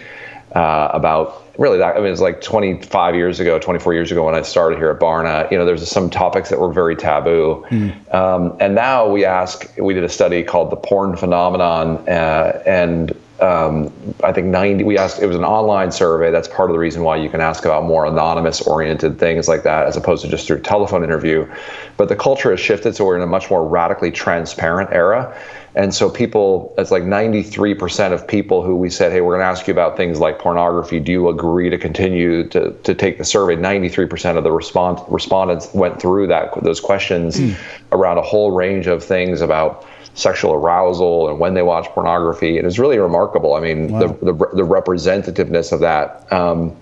uh, 0.55 0.89
about 0.95 1.45
really 1.61 1.77
that, 1.77 1.95
I 1.95 2.01
mean, 2.01 2.11
it's 2.11 2.23
like 2.23 2.41
25 2.41 3.15
years 3.15 3.39
ago, 3.39 3.59
24 3.59 3.93
years 3.93 4.11
ago 4.11 4.25
when 4.25 4.35
I 4.35 4.41
started 4.41 4.79
here 4.79 4.89
at 4.89 4.99
Barna, 4.99 5.49
you 5.51 5.59
know, 5.59 5.67
there's 5.67 5.87
some 5.89 6.09
topics 6.09 6.49
that 6.49 6.59
were 6.59 6.73
very 6.73 6.97
taboo. 6.97 7.65
Mm. 7.69 8.15
Um, 8.15 8.57
and 8.59 8.75
now 8.75 9.07
we 9.07 9.27
ask, 9.27 9.71
we 9.77 9.93
did 9.93 10.03
a 10.03 10.09
study 10.09 10.43
called 10.43 10.71
the 10.71 10.77
porn 10.77 11.19
phenomenon, 11.19 11.99
uh, 12.09 12.63
and 12.65 13.15
um, 13.43 13.93
I 14.23 14.33
think 14.33 14.49
90, 14.49 14.85
we 14.85 14.99
asked, 14.99 15.21
it 15.21 15.27
was 15.27 15.37
an 15.37 15.45
online 15.45 15.93
survey. 15.93 16.31
That's 16.31 16.49
part 16.49 16.71
of 16.71 16.75
the 16.75 16.79
reason 16.79 17.03
why 17.03 17.17
you 17.17 17.29
can 17.29 17.41
ask 17.41 17.65
about 17.65 17.85
more 17.85 18.05
anonymous 18.05 18.61
oriented 18.61 19.19
things 19.19 19.49
like 19.49 19.63
that, 19.63 19.87
as 19.87 19.97
opposed 19.97 20.23
to 20.25 20.31
just 20.31 20.47
through 20.47 20.61
telephone 20.61 21.03
interview. 21.03 21.51
But 21.97 22.09
the 22.09 22.17
culture 22.17 22.51
has 22.51 22.61
shifted, 22.61 22.95
so 22.97 23.05
we're 23.05 23.17
in 23.17 23.23
a 23.23 23.27
much 23.27 23.51
more 23.51 23.67
radically 23.67 24.11
transparent 24.11 24.91
era. 24.93 25.35
And 25.75 25.95
so 25.95 26.11
people, 26.11 26.75
it's 26.79 26.91
like 26.91 27.05
93% 27.05 28.13
of 28.13 28.27
people 28.27 28.63
who 28.63 28.75
we 28.75 28.91
said, 28.91 29.13
hey, 29.13 29.21
we're 29.21 29.37
going 29.37 29.45
to 29.45 29.47
ask 29.47 29.69
you 29.69 29.73
about 29.73 29.97
things 29.97 30.19
like 30.19 30.39
pornography. 30.39 30.99
Do 30.99 31.13
you 31.13 31.29
agree 31.29 31.71
to 31.71 31.79
continue 31.79 32.49
to, 32.49 32.73
to 32.73 32.95
take 32.95 33.19
the 33.19 33.25
survey? 33.25 33.55
93% 33.55 34.37
of 34.37 34.43
the 34.43 34.51
respond, 34.51 35.01
respondents 35.09 35.73
went 35.73 36.01
through 36.01 36.27
that 36.27 36.53
those 36.63 36.81
questions 36.81 37.39
mm. 37.39 37.57
around 37.93 38.19
a 38.19 38.23
whole 38.23 38.51
range 38.51 38.87
of 38.89 39.03
things 39.03 39.41
about 39.41 39.87
sexual 40.21 40.53
arousal 40.53 41.29
and 41.29 41.39
when 41.39 41.55
they 41.55 41.63
watch 41.63 41.87
pornography. 41.89 42.59
And 42.59 42.67
it's 42.67 42.79
really 42.79 42.99
remarkable. 42.99 43.55
I 43.55 43.61
mean, 43.61 43.93
wow. 43.93 44.01
the, 44.01 44.07
the, 44.09 44.33
the, 44.33 44.63
representativeness 44.63 45.73
of 45.73 45.81
that. 45.81 46.31
Um, 46.33 46.77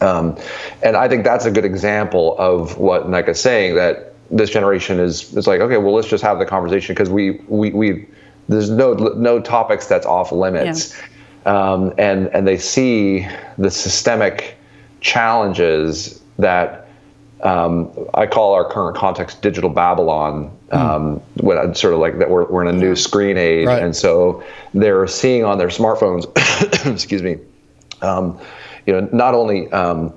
um, 0.00 0.36
and 0.82 0.96
I 0.96 1.08
think 1.08 1.24
that's 1.24 1.44
a 1.44 1.50
good 1.50 1.64
example 1.64 2.36
of 2.38 2.76
what 2.78 3.08
Nika's 3.08 3.40
saying 3.40 3.76
that 3.76 4.14
this 4.30 4.50
generation 4.50 4.98
is 5.00 5.34
is 5.34 5.46
like 5.46 5.60
okay 5.60 5.76
well 5.76 5.92
let's 5.92 6.08
just 6.08 6.24
have 6.24 6.38
the 6.38 6.46
conversation 6.46 6.94
because 6.94 7.10
we 7.10 7.32
we 7.46 7.70
we 7.70 8.06
there's 8.48 8.70
no 8.70 8.94
no 8.94 9.38
topics 9.38 9.86
that's 9.86 10.06
off 10.06 10.32
limits 10.32 10.98
yeah. 11.44 11.72
um, 11.72 11.92
and 11.98 12.28
and 12.28 12.48
they 12.48 12.56
see 12.56 13.26
the 13.58 13.70
systemic 13.70 14.56
challenges 15.00 16.22
that 16.38 16.83
um, 17.44 17.90
I 18.14 18.26
call 18.26 18.54
our 18.54 18.68
current 18.68 18.96
context 18.96 19.42
digital 19.42 19.70
Babylon. 19.70 20.48
Hmm. 20.70 20.76
Um, 20.76 21.20
when 21.36 21.74
sort 21.74 21.94
of 21.94 22.00
like 22.00 22.18
that 22.18 22.30
we're, 22.30 22.44
we're 22.46 22.66
in 22.66 22.74
a 22.74 22.78
new 22.78 22.96
screen 22.96 23.36
age, 23.36 23.66
right. 23.66 23.82
and 23.82 23.94
so 23.94 24.42
they're 24.72 25.06
seeing 25.06 25.44
on 25.44 25.58
their 25.58 25.68
smartphones, 25.68 26.24
excuse 26.92 27.22
me, 27.22 27.38
um, 28.02 28.40
you 28.86 28.92
know, 28.92 29.08
not 29.12 29.34
only 29.34 29.70
um, 29.70 30.12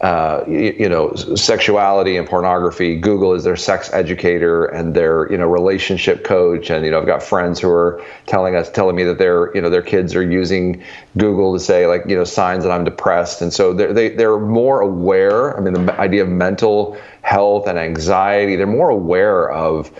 uh, 0.00 0.44
you, 0.48 0.74
you, 0.78 0.88
know, 0.88 1.14
sexuality 1.14 2.16
and 2.16 2.28
pornography. 2.28 2.96
Google 2.96 3.32
is 3.32 3.44
their 3.44 3.56
sex 3.56 3.90
educator 3.92 4.66
and 4.66 4.92
their, 4.92 5.30
you 5.30 5.38
know, 5.38 5.46
relationship 5.46 6.24
coach. 6.24 6.68
And, 6.68 6.84
you 6.84 6.90
know, 6.90 7.00
I've 7.00 7.06
got 7.06 7.22
friends 7.22 7.60
who 7.60 7.70
are 7.70 8.04
telling 8.26 8.56
us, 8.56 8.70
telling 8.70 8.96
me 8.96 9.04
that 9.04 9.18
their, 9.18 9.54
you 9.54 9.62
know, 9.62 9.70
their 9.70 9.82
kids 9.82 10.14
are 10.14 10.22
using 10.22 10.82
Google 11.16 11.54
to 11.54 11.60
say 11.60 11.86
like, 11.86 12.02
you 12.06 12.16
know, 12.16 12.24
signs 12.24 12.64
that 12.64 12.70
I'm 12.70 12.84
depressed. 12.84 13.40
And 13.40 13.52
so 13.52 13.72
they're, 13.72 13.92
they, 13.92 14.08
they're 14.10 14.38
more 14.38 14.80
aware. 14.80 15.56
I 15.56 15.60
mean, 15.60 15.86
the 15.86 16.00
idea 16.00 16.22
of 16.22 16.28
mental 16.28 16.98
health 17.22 17.66
and 17.68 17.78
anxiety, 17.78 18.56
they're 18.56 18.66
more 18.66 18.90
aware 18.90 19.50
of, 19.50 19.90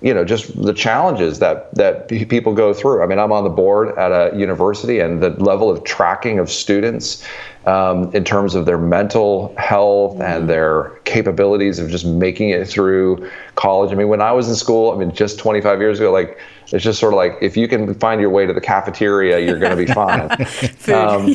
you 0.00 0.14
know 0.14 0.24
just 0.24 0.60
the 0.60 0.72
challenges 0.72 1.40
that 1.40 1.74
that 1.74 2.08
people 2.08 2.54
go 2.54 2.72
through. 2.72 3.02
I 3.02 3.06
mean, 3.06 3.18
I'm 3.18 3.32
on 3.32 3.44
the 3.44 3.50
board 3.50 3.96
at 3.98 4.12
a 4.12 4.36
university, 4.36 5.00
and 5.00 5.22
the 5.22 5.30
level 5.30 5.70
of 5.70 5.84
tracking 5.84 6.38
of 6.38 6.50
students 6.50 7.24
um, 7.66 8.14
in 8.14 8.24
terms 8.24 8.54
of 8.54 8.64
their 8.64 8.78
mental 8.78 9.54
health 9.58 10.14
and 10.14 10.22
mm-hmm. 10.22 10.46
their 10.46 10.90
capabilities 11.04 11.78
of 11.78 11.90
just 11.90 12.06
making 12.06 12.50
it 12.50 12.66
through 12.66 13.28
college. 13.56 13.92
I 13.92 13.94
mean, 13.94 14.08
when 14.08 14.22
I 14.22 14.32
was 14.32 14.48
in 14.48 14.54
school, 14.54 14.92
I 14.92 14.96
mean, 14.96 15.12
just 15.12 15.38
25 15.38 15.80
years 15.80 15.98
ago, 15.98 16.12
like 16.12 16.38
it's 16.72 16.84
just 16.84 17.00
sort 17.00 17.12
of 17.12 17.16
like 17.16 17.36
if 17.42 17.56
you 17.56 17.66
can 17.66 17.92
find 17.94 18.20
your 18.20 18.30
way 18.30 18.46
to 18.46 18.52
the 18.52 18.60
cafeteria, 18.60 19.40
you're 19.40 19.58
going 19.58 19.76
to 19.76 19.84
be 19.84 19.92
fine. 19.92 20.30
um, 20.94 21.34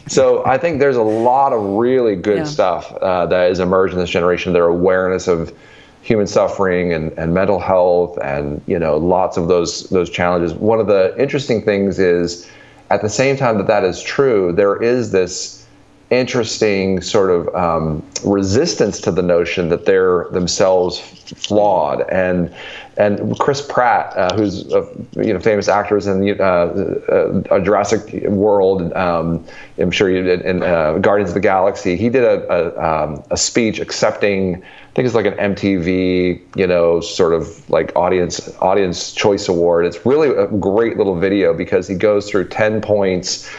so 0.08 0.44
I 0.44 0.58
think 0.58 0.80
there's 0.80 0.96
a 0.96 1.02
lot 1.02 1.52
of 1.52 1.62
really 1.62 2.16
good 2.16 2.38
yeah. 2.38 2.44
stuff 2.44 2.92
uh, 2.94 3.26
that 3.26 3.50
is 3.50 3.60
emerging 3.60 3.98
this 3.98 4.10
generation. 4.10 4.52
Their 4.52 4.66
awareness 4.66 5.28
of 5.28 5.56
human 6.04 6.26
suffering 6.26 6.92
and, 6.92 7.10
and 7.18 7.32
mental 7.32 7.58
health 7.58 8.18
and 8.22 8.60
you 8.66 8.78
know 8.78 8.98
lots 8.98 9.38
of 9.38 9.48
those 9.48 9.88
those 9.88 10.10
challenges. 10.10 10.52
One 10.52 10.78
of 10.78 10.86
the 10.86 11.14
interesting 11.18 11.62
things 11.62 11.98
is 11.98 12.48
at 12.90 13.00
the 13.00 13.08
same 13.08 13.36
time 13.36 13.56
that 13.56 13.66
that 13.66 13.84
is 13.84 14.02
true, 14.02 14.52
there 14.52 14.80
is 14.80 15.10
this 15.10 15.66
interesting 16.10 17.00
sort 17.00 17.30
of 17.30 17.52
um, 17.54 18.04
resistance 18.22 19.00
to 19.00 19.10
the 19.10 19.22
notion 19.22 19.70
that 19.70 19.86
they're 19.86 20.28
themselves 20.30 20.98
flawed 20.98 22.02
and 22.10 22.54
and 22.96 23.38
Chris 23.38 23.60
Pratt, 23.60 24.16
uh, 24.16 24.34
who's 24.36 24.72
a 24.72 24.86
you 25.16 25.32
know 25.32 25.40
famous 25.40 25.68
actor 25.68 25.98
in 25.98 26.40
uh, 26.40 26.44
uh, 26.44 27.60
Jurassic 27.60 28.24
World, 28.24 28.92
um, 28.92 29.44
I'm 29.78 29.90
sure 29.90 30.08
you 30.08 30.22
did 30.22 30.42
in 30.42 30.62
uh, 30.62 30.98
Guardians 30.98 31.30
of 31.30 31.34
the 31.34 31.40
Galaxy. 31.40 31.96
He 31.96 32.08
did 32.08 32.24
a 32.24 32.48
a, 32.52 33.04
um, 33.04 33.22
a, 33.30 33.36
speech 33.36 33.80
accepting, 33.80 34.56
I 34.56 34.90
think 34.94 35.06
it's 35.06 35.14
like 35.14 35.26
an 35.26 35.34
MTV, 35.34 36.40
you 36.56 36.66
know, 36.66 37.00
sort 37.00 37.34
of 37.34 37.68
like 37.68 37.94
audience 37.96 38.54
audience 38.60 39.12
choice 39.12 39.48
award. 39.48 39.86
It's 39.86 40.06
really 40.06 40.28
a 40.28 40.46
great 40.46 40.96
little 40.96 41.18
video 41.18 41.52
because 41.52 41.88
he 41.88 41.96
goes 41.96 42.30
through 42.30 42.48
ten 42.48 42.80
points, 42.80 43.50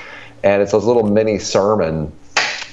and 0.44 0.62
it's 0.62 0.74
a 0.74 0.78
little 0.78 1.04
mini 1.04 1.40
sermon 1.40 2.12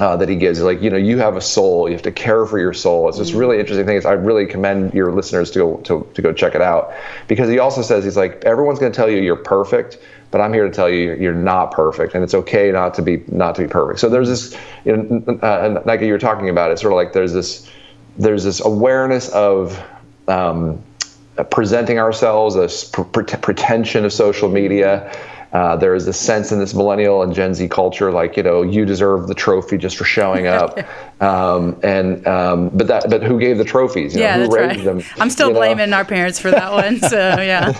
uh, 0.03 0.17
that 0.17 0.29
he 0.29 0.35
gives. 0.35 0.61
Like, 0.61 0.83
you 0.83 0.91
know, 0.91 0.97
you 0.97 1.19
have 1.19 1.37
a 1.37 1.41
soul. 1.41 1.88
You 1.88 1.95
have 1.95 2.03
to 2.03 2.11
care 2.11 2.45
for 2.45 2.59
your 2.59 2.73
soul. 2.73 3.09
It's 3.09 3.19
this 3.19 3.31
mm. 3.31 3.38
really 3.38 3.61
interesting 3.61 3.87
thing. 3.87 3.97
It's, 3.97 4.05
I 4.05 4.15
really 4.15 4.47
commend 4.47 4.93
your 4.93 5.12
listeners 5.12 5.49
to 5.53 5.59
go 5.61 5.77
to, 5.77 6.05
to 6.15 6.21
go 6.21 6.33
check 6.33 6.57
it 6.57 6.61
out 6.61 6.93
because 7.29 7.49
he 7.49 7.61
also 7.61 7.83
says 7.83 8.03
he's 8.03 8.17
like 8.17 8.45
everyone's 8.45 8.81
going 8.81 8.91
to 8.91 8.97
tell 8.97 9.09
you 9.09 9.19
you're 9.19 9.37
perfect, 9.37 9.99
but 10.33 10.41
I'm 10.41 10.53
here 10.53 10.65
to 10.65 10.75
tell 10.75 10.91
you 10.91 11.15
you're 11.15 11.33
not 11.33 11.71
perfect, 11.71 12.17
and 12.17 12.25
it's 12.25 12.35
okay 12.35 12.73
not 12.73 12.95
to 12.95 13.03
be 13.03 13.23
not 13.29 13.55
to 13.55 13.62
be 13.62 13.69
perfect. 13.69 14.01
So 14.01 14.09
there's 14.09 14.29
this, 14.29 14.59
you 14.85 14.97
know, 14.97 15.38
uh, 15.41 15.81
like 15.85 16.01
you 16.01 16.11
were 16.11 16.19
talking 16.19 16.49
about, 16.49 16.73
it's 16.73 16.83
sort 16.83 16.93
of 16.93 16.97
like 16.97 17.12
there's 17.12 17.33
this 17.33 17.71
there's 18.19 18.43
this 18.43 18.61
awareness 18.65 19.29
of 19.29 19.81
um, 20.27 20.83
presenting 21.53 22.01
ourselves, 22.01 22.57
a 22.57 22.69
pre- 23.05 23.23
pretension 23.25 24.05
of 24.05 24.12
social 24.12 24.49
media. 24.49 25.17
Uh, 25.53 25.77
there 25.77 25.95
is 25.95 26.09
a 26.09 26.15
sense 26.15 26.51
in 26.51 26.59
this 26.59 26.73
millennial 26.73 27.23
and 27.23 27.35
Gen 27.35 27.53
Z 27.53 27.69
culture, 27.69 28.11
like 28.11 28.38
you 28.38 28.43
know, 28.43 28.62
you 28.62 28.87
deserve 28.87 29.29
the 29.29 29.35
trophy 29.35 29.77
just 29.77 29.99
for 29.99 30.05
showing 30.05 30.47
up. 30.47 30.79
um, 31.21 31.79
and 31.83 32.27
um, 32.27 32.71
but 32.71 32.87
that, 32.87 33.11
but 33.11 33.23
who 33.23 33.38
gave 33.38 33.59
the 33.59 33.65
trophies? 33.65 34.15
You 34.15 34.23
yeah, 34.23 34.37
know, 34.37 34.42
that's 34.44 34.55
right. 34.55 34.83
Them, 34.85 35.03
I'm 35.19 35.29
still 35.29 35.53
blaming 35.53 35.90
know? 35.90 35.98
our 35.98 36.07
parents 36.07 36.38
for 36.38 36.50
that 36.50 36.73
one. 36.73 36.98
So 37.00 37.19
yeah. 37.40 37.73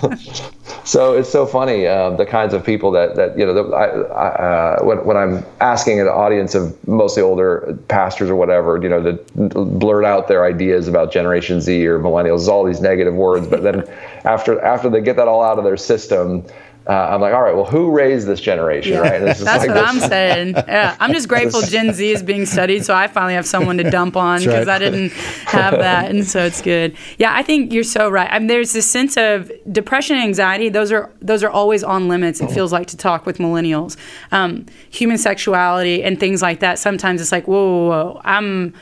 so 0.83 1.17
it's 1.17 1.29
so 1.29 1.47
funny 1.47 1.87
uh, 1.87 2.11
the 2.11 2.27
kinds 2.27 2.53
of 2.53 2.63
people 2.63 2.91
that 2.91 3.15
that 3.15 3.39
you 3.39 3.45
know. 3.45 3.53
The, 3.55 3.75
I, 3.75 3.85
I, 3.85 4.27
uh, 4.27 4.83
when 4.83 5.03
when 5.05 5.17
I'm 5.17 5.43
asking 5.59 5.99
an 5.99 6.07
audience 6.07 6.53
of 6.53 6.87
mostly 6.87 7.23
older 7.23 7.75
pastors 7.87 8.29
or 8.29 8.35
whatever, 8.35 8.79
you 8.83 8.89
know, 8.89 9.01
to 9.01 9.49
blurt 9.49 10.05
out 10.05 10.27
their 10.27 10.45
ideas 10.45 10.87
about 10.87 11.11
Generation 11.11 11.59
Z 11.59 11.87
or 11.87 11.97
millennials, 11.97 12.47
all 12.47 12.63
these 12.63 12.81
negative 12.81 13.15
words, 13.15 13.47
but 13.47 13.63
then 13.63 13.83
after 14.25 14.61
after 14.61 14.91
they 14.91 15.01
get 15.01 15.15
that 15.15 15.27
all 15.27 15.41
out 15.41 15.57
of 15.57 15.63
their 15.63 15.77
system, 15.77 16.45
uh, 16.85 16.91
I'm 16.91 17.21
like, 17.21 17.33
all 17.33 17.41
right, 17.41 17.55
well, 17.55 17.65
who 17.65 17.91
raised 17.91 18.27
this 18.27 18.41
generation, 18.41 18.99
right? 18.99 19.19
That's 19.21 19.41
like 19.41 19.69
what 19.69 19.73
this. 19.75 20.03
I'm 20.03 20.09
saying. 20.09 20.53
Yeah, 20.55 20.97
I'm 20.99 21.13
just 21.13 21.27
grateful 21.33 21.61
Gen 21.61 21.93
Z 21.93 22.11
is 22.11 22.21
being 22.21 22.45
studied, 22.45 22.83
so 22.83 22.93
I 22.93 23.07
finally 23.07 23.35
have 23.35 23.45
someone 23.45 23.77
to 23.77 23.89
dump 23.89 24.17
on 24.17 24.39
because 24.39 24.67
right. 24.67 24.75
I 24.75 24.79
didn't 24.79 25.13
have 25.45 25.73
that, 25.73 26.09
and 26.09 26.25
so 26.25 26.43
it's 26.43 26.61
good. 26.61 26.97
Yeah, 27.17 27.33
I 27.33 27.41
think 27.41 27.71
you're 27.71 27.85
so 27.85 28.09
right. 28.09 28.27
I 28.29 28.39
mean, 28.39 28.47
there's 28.47 28.73
this 28.73 28.89
sense 28.89 29.15
of 29.15 29.49
depression 29.71 30.17
and 30.17 30.25
anxiety; 30.25 30.67
those 30.67 30.91
are 30.91 31.09
those 31.21 31.41
are 31.41 31.49
always 31.49 31.85
on 31.85 32.09
limits. 32.09 32.41
It 32.41 32.51
feels 32.51 32.73
like 32.73 32.87
to 32.87 32.97
talk 32.97 33.25
with 33.25 33.37
millennials, 33.37 33.95
um, 34.33 34.65
human 34.89 35.17
sexuality 35.17 36.03
and 36.03 36.19
things 36.19 36.41
like 36.41 36.59
that. 36.59 36.79
Sometimes 36.79 37.21
it's 37.21 37.31
like, 37.31 37.47
whoa, 37.47 37.87
whoa, 37.87 37.87
whoa 37.87 38.21
I'm 38.25 38.73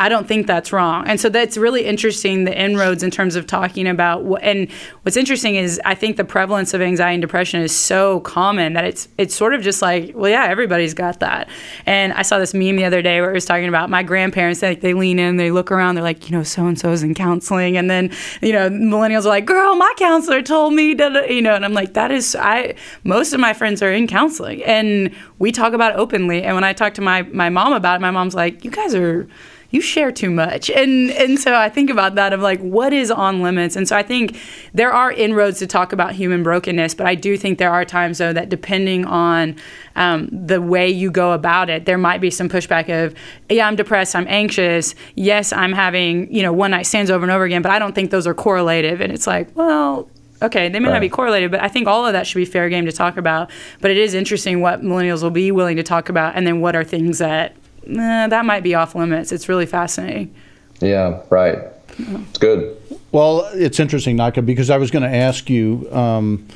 I 0.00 0.08
don't 0.08 0.26
think 0.26 0.46
that's 0.46 0.72
wrong. 0.72 1.06
And 1.06 1.20
so 1.20 1.28
that's 1.28 1.58
really 1.58 1.84
interesting, 1.84 2.44
the 2.44 2.58
inroads 2.58 3.02
in 3.02 3.10
terms 3.10 3.36
of 3.36 3.46
talking 3.46 3.86
about 3.86 4.24
what, 4.24 4.42
and 4.42 4.70
what's 5.02 5.18
interesting 5.18 5.56
is 5.56 5.78
I 5.84 5.94
think 5.94 6.16
the 6.16 6.24
prevalence 6.24 6.72
of 6.72 6.80
anxiety 6.80 7.16
and 7.16 7.20
depression 7.20 7.60
is 7.60 7.76
so 7.76 8.20
common 8.20 8.72
that 8.72 8.84
it's 8.84 9.08
it's 9.18 9.34
sort 9.34 9.52
of 9.52 9.60
just 9.60 9.82
like, 9.82 10.12
well, 10.14 10.30
yeah, 10.30 10.46
everybody's 10.46 10.94
got 10.94 11.20
that. 11.20 11.50
And 11.84 12.14
I 12.14 12.22
saw 12.22 12.38
this 12.38 12.54
meme 12.54 12.76
the 12.76 12.86
other 12.86 13.02
day 13.02 13.20
where 13.20 13.28
it 13.30 13.34
was 13.34 13.44
talking 13.44 13.68
about 13.68 13.90
my 13.90 14.02
grandparents, 14.02 14.62
like 14.62 14.80
they 14.80 14.94
lean 14.94 15.18
in, 15.18 15.36
they 15.36 15.50
look 15.50 15.70
around, 15.70 15.96
they're 15.96 16.02
like, 16.02 16.30
you 16.30 16.34
know, 16.34 16.44
so 16.44 16.66
and 16.66 16.78
so's 16.78 17.02
in 17.02 17.14
counseling. 17.14 17.76
And 17.76 17.90
then, 17.90 18.10
you 18.40 18.54
know, 18.54 18.70
millennials 18.70 19.26
are 19.26 19.28
like, 19.28 19.44
girl, 19.44 19.74
my 19.76 19.92
counselor 19.98 20.40
told 20.40 20.72
me, 20.72 20.94
that 20.94 21.30
you 21.30 21.42
know, 21.42 21.54
and 21.54 21.62
I'm 21.62 21.74
like, 21.74 21.92
that 21.92 22.10
is, 22.10 22.34
I, 22.34 22.74
most 23.04 23.34
of 23.34 23.40
my 23.40 23.52
friends 23.52 23.82
are 23.82 23.92
in 23.92 24.06
counseling 24.06 24.62
and 24.64 25.14
we 25.38 25.52
talk 25.52 25.74
about 25.74 25.92
it 25.92 25.98
openly. 25.98 26.42
And 26.42 26.54
when 26.54 26.64
I 26.64 26.72
talk 26.72 26.94
to 26.94 27.02
my, 27.02 27.20
my 27.20 27.50
mom 27.50 27.74
about 27.74 27.96
it, 27.96 28.00
my 28.00 28.10
mom's 28.10 28.34
like, 28.34 28.64
you 28.64 28.70
guys 28.70 28.94
are, 28.94 29.28
you 29.70 29.80
share 29.80 30.10
too 30.10 30.30
much. 30.30 30.68
And 30.70 31.10
and 31.12 31.38
so 31.38 31.54
I 31.54 31.68
think 31.68 31.90
about 31.90 32.16
that 32.16 32.32
of 32.32 32.40
like 32.40 32.60
what 32.60 32.92
is 32.92 33.10
on 33.10 33.40
limits. 33.40 33.76
And 33.76 33.86
so 33.86 33.96
I 33.96 34.02
think 34.02 34.36
there 34.74 34.92
are 34.92 35.12
inroads 35.12 35.58
to 35.60 35.66
talk 35.66 35.92
about 35.92 36.12
human 36.12 36.42
brokenness, 36.42 36.94
but 36.94 37.06
I 37.06 37.14
do 37.14 37.36
think 37.36 37.58
there 37.58 37.70
are 37.70 37.84
times 37.84 38.18
though 38.18 38.32
that 38.32 38.48
depending 38.48 39.04
on 39.04 39.56
um, 39.96 40.28
the 40.30 40.60
way 40.60 40.88
you 40.88 41.10
go 41.10 41.32
about 41.32 41.70
it, 41.70 41.84
there 41.84 41.98
might 41.98 42.20
be 42.20 42.30
some 42.30 42.48
pushback 42.48 42.88
of, 42.88 43.14
yeah, 43.48 43.66
I'm 43.66 43.76
depressed, 43.76 44.14
I'm 44.16 44.26
anxious. 44.28 44.94
Yes, 45.14 45.52
I'm 45.52 45.72
having 45.72 46.32
you 46.34 46.42
know 46.42 46.52
one 46.52 46.72
night 46.72 46.86
stands 46.86 47.10
over 47.10 47.24
and 47.24 47.32
over 47.32 47.44
again, 47.44 47.62
but 47.62 47.70
I 47.70 47.78
don't 47.78 47.94
think 47.94 48.10
those 48.10 48.26
are 48.26 48.34
correlative. 48.34 49.00
And 49.00 49.12
it's 49.12 49.26
like, 49.26 49.54
well, 49.54 50.08
okay, 50.42 50.68
they 50.68 50.80
may 50.80 50.88
right. 50.88 50.94
not 50.94 51.00
be 51.00 51.08
correlated, 51.08 51.50
but 51.50 51.60
I 51.60 51.68
think 51.68 51.86
all 51.86 52.06
of 52.06 52.12
that 52.12 52.26
should 52.26 52.38
be 52.38 52.44
fair 52.44 52.68
game 52.68 52.86
to 52.86 52.92
talk 52.92 53.16
about. 53.16 53.50
But 53.80 53.90
it 53.90 53.98
is 53.98 54.14
interesting 54.14 54.60
what 54.60 54.82
millennials 54.82 55.22
will 55.22 55.30
be 55.30 55.52
willing 55.52 55.76
to 55.76 55.82
talk 55.82 56.08
about, 56.08 56.34
and 56.34 56.46
then 56.46 56.60
what 56.60 56.74
are 56.74 56.84
things 56.84 57.18
that 57.18 57.54
eh, 57.86 58.26
that 58.28 58.44
might 58.44 58.62
be 58.62 58.74
off 58.74 58.94
limits. 58.94 59.32
It's 59.32 59.48
really 59.48 59.66
fascinating. 59.66 60.34
Yeah, 60.80 61.22
right. 61.30 61.58
It's 61.98 62.38
good. 62.38 62.76
Well, 63.12 63.48
it's 63.52 63.80
interesting, 63.80 64.16
Nika, 64.16 64.42
because 64.42 64.70
I 64.70 64.78
was 64.78 64.90
going 64.90 65.02
to 65.02 65.16
ask 65.16 65.50
you. 65.50 65.88
Um, 65.92 66.46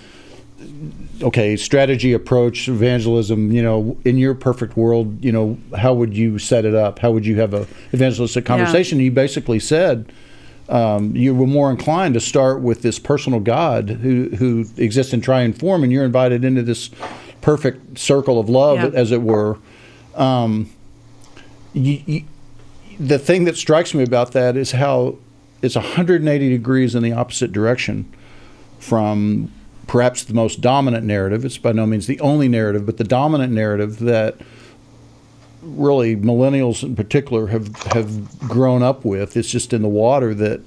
okay, 1.22 1.56
strategy, 1.56 2.12
approach, 2.12 2.68
evangelism. 2.68 3.52
You 3.52 3.62
know, 3.62 3.96
in 4.04 4.18
your 4.18 4.34
perfect 4.34 4.76
world, 4.76 5.22
you 5.24 5.32
know, 5.32 5.58
how 5.76 5.94
would 5.94 6.16
you 6.16 6.38
set 6.38 6.64
it 6.64 6.74
up? 6.74 6.98
How 6.98 7.10
would 7.10 7.26
you 7.26 7.36
have 7.40 7.54
a 7.54 7.66
evangelistic 7.92 8.44
conversation? 8.44 8.98
Yeah. 8.98 9.04
You 9.04 9.10
basically 9.10 9.60
said 9.60 10.12
um, 10.68 11.14
you 11.14 11.34
were 11.34 11.46
more 11.46 11.70
inclined 11.70 12.14
to 12.14 12.20
start 12.20 12.60
with 12.60 12.82
this 12.82 12.98
personal 12.98 13.40
God 13.40 13.90
who 13.90 14.30
who 14.30 14.64
exists 14.76 15.12
in 15.12 15.20
triune 15.20 15.52
form, 15.52 15.82
and 15.82 15.92
you're 15.92 16.04
invited 16.04 16.44
into 16.44 16.62
this 16.62 16.90
perfect 17.40 17.98
circle 17.98 18.40
of 18.40 18.48
love, 18.48 18.78
yeah. 18.78 18.98
as 18.98 19.12
it 19.12 19.22
were. 19.22 19.58
Um, 20.14 20.70
you, 21.74 22.02
you, 22.06 22.24
the 22.98 23.18
thing 23.18 23.44
that 23.44 23.56
strikes 23.56 23.92
me 23.92 24.02
about 24.02 24.32
that 24.32 24.56
is 24.56 24.72
how 24.72 25.18
it's 25.60 25.74
180 25.74 26.48
degrees 26.48 26.94
in 26.94 27.02
the 27.02 27.12
opposite 27.12 27.52
direction 27.52 28.10
from 28.78 29.50
perhaps 29.86 30.24
the 30.24 30.34
most 30.34 30.60
dominant 30.60 31.04
narrative. 31.04 31.44
It's 31.44 31.58
by 31.58 31.72
no 31.72 31.86
means 31.86 32.06
the 32.06 32.20
only 32.20 32.48
narrative, 32.48 32.86
but 32.86 32.96
the 32.96 33.04
dominant 33.04 33.52
narrative 33.52 33.98
that 34.00 34.36
really 35.62 36.14
millennials 36.14 36.82
in 36.82 36.94
particular 36.94 37.48
have 37.48 37.74
have 37.84 38.38
grown 38.40 38.82
up 38.82 39.04
with. 39.04 39.36
It's 39.36 39.50
just 39.50 39.72
in 39.72 39.82
the 39.82 39.88
water 39.88 40.34
that 40.34 40.60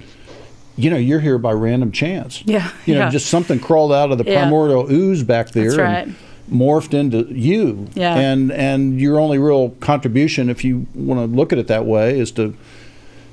you 0.76 0.90
know 0.90 0.96
you're 0.96 1.20
here 1.20 1.38
by 1.38 1.52
random 1.52 1.92
chance. 1.92 2.42
Yeah, 2.44 2.70
you 2.84 2.94
know, 2.94 3.02
yeah. 3.02 3.10
just 3.10 3.26
something 3.26 3.58
crawled 3.60 3.92
out 3.92 4.10
of 4.12 4.18
the 4.18 4.24
yeah. 4.24 4.42
primordial 4.42 4.90
ooze 4.92 5.22
back 5.22 5.50
there. 5.50 5.74
That's 5.74 5.78
right 5.78 6.16
morphed 6.50 6.94
into 6.94 7.32
you. 7.32 7.88
Yeah. 7.94 8.14
And 8.14 8.50
and 8.52 9.00
your 9.00 9.18
only 9.18 9.38
real 9.38 9.70
contribution, 9.80 10.48
if 10.48 10.64
you 10.64 10.86
want 10.94 11.20
to 11.20 11.36
look 11.36 11.52
at 11.52 11.58
it 11.58 11.68
that 11.68 11.86
way, 11.86 12.18
is 12.18 12.32
to 12.32 12.54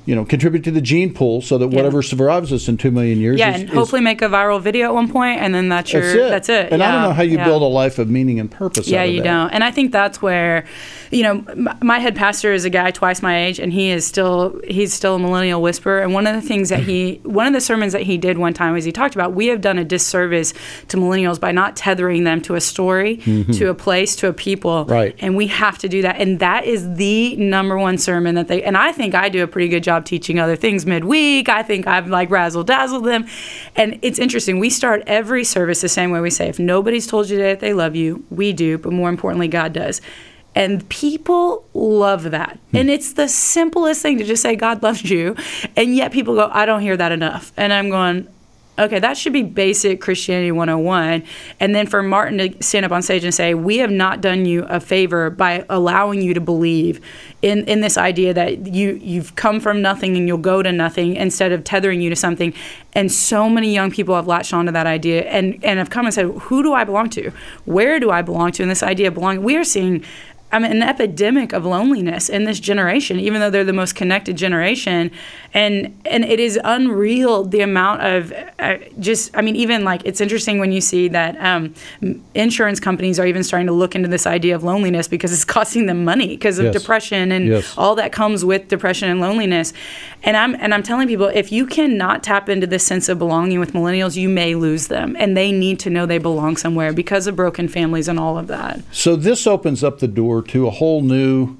you 0.06 0.14
know, 0.14 0.24
contribute 0.24 0.62
to 0.64 0.70
the 0.70 0.80
gene 0.80 1.12
pool 1.12 1.42
so 1.42 1.58
that 1.58 1.70
yeah. 1.70 1.76
whatever 1.76 2.00
survives 2.00 2.52
us 2.52 2.68
in 2.68 2.76
two 2.76 2.92
million 2.92 3.18
years. 3.20 3.38
Yeah, 3.38 3.56
is, 3.56 3.62
and 3.62 3.70
hopefully 3.70 4.00
make 4.00 4.22
a 4.22 4.28
viral 4.28 4.60
video 4.60 4.86
at 4.86 4.94
one 4.94 5.10
point, 5.10 5.40
and 5.40 5.52
then 5.52 5.68
that's 5.68 5.92
your 5.92 6.02
that's 6.02 6.14
it. 6.14 6.30
That's 6.30 6.48
it. 6.48 6.72
And 6.72 6.80
yeah. 6.80 6.88
I 6.88 6.92
don't 6.92 7.02
know 7.02 7.12
how 7.12 7.22
you 7.22 7.38
yeah. 7.38 7.44
build 7.44 7.62
a 7.62 7.66
life 7.66 7.98
of 7.98 8.08
meaning 8.08 8.38
and 8.38 8.48
purpose. 8.48 8.86
Yeah, 8.86 9.02
you 9.02 9.20
that. 9.22 9.24
don't. 9.24 9.50
And 9.50 9.64
I 9.64 9.72
think 9.72 9.90
that's 9.90 10.22
where, 10.22 10.64
you 11.10 11.24
know, 11.24 11.44
my 11.82 11.98
head 11.98 12.14
pastor 12.14 12.52
is 12.52 12.64
a 12.64 12.70
guy 12.70 12.92
twice 12.92 13.20
my 13.20 13.46
age, 13.46 13.58
and 13.58 13.72
he 13.72 13.90
is 13.90 14.06
still 14.06 14.60
he's 14.66 14.94
still 14.94 15.16
a 15.16 15.18
millennial 15.18 15.60
whisperer. 15.60 16.02
And 16.02 16.14
one 16.14 16.28
of 16.28 16.40
the 16.40 16.46
things 16.46 16.68
that 16.68 16.80
he, 16.80 17.20
one 17.24 17.48
of 17.48 17.52
the 17.52 17.60
sermons 17.60 17.92
that 17.92 18.02
he 18.02 18.16
did 18.16 18.38
one 18.38 18.54
time 18.54 18.74
was 18.74 18.84
he 18.84 18.92
talked 18.92 19.16
about 19.16 19.32
we 19.32 19.48
have 19.48 19.60
done 19.60 19.76
a 19.76 19.84
disservice 19.84 20.54
to 20.86 20.96
millennials 20.96 21.40
by 21.40 21.50
not 21.50 21.74
tethering 21.74 22.22
them 22.22 22.40
to 22.42 22.54
a 22.54 22.60
story, 22.60 23.16
mm-hmm. 23.18 23.50
to 23.52 23.70
a 23.70 23.74
place, 23.74 24.14
to 24.16 24.28
a 24.28 24.32
people. 24.32 24.84
Right. 24.84 25.16
And 25.18 25.36
we 25.36 25.48
have 25.48 25.78
to 25.78 25.88
do 25.88 26.02
that. 26.02 26.20
And 26.20 26.38
that 26.38 26.64
is 26.64 26.94
the 26.94 27.34
number 27.36 27.76
one 27.76 27.98
sermon 27.98 28.36
that 28.36 28.46
they. 28.46 28.62
And 28.62 28.76
I 28.76 28.92
think 28.92 29.16
I 29.16 29.28
do 29.28 29.42
a 29.42 29.48
pretty 29.48 29.68
good 29.68 29.82
job 29.82 29.95
teaching 30.04 30.38
other 30.38 30.54
things 30.54 30.76
things 30.76 30.84
midweek. 30.84 31.48
I 31.48 31.62
think 31.62 31.86
I've 31.86 32.08
like 32.08 32.28
razzle 32.28 32.64
dazzled 32.64 33.04
them. 33.04 33.26
And 33.76 33.98
it's 34.02 34.18
interesting. 34.18 34.58
We 34.58 34.68
start 34.68 35.02
every 35.06 35.44
service 35.44 35.80
the 35.80 35.88
same 35.88 36.10
way 36.10 36.20
we 36.20 36.30
say, 36.30 36.48
if 36.48 36.58
nobody's 36.58 37.06
told 37.06 37.30
you 37.30 37.38
that 37.38 37.60
they 37.60 37.72
love 37.72 37.94
you, 37.94 38.24
we 38.30 38.52
do, 38.52 38.78
but 38.78 38.92
more 38.92 39.08
importantly, 39.08 39.48
God 39.48 39.72
does. 39.72 40.00
And 40.54 40.88
people 40.88 41.64
love 41.72 42.30
that. 42.30 42.58
Hmm. 42.70 42.76
And 42.76 42.90
it's 42.90 43.12
the 43.12 43.28
simplest 43.28 44.02
thing 44.02 44.18
to 44.18 44.24
just 44.24 44.42
say, 44.42 44.56
God 44.56 44.82
loves 44.82 45.08
you. 45.08 45.36
And 45.76 45.94
yet 45.94 46.12
people 46.12 46.34
go, 46.34 46.50
I 46.52 46.66
don't 46.66 46.80
hear 46.80 46.96
that 46.96 47.12
enough. 47.12 47.52
And 47.56 47.72
I'm 47.72 47.88
going, 47.88 48.26
okay, 48.78 48.98
that 48.98 49.16
should 49.16 49.32
be 49.32 49.42
basic 49.42 50.00
Christianity 50.00 50.52
101. 50.52 51.22
And 51.60 51.74
then 51.74 51.86
for 51.86 52.02
Martin 52.02 52.38
to 52.38 52.62
stand 52.62 52.84
up 52.84 52.92
on 52.92 53.02
stage 53.02 53.24
and 53.24 53.34
say, 53.34 53.54
we 53.54 53.78
have 53.78 53.90
not 53.90 54.20
done 54.20 54.44
you 54.44 54.64
a 54.64 54.80
favor 54.80 55.30
by 55.30 55.64
allowing 55.68 56.20
you 56.20 56.34
to 56.34 56.40
believe 56.40 57.00
in, 57.42 57.64
in 57.64 57.80
this 57.80 57.96
idea 57.96 58.34
that 58.34 58.66
you, 58.66 59.00
you've 59.02 59.34
come 59.36 59.60
from 59.60 59.80
nothing 59.80 60.16
and 60.16 60.28
you'll 60.28 60.38
go 60.38 60.62
to 60.62 60.72
nothing 60.72 61.16
instead 61.16 61.52
of 61.52 61.64
tethering 61.64 62.00
you 62.00 62.10
to 62.10 62.16
something. 62.16 62.52
And 62.92 63.10
so 63.10 63.48
many 63.48 63.72
young 63.72 63.90
people 63.90 64.14
have 64.14 64.26
latched 64.26 64.52
onto 64.52 64.72
that 64.72 64.86
idea 64.86 65.22
and, 65.24 65.62
and 65.64 65.78
have 65.78 65.90
come 65.90 66.06
and 66.06 66.14
said, 66.14 66.26
who 66.26 66.62
do 66.62 66.72
I 66.74 66.84
belong 66.84 67.10
to? 67.10 67.30
Where 67.64 67.98
do 67.98 68.10
I 68.10 68.22
belong 68.22 68.52
to? 68.52 68.62
And 68.62 68.70
this 68.70 68.82
idea 68.82 69.08
of 69.08 69.14
belonging, 69.14 69.42
we 69.42 69.56
are 69.56 69.64
seeing 69.64 70.04
I 70.52 70.60
mean, 70.60 70.70
an 70.70 70.82
epidemic 70.82 71.52
of 71.52 71.66
loneliness 71.66 72.28
in 72.28 72.44
this 72.44 72.60
generation, 72.60 73.18
even 73.18 73.40
though 73.40 73.50
they're 73.50 73.64
the 73.64 73.72
most 73.72 73.96
connected 73.96 74.36
generation, 74.36 75.10
and 75.52 76.00
and 76.06 76.24
it 76.24 76.38
is 76.38 76.58
unreal 76.62 77.44
the 77.44 77.62
amount 77.62 78.02
of 78.02 78.32
uh, 78.60 78.76
just. 79.00 79.36
I 79.36 79.42
mean, 79.42 79.56
even 79.56 79.82
like 79.82 80.02
it's 80.04 80.20
interesting 80.20 80.60
when 80.60 80.70
you 80.70 80.80
see 80.80 81.08
that 81.08 81.36
um, 81.40 81.74
insurance 82.34 82.78
companies 82.78 83.18
are 83.18 83.26
even 83.26 83.42
starting 83.42 83.66
to 83.66 83.72
look 83.72 83.96
into 83.96 84.08
this 84.08 84.24
idea 84.24 84.54
of 84.54 84.62
loneliness 84.62 85.08
because 85.08 85.32
it's 85.32 85.44
costing 85.56 85.86
them 85.86 86.04
money 86.04 86.28
because 86.28 86.60
of 86.60 86.66
yes. 86.66 86.74
depression 86.74 87.32
and 87.32 87.48
yes. 87.48 87.76
all 87.76 87.96
that 87.96 88.12
comes 88.12 88.44
with 88.44 88.68
depression 88.68 89.08
and 89.08 89.20
loneliness. 89.20 89.72
And 90.22 90.36
I'm 90.36 90.54
and 90.54 90.72
I'm 90.72 90.84
telling 90.84 91.08
people 91.08 91.26
if 91.26 91.50
you 91.50 91.66
cannot 91.66 92.22
tap 92.22 92.48
into 92.48 92.68
this 92.68 92.86
sense 92.86 93.08
of 93.08 93.18
belonging 93.18 93.58
with 93.58 93.72
millennials, 93.72 94.16
you 94.16 94.28
may 94.28 94.54
lose 94.54 94.86
them, 94.86 95.16
and 95.18 95.36
they 95.36 95.50
need 95.50 95.80
to 95.80 95.90
know 95.90 96.06
they 96.06 96.18
belong 96.18 96.56
somewhere 96.56 96.92
because 96.92 97.26
of 97.26 97.34
broken 97.34 97.66
families 97.66 98.06
and 98.06 98.20
all 98.20 98.38
of 98.38 98.46
that. 98.46 98.80
So 98.92 99.16
this 99.16 99.46
opens 99.46 99.82
up 99.82 99.98
the 99.98 100.08
door 100.08 100.35
to 100.42 100.66
a 100.66 100.70
whole 100.70 101.02
new 101.02 101.56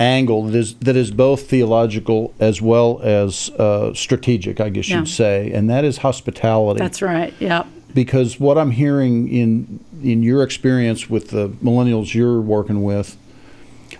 angle 0.00 0.44
that 0.44 0.54
is 0.54 0.74
that 0.76 0.96
is 0.96 1.10
both 1.10 1.48
theological 1.48 2.32
as 2.38 2.62
well 2.62 3.00
as 3.02 3.50
uh, 3.50 3.92
strategic, 3.94 4.60
I 4.60 4.68
guess 4.68 4.88
yeah. 4.88 4.98
you'd 4.98 5.08
say, 5.08 5.50
and 5.52 5.68
that 5.70 5.84
is 5.84 5.98
hospitality. 5.98 6.78
That's 6.78 7.02
right. 7.02 7.34
Yeah. 7.38 7.64
Because 7.94 8.38
what 8.38 8.58
I'm 8.58 8.70
hearing 8.70 9.28
in 9.28 9.80
in 10.02 10.22
your 10.22 10.42
experience 10.42 11.10
with 11.10 11.28
the 11.28 11.48
millennials 11.48 12.14
you're 12.14 12.40
working 12.40 12.82
with, 12.84 13.16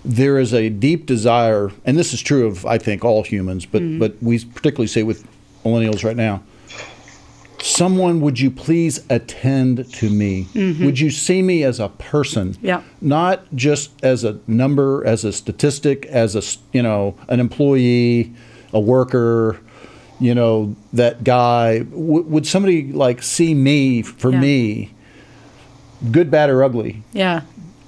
there 0.05 0.39
is 0.39 0.55
a 0.55 0.69
deep 0.69 1.07
desire, 1.07 1.73
and 1.85 1.99
this 1.99 2.13
is 2.13 2.21
true 2.21 2.47
of 2.47 2.65
I 2.67 2.79
think 2.79 3.05
all 3.05 3.25
humans, 3.25 3.67
but 3.67 3.83
mm-hmm. 3.83 3.99
but 3.99 4.23
we 4.23 4.45
particularly 4.45 4.89
say 4.89 5.03
with 5.03 5.27
millennials 5.65 6.05
right 6.05 6.17
now, 6.17 6.43
someone 7.69 8.21
would 8.21 8.41
you 8.41 8.51
please 8.51 9.05
attend 9.11 9.93
to 9.95 10.11
me? 10.11 10.47
Mm-hmm. 10.55 10.85
would 10.85 10.99
you 10.99 11.11
see 11.11 11.43
me 11.43 11.65
as 11.65 11.81
a 11.81 11.89
person? 11.89 12.57
Yeah 12.63 12.83
not 13.01 13.45
just 13.55 13.93
as 14.05 14.25
a 14.25 14.41
number 14.47 15.07
as 15.07 15.25
a 15.25 15.33
statistic 15.33 16.05
as 16.07 16.35
a 16.35 16.43
you 16.77 16.83
know 16.83 17.17
an 17.29 17.39
employee 17.39 18.35
a 18.73 18.81
worker 18.81 19.61
you 20.21 20.35
know 20.35 20.75
that 20.93 21.25
guy. 21.25 21.81
W- 21.81 22.23
would 22.23 22.47
somebody 22.47 22.93
like 22.93 23.23
see 23.23 23.55
me 23.55 24.03
for 24.03 24.33
yeah. 24.33 24.41
me 24.41 24.95
good 26.11 26.31
bad 26.31 26.51
or 26.51 26.63
ugly? 26.63 27.03
Yeah. 27.13 27.43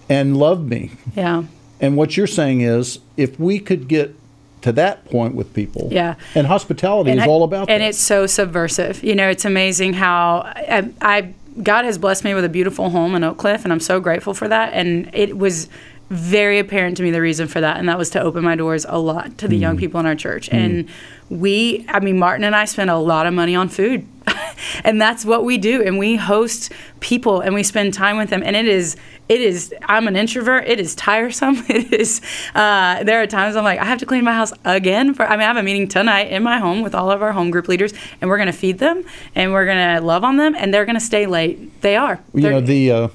And 0.08 0.36
love 0.36 0.66
me? 0.66 0.90
Yeah. 1.14 1.44
And 1.80 1.96
what 1.96 2.16
you're 2.16 2.26
saying 2.26 2.60
is 2.60 2.98
if 3.16 3.38
we 3.38 3.58
could 3.58 3.88
get 3.88 4.14
to 4.62 4.72
that 4.72 5.04
point 5.06 5.34
with 5.34 5.52
people. 5.54 5.88
Yeah. 5.90 6.14
And 6.34 6.46
hospitality 6.46 7.11
and 7.11 7.20
is 7.20 7.24
I- 7.26 7.28
all 7.28 7.42
about 7.44 7.70
and 7.70 7.82
that. 7.82 7.88
it's 7.88 7.98
so 7.98 8.26
subversive 8.26 9.02
you 9.02 9.14
know 9.14 9.28
it's 9.28 9.44
amazing 9.44 9.94
how 9.94 10.42
I, 10.44 10.90
I 11.00 11.34
god 11.62 11.84
has 11.84 11.98
blessed 11.98 12.24
me 12.24 12.34
with 12.34 12.44
a 12.44 12.48
beautiful 12.48 12.90
home 12.90 13.14
in 13.14 13.24
oak 13.24 13.38
cliff 13.38 13.64
and 13.64 13.72
i'm 13.72 13.80
so 13.80 14.00
grateful 14.00 14.34
for 14.34 14.48
that 14.48 14.72
and 14.72 15.11
it 15.14 15.36
was 15.36 15.68
very 16.11 16.58
apparent 16.58 16.96
to 16.96 17.02
me 17.02 17.11
the 17.11 17.20
reason 17.20 17.46
for 17.48 17.61
that 17.61 17.76
and 17.78 17.88
that 17.88 17.98
was 17.98 18.11
to 18.11 18.20
open 18.20 18.42
my 18.44 18.54
doors 18.56 18.84
a 18.88 18.98
lot 18.98 19.36
to 19.38 19.46
the 19.48 19.56
young 19.56 19.76
Mm. 19.76 19.80
people 19.80 20.00
in 20.00 20.06
our 20.06 20.14
church 20.14 20.48
and 20.50 20.88
we 21.30 21.84
i 21.88 22.00
mean 22.00 22.18
martin 22.18 22.44
and 22.44 22.54
i 22.56 22.64
spend 22.64 22.90
a 22.90 22.96
lot 22.98 23.26
of 23.26 23.32
money 23.32 23.54
on 23.54 23.68
food. 23.68 24.06
And 24.84 25.00
that's 25.00 25.24
what 25.24 25.44
we 25.44 25.56
do 25.56 25.82
and 25.82 25.98
we 25.98 26.16
host 26.16 26.70
people 27.00 27.40
and 27.40 27.54
we 27.54 27.62
spend 27.62 27.94
time 27.94 28.18
with 28.18 28.28
them 28.28 28.42
and 28.44 28.54
it 28.54 28.66
is 28.66 28.94
it 29.28 29.40
is 29.40 29.74
i'm 29.86 30.06
an 30.06 30.16
introvert 30.16 30.64
it 30.68 30.78
is 30.78 30.94
tiresome 30.94 31.56
it 31.68 31.90
is 31.94 32.20
uh, 32.54 33.02
there 33.04 33.22
are 33.22 33.26
times 33.26 33.56
i'm 33.56 33.64
like 33.64 33.78
i 33.78 33.84
have 33.84 33.98
to 34.00 34.06
clean 34.06 34.22
my 34.22 34.34
house 34.34 34.52
again 34.66 35.14
for 35.14 35.24
i 35.26 35.30
mean 35.30 35.40
i 35.40 35.44
have 35.44 35.56
a 35.56 35.62
meeting 35.62 35.88
tonight 35.88 36.30
in 36.30 36.42
my 36.42 36.58
home 36.58 36.82
with 36.82 36.94
all 36.94 37.10
of 37.10 37.22
our 37.22 37.32
home 37.32 37.50
group 37.50 37.68
leaders 37.68 37.94
and 38.20 38.28
we're 38.28 38.36
going 38.36 38.48
to 38.48 38.52
feed 38.52 38.78
them 38.78 39.02
and 39.34 39.50
we're 39.52 39.64
going 39.64 39.96
to 39.96 40.04
love 40.04 40.24
on 40.24 40.36
them 40.36 40.54
and 40.54 40.74
they're 40.74 40.84
going 40.84 40.94
to 40.98 41.00
stay 41.00 41.24
late. 41.26 41.80
They 41.80 41.96
are. 41.96 42.20
You 42.34 42.42
They're- 42.42 42.50
know 42.52 42.60
the 42.60 42.90
uh, 42.92 43.08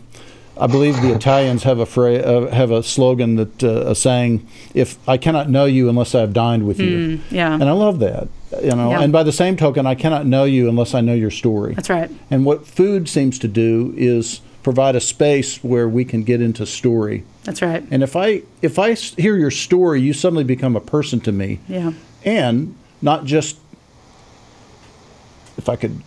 I 0.58 0.68
believe 0.68 1.02
the 1.02 1.14
Italians 1.14 1.64
have 1.64 1.80
a 1.80 1.86
fra- 1.86 2.16
uh, 2.16 2.52
have 2.52 2.72
a 2.72 2.82
slogan 2.82 3.36
that 3.36 3.64
uh, 3.64 3.92
a 3.92 3.96
saying, 3.96 4.48
"If 4.74 4.98
I 5.08 5.18
cannot 5.18 5.50
know 5.50 5.66
you 5.66 5.90
unless 5.90 6.16
I've 6.16 6.32
dined 6.34 6.66
with 6.66 6.80
you," 6.80 7.20
yeah. 7.30 7.54
and 7.54 7.64
I 7.66 7.72
love 7.74 8.00
that. 8.00 8.30
You 8.64 8.72
know, 8.72 8.92
Yeah. 8.92 9.02
and 9.02 9.12
by 9.12 9.24
the 9.24 9.34
same 9.34 9.58
token, 9.58 9.86
I 9.86 9.96
cannot 9.96 10.26
know 10.26 10.46
you 10.46 10.70
unless 10.70 10.94
I 10.94 11.02
know 11.02 11.14
your 11.14 11.32
story. 11.32 11.74
that's 11.74 11.90
right 11.90 12.10
And 12.32 12.46
what 12.46 12.66
food 12.66 13.10
seems 13.10 13.38
to 13.40 13.50
do 13.50 13.94
is 13.98 14.40
provide 14.64 14.96
a 14.96 15.02
space 15.02 15.62
where 15.62 15.90
we 15.90 16.06
can 16.06 16.24
get 16.24 16.42
into 16.42 16.66
story. 16.66 17.24
that's 17.44 17.62
right 17.62 17.84
And 17.92 18.02
if 18.02 18.16
I 18.16 18.44
if 18.62 18.80
I 18.80 18.94
hear 18.94 19.36
your 19.36 19.52
story, 19.52 20.00
you 20.02 20.14
suddenly 20.14 20.46
become 20.46 20.76
a 20.78 20.80
person 20.80 21.20
to 21.22 21.32
me. 21.34 21.60
yeah 21.68 21.92
And 22.24 22.76
not 23.02 23.26
just 23.26 23.58
if 25.58 25.68
I 25.68 25.76
could 25.76 26.02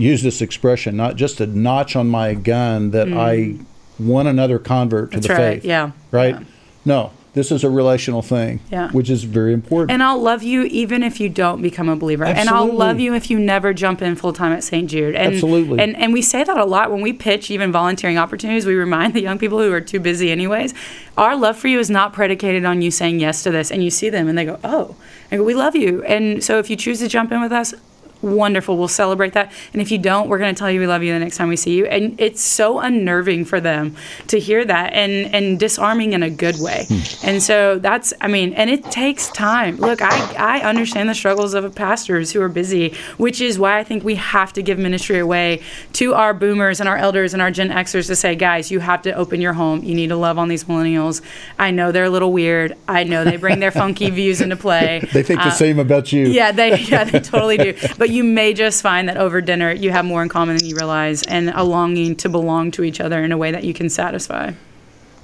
use 0.00 0.22
this 0.22 0.40
expression, 0.42 0.96
not 0.96 1.16
just 1.16 1.40
a 1.40 1.46
notch 1.46 1.94
on 1.96 2.08
my 2.08 2.34
gun 2.34 2.90
that 2.90 3.12
I 3.12 3.54
won 3.98 4.26
another 4.26 4.58
convert 4.58 5.10
to 5.12 5.18
Mm. 5.18 5.22
That's 5.22 5.26
the 5.28 5.34
right, 5.34 5.54
faith. 5.54 5.64
yeah, 5.64 5.90
Right? 6.10 6.34
yeah. 6.36 6.44
No, 6.84 7.10
this 7.34 7.52
is 7.52 7.62
a 7.62 7.70
relational 7.70 8.22
thing. 8.22 8.58
Yeah. 8.72 8.90
Which 8.90 9.08
is 9.10 9.22
very 9.24 9.52
important. 9.52 9.90
And 9.92 10.02
I'll 10.02 10.20
love 10.20 10.42
you 10.42 10.62
even 10.64 11.02
if 11.04 11.20
you 11.20 11.28
don't 11.28 11.60
become 11.62 11.88
a 11.88 11.94
believer. 11.94 12.24
Absolutely. 12.24 12.40
And 12.40 12.48
I'll 12.72 12.74
love 12.76 12.98
you 12.98 13.14
if 13.14 13.30
you 13.30 13.38
never 13.38 13.72
jump 13.74 14.00
in 14.02 14.16
full 14.16 14.32
time 14.32 14.52
at 14.52 14.64
St. 14.64 14.88
Jude. 14.90 15.14
And, 15.14 15.34
Absolutely. 15.34 15.78
And 15.78 15.94
and 15.96 16.12
we 16.12 16.22
say 16.22 16.42
that 16.42 16.56
a 16.56 16.64
lot 16.64 16.90
when 16.90 17.02
we 17.02 17.12
pitch 17.12 17.50
even 17.50 17.70
volunteering 17.70 18.16
opportunities. 18.18 18.64
We 18.66 18.74
remind 18.74 19.12
the 19.14 19.20
young 19.20 19.38
people 19.38 19.58
who 19.58 19.70
are 19.72 19.80
too 19.82 20.00
busy 20.00 20.30
anyways. 20.32 20.72
Our 21.18 21.36
love 21.36 21.56
for 21.58 21.68
you 21.68 21.78
is 21.78 21.90
not 21.90 22.12
predicated 22.14 22.64
on 22.64 22.80
you 22.82 22.90
saying 22.90 23.20
yes 23.20 23.42
to 23.44 23.50
this. 23.50 23.70
And 23.70 23.84
you 23.84 23.90
see 23.90 24.08
them 24.08 24.26
and 24.26 24.36
they 24.36 24.46
go, 24.46 24.58
oh, 24.64 24.96
go, 25.30 25.44
we 25.44 25.54
love 25.54 25.76
you. 25.76 26.02
And 26.04 26.42
so 26.42 26.58
if 26.58 26.68
you 26.70 26.74
choose 26.76 26.98
to 27.00 27.08
jump 27.08 27.30
in 27.32 27.40
with 27.42 27.52
us. 27.52 27.74
Wonderful. 28.22 28.76
We'll 28.76 28.88
celebrate 28.88 29.32
that. 29.32 29.50
And 29.72 29.80
if 29.80 29.90
you 29.90 29.98
don't, 29.98 30.28
we're 30.28 30.38
going 30.38 30.54
to 30.54 30.58
tell 30.58 30.70
you 30.70 30.78
we 30.80 30.86
love 30.86 31.02
you 31.02 31.12
the 31.12 31.18
next 31.18 31.36
time 31.38 31.48
we 31.48 31.56
see 31.56 31.74
you. 31.76 31.86
And 31.86 32.20
it's 32.20 32.42
so 32.42 32.78
unnerving 32.80 33.46
for 33.46 33.60
them 33.60 33.96
to 34.28 34.38
hear 34.38 34.64
that 34.64 34.92
and, 34.92 35.34
and 35.34 35.58
disarming 35.58 36.12
in 36.12 36.22
a 36.22 36.30
good 36.30 36.56
way. 36.60 36.86
And 37.24 37.42
so 37.42 37.78
that's, 37.78 38.12
I 38.20 38.28
mean, 38.28 38.52
and 38.54 38.68
it 38.68 38.84
takes 38.90 39.28
time. 39.30 39.76
Look, 39.76 40.02
I, 40.02 40.58
I 40.58 40.60
understand 40.60 41.08
the 41.08 41.14
struggles 41.14 41.54
of 41.54 41.74
pastors 41.74 42.30
who 42.32 42.42
are 42.42 42.48
busy, 42.48 42.94
which 43.16 43.40
is 43.40 43.58
why 43.58 43.78
I 43.78 43.84
think 43.84 44.04
we 44.04 44.16
have 44.16 44.52
to 44.54 44.62
give 44.62 44.78
ministry 44.78 45.18
away 45.18 45.62
to 45.94 46.14
our 46.14 46.34
boomers 46.34 46.80
and 46.80 46.88
our 46.88 46.96
elders 46.98 47.32
and 47.32 47.40
our 47.40 47.50
Gen 47.50 47.70
Xers 47.70 48.06
to 48.08 48.16
say, 48.16 48.34
guys, 48.34 48.70
you 48.70 48.80
have 48.80 49.02
to 49.02 49.12
open 49.14 49.40
your 49.40 49.54
home. 49.54 49.82
You 49.82 49.94
need 49.94 50.08
to 50.08 50.16
love 50.16 50.38
on 50.38 50.48
these 50.48 50.64
millennials. 50.64 51.22
I 51.58 51.70
know 51.70 51.90
they're 51.92 52.04
a 52.04 52.10
little 52.10 52.32
weird. 52.32 52.76
I 52.86 53.04
know 53.04 53.24
they 53.24 53.36
bring 53.36 53.60
their 53.60 53.70
funky 53.80 54.10
views 54.10 54.40
into 54.40 54.56
play. 54.56 55.00
they 55.12 55.22
think 55.22 55.40
the 55.40 55.46
Uh, 55.46 55.50
same 55.50 55.78
about 55.78 56.12
you. 56.12 56.26
yeah, 56.26 56.52
they 56.52 56.78
yeah 56.80 57.04
they 57.04 57.20
totally 57.20 57.56
do. 57.56 57.74
But 57.98 58.09
you 58.10 58.24
may 58.24 58.52
just 58.52 58.82
find 58.82 59.08
that 59.08 59.16
over 59.16 59.40
dinner 59.40 59.72
you 59.72 59.90
have 59.90 60.04
more 60.04 60.22
in 60.22 60.28
common 60.28 60.56
than 60.56 60.66
you 60.66 60.76
realize, 60.76 61.22
and 61.24 61.50
a 61.50 61.62
longing 61.62 62.16
to 62.16 62.28
belong 62.28 62.70
to 62.72 62.84
each 62.84 63.00
other 63.00 63.22
in 63.22 63.32
a 63.32 63.36
way 63.36 63.50
that 63.52 63.64
you 63.64 63.74
can 63.74 63.88
satisfy. 63.88 64.52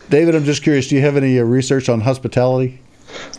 David, 0.09 0.35
I'm 0.35 0.45
just 0.45 0.63
curious, 0.63 0.89
do 0.89 0.95
you 0.95 1.01
have 1.01 1.17
any 1.17 1.39
uh, 1.39 1.43
research 1.43 1.89
on 1.89 2.01
hospitality? 2.01 2.81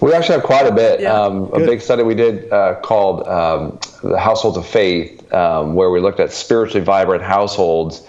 We 0.01 0.13
actually 0.13 0.35
have 0.35 0.43
quite 0.43 0.67
a 0.67 0.71
bit. 0.73 1.01
Yeah. 1.01 1.13
Um, 1.13 1.51
a 1.53 1.59
big 1.59 1.81
study 1.81 2.03
we 2.03 2.15
did 2.15 2.51
uh, 2.51 2.75
called 2.81 3.27
um, 3.27 3.79
the 4.03 4.17
Households 4.17 4.57
of 4.57 4.67
Faith, 4.67 5.31
um, 5.33 5.75
where 5.75 5.89
we 5.89 5.99
looked 5.99 6.19
at 6.19 6.31
spiritually 6.31 6.83
vibrant 6.83 7.23
households 7.23 8.07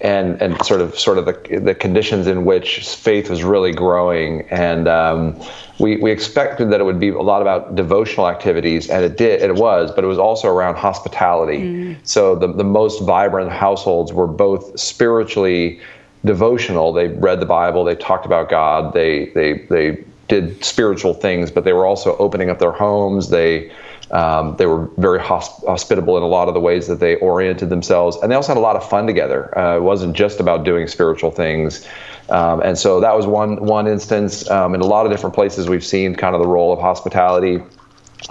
and 0.00 0.40
and 0.40 0.64
sort 0.64 0.80
of 0.80 0.98
sort 0.98 1.18
of 1.18 1.26
the, 1.26 1.60
the 1.60 1.74
conditions 1.74 2.26
in 2.26 2.44
which 2.44 2.80
faith 2.80 3.28
was 3.28 3.42
really 3.42 3.72
growing. 3.72 4.42
And 4.50 4.86
um, 4.86 5.40
we 5.78 5.96
we 5.96 6.10
expected 6.12 6.70
that 6.70 6.80
it 6.80 6.84
would 6.84 7.00
be 7.00 7.08
a 7.08 7.20
lot 7.20 7.42
about 7.42 7.74
devotional 7.74 8.28
activities, 8.28 8.88
and 8.88 9.04
it 9.04 9.16
did. 9.16 9.42
It 9.42 9.56
was, 9.56 9.90
but 9.92 10.04
it 10.04 10.06
was 10.06 10.18
also 10.18 10.48
around 10.48 10.76
hospitality. 10.76 11.96
So 12.04 12.34
the 12.34 12.52
the 12.52 12.64
most 12.64 13.02
vibrant 13.02 13.50
households 13.50 14.12
were 14.12 14.28
both 14.28 14.78
spiritually 14.78 15.80
devotional. 16.24 16.92
They 16.92 17.08
read 17.08 17.40
the 17.40 17.46
Bible. 17.46 17.84
They 17.84 17.94
talked 17.94 18.26
about 18.26 18.48
God. 18.48 18.92
They 18.92 19.26
they 19.30 19.54
they 19.68 20.04
did 20.28 20.62
spiritual 20.62 21.14
things, 21.14 21.50
but 21.50 21.64
they 21.64 21.72
were 21.72 21.86
also 21.86 22.16
opening 22.18 22.50
up 22.50 22.58
their 22.58 22.72
homes. 22.72 23.30
They 23.30 23.72
um, 24.10 24.56
they 24.56 24.66
were 24.66 24.86
very 24.96 25.18
hosp- 25.18 25.66
hospitable 25.66 26.16
in 26.16 26.22
a 26.22 26.26
lot 26.26 26.48
of 26.48 26.54
the 26.54 26.60
ways 26.60 26.86
that 26.86 27.00
they 27.00 27.16
oriented 27.16 27.68
themselves, 27.68 28.16
and 28.22 28.30
they 28.30 28.36
also 28.36 28.52
had 28.52 28.58
a 28.58 28.60
lot 28.60 28.76
of 28.76 28.88
fun 28.88 29.06
together. 29.06 29.56
Uh, 29.58 29.76
it 29.76 29.82
wasn't 29.82 30.16
just 30.16 30.40
about 30.40 30.64
doing 30.64 30.86
spiritual 30.86 31.30
things, 31.30 31.86
um, 32.30 32.60
and 32.62 32.78
so 32.78 33.00
that 33.00 33.14
was 33.14 33.26
one 33.26 33.64
one 33.64 33.86
instance. 33.86 34.48
Um, 34.50 34.74
in 34.74 34.80
a 34.80 34.86
lot 34.86 35.04
of 35.06 35.12
different 35.12 35.34
places, 35.34 35.68
we've 35.68 35.84
seen 35.84 36.14
kind 36.14 36.34
of 36.34 36.40
the 36.40 36.48
role 36.48 36.72
of 36.72 36.80
hospitality. 36.80 37.62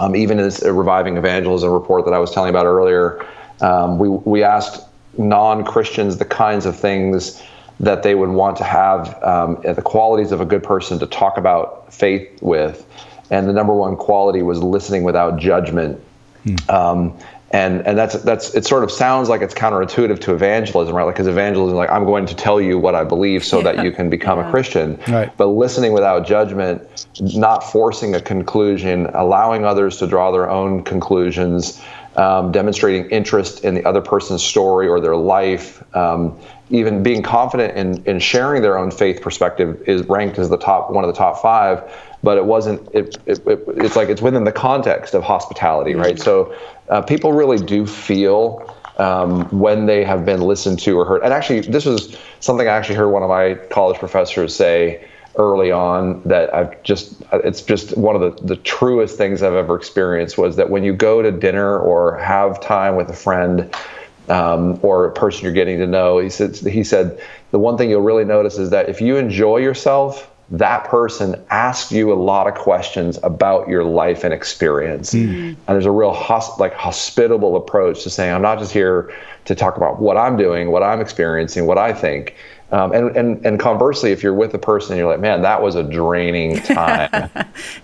Um, 0.00 0.14
even 0.14 0.38
as 0.38 0.62
a 0.62 0.72
reviving 0.72 1.16
evangelism 1.16 1.70
report 1.70 2.04
that 2.04 2.12
I 2.12 2.18
was 2.18 2.30
telling 2.30 2.50
about 2.50 2.66
earlier, 2.66 3.24
um, 3.60 3.98
we 3.98 4.08
we 4.08 4.42
asked 4.42 4.84
non-Christians 5.16 6.18
the 6.18 6.24
kinds 6.24 6.66
of 6.66 6.78
things 6.78 7.42
that 7.80 8.02
they 8.02 8.14
would 8.14 8.30
want 8.30 8.56
to 8.56 8.64
have 8.64 9.22
um, 9.22 9.58
the 9.62 9.82
qualities 9.82 10.32
of 10.32 10.40
a 10.40 10.44
good 10.44 10.62
person 10.62 10.98
to 10.98 11.06
talk 11.06 11.36
about 11.36 11.92
faith 11.92 12.28
with. 12.42 12.84
And 13.30 13.48
the 13.48 13.52
number 13.52 13.74
one 13.74 13.96
quality 13.96 14.42
was 14.42 14.62
listening 14.62 15.02
without 15.02 15.38
judgment. 15.38 16.00
Um, 16.68 17.16
and 17.50 17.86
and 17.86 17.96
that's 17.96 18.14
that's 18.22 18.54
it. 18.54 18.66
Sort 18.66 18.84
of 18.84 18.90
sounds 18.90 19.30
like 19.30 19.40
it's 19.40 19.54
counterintuitive 19.54 20.20
to 20.20 20.34
evangelism, 20.34 20.94
right? 20.94 21.04
Like 21.04 21.14
because 21.14 21.26
evangelism, 21.26 21.76
like 21.76 21.90
I'm 21.90 22.04
going 22.04 22.26
to 22.26 22.34
tell 22.34 22.60
you 22.60 22.78
what 22.78 22.94
I 22.94 23.04
believe 23.04 23.42
so 23.42 23.62
that 23.62 23.82
you 23.82 23.90
can 23.90 24.10
become 24.10 24.38
a 24.38 24.50
Christian. 24.50 25.00
Right. 25.08 25.34
But 25.36 25.46
listening 25.46 25.94
without 25.94 26.26
judgment, 26.26 27.06
not 27.20 27.64
forcing 27.64 28.14
a 28.14 28.20
conclusion, 28.20 29.06
allowing 29.14 29.64
others 29.64 29.96
to 29.98 30.06
draw 30.06 30.30
their 30.30 30.50
own 30.50 30.84
conclusions, 30.84 31.80
um, 32.18 32.50
demonstrating 32.50 33.08
interest 33.10 33.64
in 33.64 33.74
the 33.74 33.84
other 33.84 34.00
person's 34.00 34.42
story 34.42 34.88
or 34.88 35.00
their 35.00 35.16
life, 35.16 35.82
um, 35.94 36.36
even 36.68 37.02
being 37.02 37.22
confident 37.22 37.76
in, 37.76 38.04
in 38.06 38.18
sharing 38.18 38.60
their 38.60 38.76
own 38.76 38.90
faith 38.90 39.22
perspective 39.22 39.80
is 39.86 40.02
ranked 40.08 40.36
as 40.36 40.50
the 40.50 40.58
top 40.58 40.90
one 40.90 41.04
of 41.04 41.08
the 41.08 41.16
top 41.16 41.40
five. 41.40 41.80
But 42.24 42.36
it 42.36 42.44
wasn't. 42.44 42.82
It, 42.92 43.16
it, 43.26 43.38
it 43.46 43.64
it's 43.68 43.94
like 43.94 44.08
it's 44.08 44.20
within 44.20 44.42
the 44.42 44.52
context 44.52 45.14
of 45.14 45.22
hospitality, 45.22 45.94
right? 45.94 46.18
So 46.18 46.52
uh, 46.88 47.02
people 47.02 47.32
really 47.32 47.64
do 47.64 47.86
feel 47.86 48.74
um, 48.96 49.44
when 49.56 49.86
they 49.86 50.02
have 50.02 50.26
been 50.26 50.40
listened 50.40 50.80
to 50.80 50.98
or 50.98 51.04
heard. 51.04 51.22
And 51.22 51.32
actually, 51.32 51.60
this 51.60 51.84
was 51.84 52.16
something 52.40 52.66
I 52.66 52.72
actually 52.72 52.96
heard 52.96 53.10
one 53.10 53.22
of 53.22 53.28
my 53.28 53.54
college 53.70 53.98
professors 54.00 54.52
say 54.56 55.06
early 55.38 55.70
on 55.70 56.20
that 56.24 56.52
I've 56.54 56.82
just 56.82 57.22
it's 57.32 57.62
just 57.62 57.96
one 57.96 58.20
of 58.20 58.36
the, 58.36 58.44
the 58.44 58.56
truest 58.56 59.16
things 59.16 59.42
I've 59.42 59.54
ever 59.54 59.76
experienced 59.76 60.36
was 60.36 60.56
that 60.56 60.68
when 60.68 60.82
you 60.82 60.92
go 60.92 61.22
to 61.22 61.30
dinner 61.30 61.78
or 61.78 62.16
have 62.18 62.60
time 62.60 62.96
with 62.96 63.08
a 63.08 63.14
friend 63.14 63.74
um, 64.28 64.78
or 64.82 65.06
a 65.06 65.12
person 65.12 65.44
you're 65.44 65.52
getting 65.52 65.78
to 65.78 65.86
know, 65.86 66.18
he 66.18 66.28
said 66.28 66.56
he 66.56 66.82
said 66.84 67.20
the 67.52 67.58
one 67.58 67.78
thing 67.78 67.88
you'll 67.88 68.02
really 68.02 68.24
notice 68.24 68.58
is 68.58 68.70
that 68.70 68.88
if 68.88 69.00
you 69.00 69.16
enjoy 69.16 69.58
yourself, 69.58 70.28
that 70.50 70.84
person 70.84 71.42
asks 71.50 71.92
you 71.92 72.12
a 72.12 72.14
lot 72.14 72.46
of 72.46 72.54
questions 72.54 73.18
about 73.22 73.68
your 73.68 73.84
life 73.84 74.24
and 74.24 74.32
experience. 74.32 75.12
And 75.50 75.66
there's 75.66 75.86
a 75.86 75.90
real 75.90 76.14
hosp- 76.14 76.58
like 76.58 76.74
hospitable 76.74 77.54
approach 77.56 78.02
to 78.04 78.10
saying, 78.10 78.32
I'm 78.32 78.42
not 78.42 78.58
just 78.58 78.72
here 78.72 79.14
to 79.44 79.54
talk 79.54 79.76
about 79.76 80.00
what 80.00 80.16
I'm 80.16 80.36
doing, 80.36 80.70
what 80.70 80.82
I'm 80.82 81.00
experiencing, 81.00 81.66
what 81.66 81.78
I 81.78 81.92
think. 81.92 82.34
Um, 82.70 82.92
and, 82.92 83.16
and 83.16 83.46
and 83.46 83.58
conversely, 83.58 84.12
if 84.12 84.22
you're 84.22 84.34
with 84.34 84.52
a 84.52 84.58
person 84.58 84.92
and 84.92 84.98
you're 84.98 85.10
like, 85.10 85.20
man, 85.20 85.40
that 85.40 85.62
was 85.62 85.74
a 85.74 85.82
draining 85.82 86.56
time. 86.62 87.30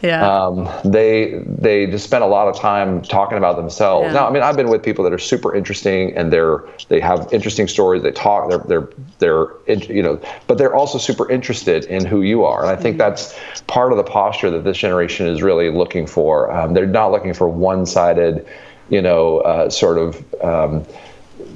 Yeah. 0.03 0.47
um, 0.47 0.69
they 0.85 1.43
they 1.47 1.87
just 1.87 2.05
spend 2.05 2.23
a 2.23 2.27
lot 2.27 2.49
of 2.49 2.57
time 2.57 3.01
talking 3.01 3.39
about 3.39 3.57
themselves. 3.57 4.09
Yeah. 4.09 4.13
Now, 4.13 4.29
I 4.29 4.31
mean, 4.31 4.43
I've 4.43 4.57
been 4.57 4.69
with 4.69 4.83
people 4.83 5.03
that 5.05 5.13
are 5.13 5.19
super 5.19 5.55
interesting 5.55 6.15
and 6.15 6.31
they're 6.31 6.65
they 6.89 7.01
have 7.01 7.33
interesting 7.33 7.67
stories. 7.67 8.03
They 8.03 8.11
talk. 8.11 8.51
They're 8.51 8.59
they're 8.59 8.89
they're 9.21 9.87
you 9.95 10.03
know, 10.03 10.21
but 10.47 10.59
they're 10.59 10.75
also 10.75 10.99
super 10.99 11.31
interested 11.31 11.85
in 11.87 12.05
who 12.05 12.21
you 12.21 12.45
are. 12.45 12.61
And 12.61 12.71
I 12.71 12.77
think 12.77 12.99
that's 12.99 13.39
part 13.67 13.91
of 13.91 13.97
the 13.97 14.05
posture 14.05 14.51
that 14.51 14.65
this 14.65 14.77
generation 14.77 15.27
is 15.27 15.43
really 15.43 15.71
looking 15.71 16.07
for. 16.07 16.53
Um, 16.53 16.75
they're 16.75 16.85
not 16.85 17.11
looking 17.11 17.33
for 17.33 17.49
one-sided, 17.49 18.47
you 18.91 19.01
know, 19.01 19.39
uh, 19.39 19.71
sort 19.71 19.97
of. 19.97 20.23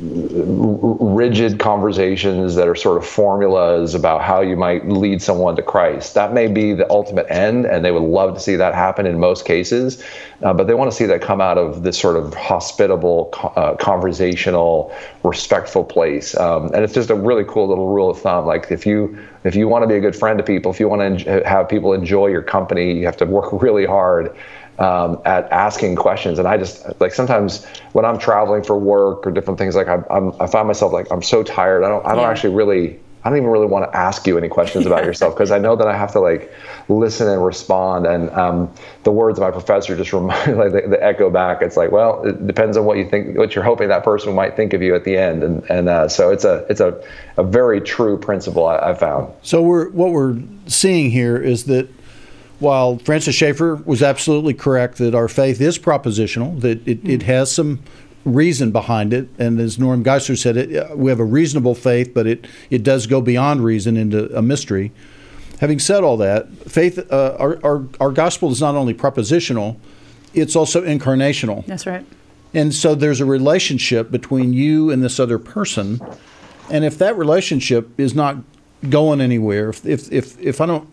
Rigid 0.01 1.59
conversations 1.59 2.55
that 2.55 2.69
are 2.69 2.77
sort 2.77 2.99
of 2.99 3.07
formulas 3.07 3.97
about 3.97 4.23
how 4.23 4.41
you 4.41 4.57
might 4.57 4.89
lead 4.89 5.21
someone 5.21 5.57
to 5.57 5.63
Christ. 5.63 6.15
That 6.15 6.33
may 6.33 6.47
be 6.47 6.73
the 6.73 6.89
ultimate 6.89 7.27
end, 7.29 7.65
and 7.65 7.85
they 7.85 7.91
would 7.91 8.05
love 8.05 8.35
to 8.35 8.41
see 8.41 8.55
that 8.55 8.75
happen 8.75 9.07
in 9.07 9.19
most 9.19 9.45
cases. 9.45 10.01
Uh, 10.41 10.55
but 10.55 10.69
they 10.69 10.75
want 10.75 10.89
to 10.89 10.97
see 10.97 11.07
that 11.07 11.21
come 11.21 11.41
out 11.41 11.59
of 11.59 11.83
this 11.83 11.99
sort 11.99 12.15
of 12.15 12.33
hospitable, 12.33 13.31
uh, 13.57 13.75
conversational, 13.75 14.95
respectful 15.25 15.83
place. 15.83 16.37
Um, 16.37 16.67
and 16.67 16.85
it's 16.85 16.95
just 16.95 17.11
a 17.11 17.17
really 17.17 17.45
cool 17.45 17.67
little 17.67 17.89
rule 17.89 18.09
of 18.09 18.21
thumb. 18.21 18.47
Like 18.47 18.71
if 18.71 18.87
you 18.87 19.19
if 19.43 19.57
you 19.57 19.67
want 19.67 19.83
to 19.83 19.89
be 19.89 19.97
a 19.97 20.01
good 20.01 20.15
friend 20.15 20.39
to 20.39 20.45
people, 20.45 20.71
if 20.71 20.79
you 20.79 20.89
want 20.89 21.21
to 21.21 21.43
have 21.45 21.69
people 21.69 21.93
enjoy 21.93 22.29
your 22.29 22.43
company, 22.43 22.97
you 22.97 23.05
have 23.05 23.17
to 23.17 23.27
work 23.27 23.53
really 23.63 23.85
hard 23.85 24.33
um, 24.79 25.21
at 25.25 25.51
asking 25.51 25.97
questions. 25.97 26.39
And 26.39 26.47
I 26.47 26.57
just 26.57 26.85
like 27.01 27.13
sometimes 27.13 27.65
when 27.93 28.05
I'm 28.05 28.19
traveling 28.19 28.63
for 28.63 28.79
work 28.79 29.27
or 29.27 29.31
different 29.31 29.59
things, 29.59 29.75
like 29.75 29.89
I, 29.89 30.03
I'm, 30.11 30.33
I 30.41 30.47
find 30.47 30.67
myself 30.67 30.93
like 30.93 31.11
I'm 31.11 31.23
so 31.23 31.43
tired. 31.43 31.85
I 31.85 31.89
don't 31.89 32.05
I 32.07 32.11
don't 32.11 32.23
yeah. 32.23 32.31
actually 32.31 32.55
really 32.55 33.01
I 33.25 33.31
don't 33.31 33.39
even 33.39 33.51
really 33.51 33.67
want 33.67 33.91
to 33.91 33.97
ask 33.97 34.27
you 34.27 34.39
any 34.39 34.49
questions 34.49 34.87
about 34.87 35.05
yourself 35.05 35.35
because 35.35 35.51
I 35.51 35.59
know 35.59 35.75
that 35.75 35.89
I 35.89 35.97
have 35.97 36.13
to 36.13 36.21
like 36.21 36.53
listen 36.89 37.29
and 37.29 37.45
respond. 37.45 38.07
And 38.07 38.31
um, 38.31 38.73
the 39.03 39.11
words 39.11 39.39
of 39.39 39.43
my 39.43 39.51
professor 39.51 39.97
just 39.97 40.13
remind 40.15 40.57
like 40.57 40.73
the, 40.73 40.83
the, 40.89 41.03
echo 41.03 41.29
back. 41.29 41.61
It's 41.61 41.77
like, 41.77 41.91
well, 41.91 42.25
it 42.25 42.47
depends 42.47 42.77
on 42.77 42.85
what 42.85 42.97
you 42.97 43.09
think, 43.09 43.37
what 43.37 43.55
you're 43.55 43.65
hoping 43.65 43.89
that 43.89 44.05
person 44.05 44.35
might 44.35 44.57
think 44.57 44.73
of 44.73 44.83
you 44.83 44.95
at 44.95 45.05
the 45.05 45.17
end. 45.17 45.43
And 45.43 45.69
and 45.69 45.89
uh, 45.89 46.09
so 46.09 46.31
it's 46.31 46.45
a 46.45 46.65
it's 46.71 46.81
a, 46.81 47.03
a 47.37 47.43
very 47.43 47.81
true 47.81 48.17
principle 48.19 48.67
I, 48.67 48.79
I 48.79 48.95
found. 48.95 49.33
So 49.43 49.63
we're 49.63 49.91
what 49.91 50.13
we're 50.13 50.39
seeing 50.67 51.11
here 51.11 51.37
is 51.37 51.65
that 51.65 51.89
while 52.59 52.99
Francis 52.99 53.35
Schaeffer 53.35 53.77
was 53.77 54.03
absolutely 54.03 54.55
correct 54.55 54.99
that 54.99 55.15
our 55.15 55.29
faith 55.29 55.61
is 55.61 55.79
propositional, 55.79 56.61
that 56.61 56.87
it, 56.87 57.01
it 57.09 57.23
has 57.23 57.53
some 57.53 57.81
reason 58.25 58.73
behind 58.73 59.13
it, 59.13 59.29
and 59.39 59.61
as 59.61 59.79
Norm 59.79 60.05
Geisler 60.05 60.37
said, 60.37 60.57
it, 60.57 60.97
we 60.97 61.11
have 61.11 61.21
a 61.21 61.25
reasonable 61.25 61.75
faith, 61.75 62.13
but 62.13 62.27
it, 62.27 62.47
it 62.69 62.83
does 62.83 63.07
go 63.07 63.21
beyond 63.21 63.65
reason 63.65 63.97
into 63.97 64.37
a 64.37 64.43
mystery. 64.43 64.93
Having 65.61 65.79
said 65.79 66.05
all 66.05 66.17
that, 66.19 66.49
faith, 66.71 66.99
uh, 67.11 67.37
our, 67.39 67.59
our, 67.65 67.85
our 68.01 68.13
gospel 68.13 68.51
is 68.51 68.61
not 68.61 68.75
only 68.75 68.95
propositional, 68.95 69.77
it's 70.35 70.55
also 70.55 70.83
incarnational. 70.83 71.65
That's 71.67 71.87
right. 71.87 72.05
And 72.55 72.75
so 72.75 72.95
there's 72.95 73.21
a 73.21 73.25
relationship 73.25 74.11
between 74.11 74.53
you 74.53 74.91
and 74.91 75.03
this 75.03 75.21
other 75.21 75.39
person. 75.39 76.01
And 76.71 76.85
if 76.85 76.99
that 76.99 77.17
relationship 77.17 77.99
is 77.99 78.15
not 78.15 78.37
going 78.89 79.21
anywhere, 79.21 79.71
if, 79.71 79.85
if, 79.85 80.13
if, 80.13 80.39
if 80.41 80.61
I 80.61 80.67
don't, 80.67 80.89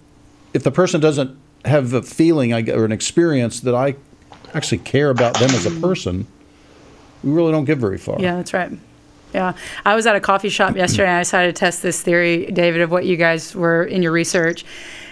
if 0.53 0.63
the 0.63 0.71
person 0.71 0.99
doesn't 0.99 1.37
have 1.65 1.93
a 1.93 2.01
feeling 2.01 2.53
or 2.69 2.85
an 2.85 2.91
experience 2.91 3.59
that 3.61 3.75
I 3.75 3.95
actually 4.53 4.79
care 4.79 5.09
about 5.09 5.37
them 5.39 5.49
as 5.51 5.65
a 5.65 5.71
person, 5.81 6.27
we 7.23 7.31
really 7.31 7.51
don't 7.51 7.65
get 7.65 7.77
very 7.77 7.97
far. 7.97 8.19
Yeah, 8.19 8.35
that's 8.35 8.53
right. 8.53 8.71
Yeah. 9.33 9.53
I 9.83 9.95
was 9.95 10.05
at 10.07 10.15
a 10.15 10.19
coffee 10.19 10.49
shop 10.49 10.75
yesterday 10.77 11.07
and 11.07 11.17
I 11.17 11.21
decided 11.21 11.55
to 11.55 11.59
test 11.59 11.81
this 11.81 12.01
theory, 12.01 12.45
David, 12.51 12.81
of 12.81 12.91
what 12.91 13.05
you 13.05 13.17
guys 13.17 13.55
were 13.55 13.83
in 13.83 14.01
your 14.01 14.11
research. 14.11 14.65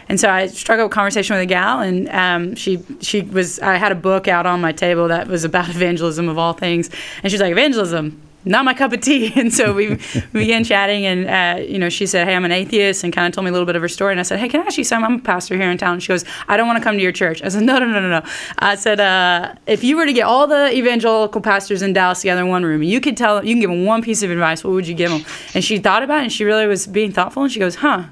And 0.10 0.20
so 0.20 0.30
I 0.30 0.47
struck 0.47 0.80
up 0.80 0.88
a 0.88 0.93
conversation 0.93 1.36
with 1.36 1.43
a 1.43 1.47
gal, 1.47 1.80
and 1.80 2.10
um, 2.10 2.56
she 2.56 2.84
she 2.99 3.22
was 3.22 3.58
I 3.60 3.78
had 3.78 3.93
a 3.93 3.95
book 3.95 4.28
out 4.28 4.45
on 4.45 4.60
my 4.60 4.74
table 4.74 5.08
that 5.08 5.30
was 5.30 5.45
about 5.45 5.70
evangelism 5.76 6.28
of 6.28 6.38
all 6.38 6.51
things, 6.51 6.89
and 7.24 7.32
she's 7.32 7.39
like 7.39 7.54
evangelism 7.54 8.22
not 8.46 8.66
my 8.66 8.74
cup 8.74 8.94
of 8.94 9.02
tea. 9.02 9.32
And 9.44 9.54
so 9.54 9.74
we, 9.74 10.00
began 10.34 10.64
chatting, 10.64 11.06
and 11.06 11.28
uh, 11.28 11.62
you 11.62 11.78
know, 11.80 11.89
she 11.89 12.06
said, 12.06 12.28
"Hey, 12.28 12.36
I'm 12.36 12.46
an 12.46 12.52
atheist," 12.52 13.04
and 13.04 13.12
kind 13.12 13.28
of 13.28 13.34
told 13.34 13.46
me 13.46 13.50
a 13.50 13.52
little 13.52 13.66
bit 13.66 13.76
of 13.76 13.82
her 13.82 13.88
story. 13.88 14.12
And 14.14 14.20
I 14.20 14.24
said, 14.24 14.39
"Hey, 14.39 14.48
can 14.48 14.62
I 14.62 14.66
ask 14.66 14.78
you 14.78 14.84
something? 14.84 15.06
I'm 15.06 15.20
a 15.20 15.22
pastor 15.22 15.56
here 15.56 15.70
in 15.70 15.78
town." 15.78 15.94
And 15.94 16.04
she 16.04 16.10
goes, 16.10 16.24
"I 16.48 16.56
don't 16.56 16.68
want 16.68 16.78
to 16.78 16.84
come 16.84 16.96
to 16.96 17.02
your 17.02 17.12
church." 17.12 17.41
I 17.41 17.50
said, 17.50 17.64
"No, 17.64 17.78
no, 17.80 17.86
no, 17.86 18.00
no, 18.00 18.10
no." 18.10 18.22
I 18.60 18.76
said, 18.76 19.00
uh, 19.00 19.56
"If 19.68 19.84
you 19.84 19.98
were 19.98 20.06
to 20.06 20.14
get 20.14 20.24
all 20.24 20.48
the 20.48 20.74
evangelical 20.74 21.41
pastors 21.41 21.82
in 21.82 21.94
Dallas 21.94 22.22
together 22.22 22.41
in 22.41 22.48
one 22.48 22.64
room, 22.64 22.84
you 22.84 23.02
could 23.02 23.18
tell, 23.18 23.44
you 23.44 23.54
can 23.54 23.62
give 23.62 23.70
them 23.70 23.86
one 23.86 24.02
piece 24.02 24.24
of 24.24 24.32
advice, 24.32 24.64
what 24.64 24.74
would 24.74 24.88
you 24.88 24.96
give 24.96 25.12
them?" 25.12 25.26
And 25.54 25.64
she 25.64 25.78
thought 25.80 26.04
about 26.04 26.20
it, 26.20 26.24
and 26.24 26.32
she 26.32 26.44
really 26.46 26.68
was 26.68 26.88
being 26.88 27.12
thoughtful, 27.12 27.44
and 27.44 27.52
she 27.52 27.60
goes, 27.60 27.76
"Huh." 27.76 28.04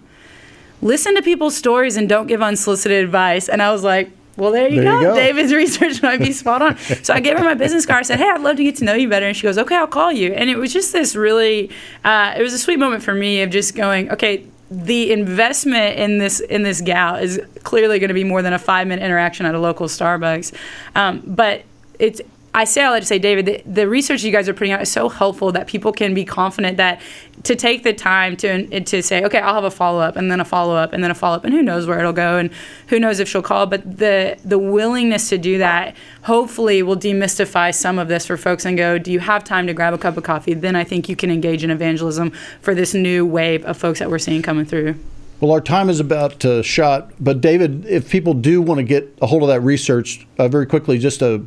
Listen 0.84 1.14
to 1.14 1.22
people's 1.22 1.56
stories 1.56 1.96
and 1.96 2.10
don't 2.10 2.26
give 2.26 2.42
unsolicited 2.42 3.04
advice. 3.04 3.48
And 3.48 3.62
I 3.62 3.72
was 3.72 3.84
like, 3.84 4.12
well, 4.42 4.52
there 4.52 4.68
you, 4.68 4.82
there 4.82 4.92
go. 4.92 5.00
you 5.00 5.06
go. 5.06 5.16
David's 5.16 5.54
research 5.64 6.02
might 6.02 6.20
be 6.20 6.32
spot 6.32 6.64
on. 6.64 6.76
so 7.04 7.14
I 7.14 7.20
gave 7.20 7.38
her 7.38 7.44
my 7.44 7.54
business 7.54 7.86
card. 7.86 8.00
I 8.00 8.02
said, 8.02 8.18
hey, 8.18 8.28
I'd 8.28 8.42
love 8.42 8.58
to 8.58 8.64
get 8.64 8.76
to 8.78 8.84
know 8.84 8.96
you 8.96 9.08
better. 9.08 9.28
And 9.28 9.38
she 9.38 9.44
goes, 9.44 9.60
okay, 9.60 9.76
I'll 9.76 9.86
call 9.86 10.12
you. 10.12 10.34
And 10.34 10.50
it 10.50 10.56
was 10.56 10.74
just 10.74 10.92
this 10.94 11.16
really, 11.16 11.70
uh, 12.04 12.34
it 12.36 12.42
was 12.42 12.52
a 12.52 12.58
sweet 12.58 12.80
moment 12.80 13.04
for 13.04 13.14
me 13.14 13.44
of 13.44 13.52
just 13.52 13.76
going, 13.76 14.10
okay, 14.10 14.44
the 14.72 15.12
investment 15.12 16.00
in 16.00 16.18
this 16.18 16.40
in 16.40 16.64
this 16.64 16.82
gal 16.82 17.18
is 17.18 17.40
clearly 17.64 18.00
going 18.00 18.08
to 18.08 18.16
be 18.16 18.24
more 18.24 18.42
than 18.42 18.54
a 18.54 18.58
five 18.58 18.88
minute 18.88 19.04
interaction 19.04 19.46
at 19.46 19.54
a 19.54 19.60
local 19.60 19.86
Starbucks. 19.86 20.56
Um, 20.96 21.22
but 21.24 21.62
it's 22.00 22.20
I 22.54 22.66
say 22.66 22.84
all 22.84 22.94
that 22.94 23.00
to 23.00 23.06
say, 23.06 23.18
David, 23.18 23.46
the, 23.46 23.64
the, 23.66 23.88
research 23.88 24.24
you 24.24 24.32
guys 24.32 24.50
are 24.50 24.54
putting 24.54 24.74
out 24.74 24.82
is 24.82 24.92
so 24.92 25.08
helpful 25.08 25.54
that 25.54 25.68
people 25.68 25.94
can 25.94 26.14
be 26.14 26.26
confident 26.26 26.76
that 26.78 27.02
to 27.44 27.56
take 27.56 27.84
the 27.84 27.94
time 27.94 28.36
to 28.38 28.82
to 28.82 29.02
say, 29.02 29.24
okay, 29.24 29.40
I'll 29.40 29.54
have 29.54 29.64
a 29.64 29.72
follow 29.72 30.02
up, 30.02 30.18
and 30.18 30.30
then 30.30 30.42
a 30.42 30.46
follow 30.46 30.76
up, 30.76 30.92
and 30.92 31.02
then 31.02 31.12
a 31.12 31.16
follow 31.16 31.38
up, 31.38 31.46
and 31.46 31.54
who 31.54 31.64
knows 31.64 31.88
where 31.88 31.98
it'll 31.98 32.12
go, 32.12 32.38
and 32.38 32.52
who 32.88 33.00
knows 33.00 33.20
if 33.20 33.30
she'll 33.30 33.42
call. 33.42 33.68
But 33.68 34.00
the 34.00 34.38
the 34.44 34.60
willingness 34.60 35.30
to 35.30 35.38
do 35.38 35.58
that 35.60 35.96
hopefully 36.24 36.84
will 36.84 36.98
demystify 36.98 37.74
some 37.74 37.98
of 37.98 38.10
this 38.10 38.26
for 38.26 38.36
folks 38.36 38.66
and 38.66 38.78
go, 38.78 38.98
do 38.98 39.12
you 39.12 39.20
have 39.20 39.44
time 39.44 39.66
to 39.68 39.74
grab 39.74 39.94
a 39.94 39.98
cup 39.98 40.18
of 40.18 40.24
coffee? 40.24 40.54
Then 40.54 40.76
I 40.76 40.84
think 40.84 41.08
you 41.08 41.16
can 41.16 41.32
engage 41.32 41.64
in 41.64 41.72
evangelism 41.72 42.32
for 42.62 42.76
this 42.76 42.94
new 42.94 43.26
wave 43.26 43.64
of 43.66 43.78
folks 43.78 44.00
that 44.00 44.10
we're 44.10 44.20
seeing 44.20 44.42
coming 44.42 44.66
through. 44.66 44.96
Well, 45.42 45.52
our 45.54 45.62
time 45.62 45.90
is 45.90 46.00
about 46.00 46.46
uh, 46.46 46.62
shot, 46.62 47.14
but 47.20 47.42
David, 47.42 47.88
if 47.88 48.12
people 48.12 48.36
do 48.36 48.62
want 48.62 48.78
to 48.78 48.84
get 48.84 49.12
a 49.24 49.26
hold 49.26 49.42
of 49.42 49.50
that 49.50 49.62
research, 49.62 50.28
uh, 50.38 50.48
very 50.48 50.68
quickly, 50.68 51.00
just 51.00 51.24
a, 51.24 51.40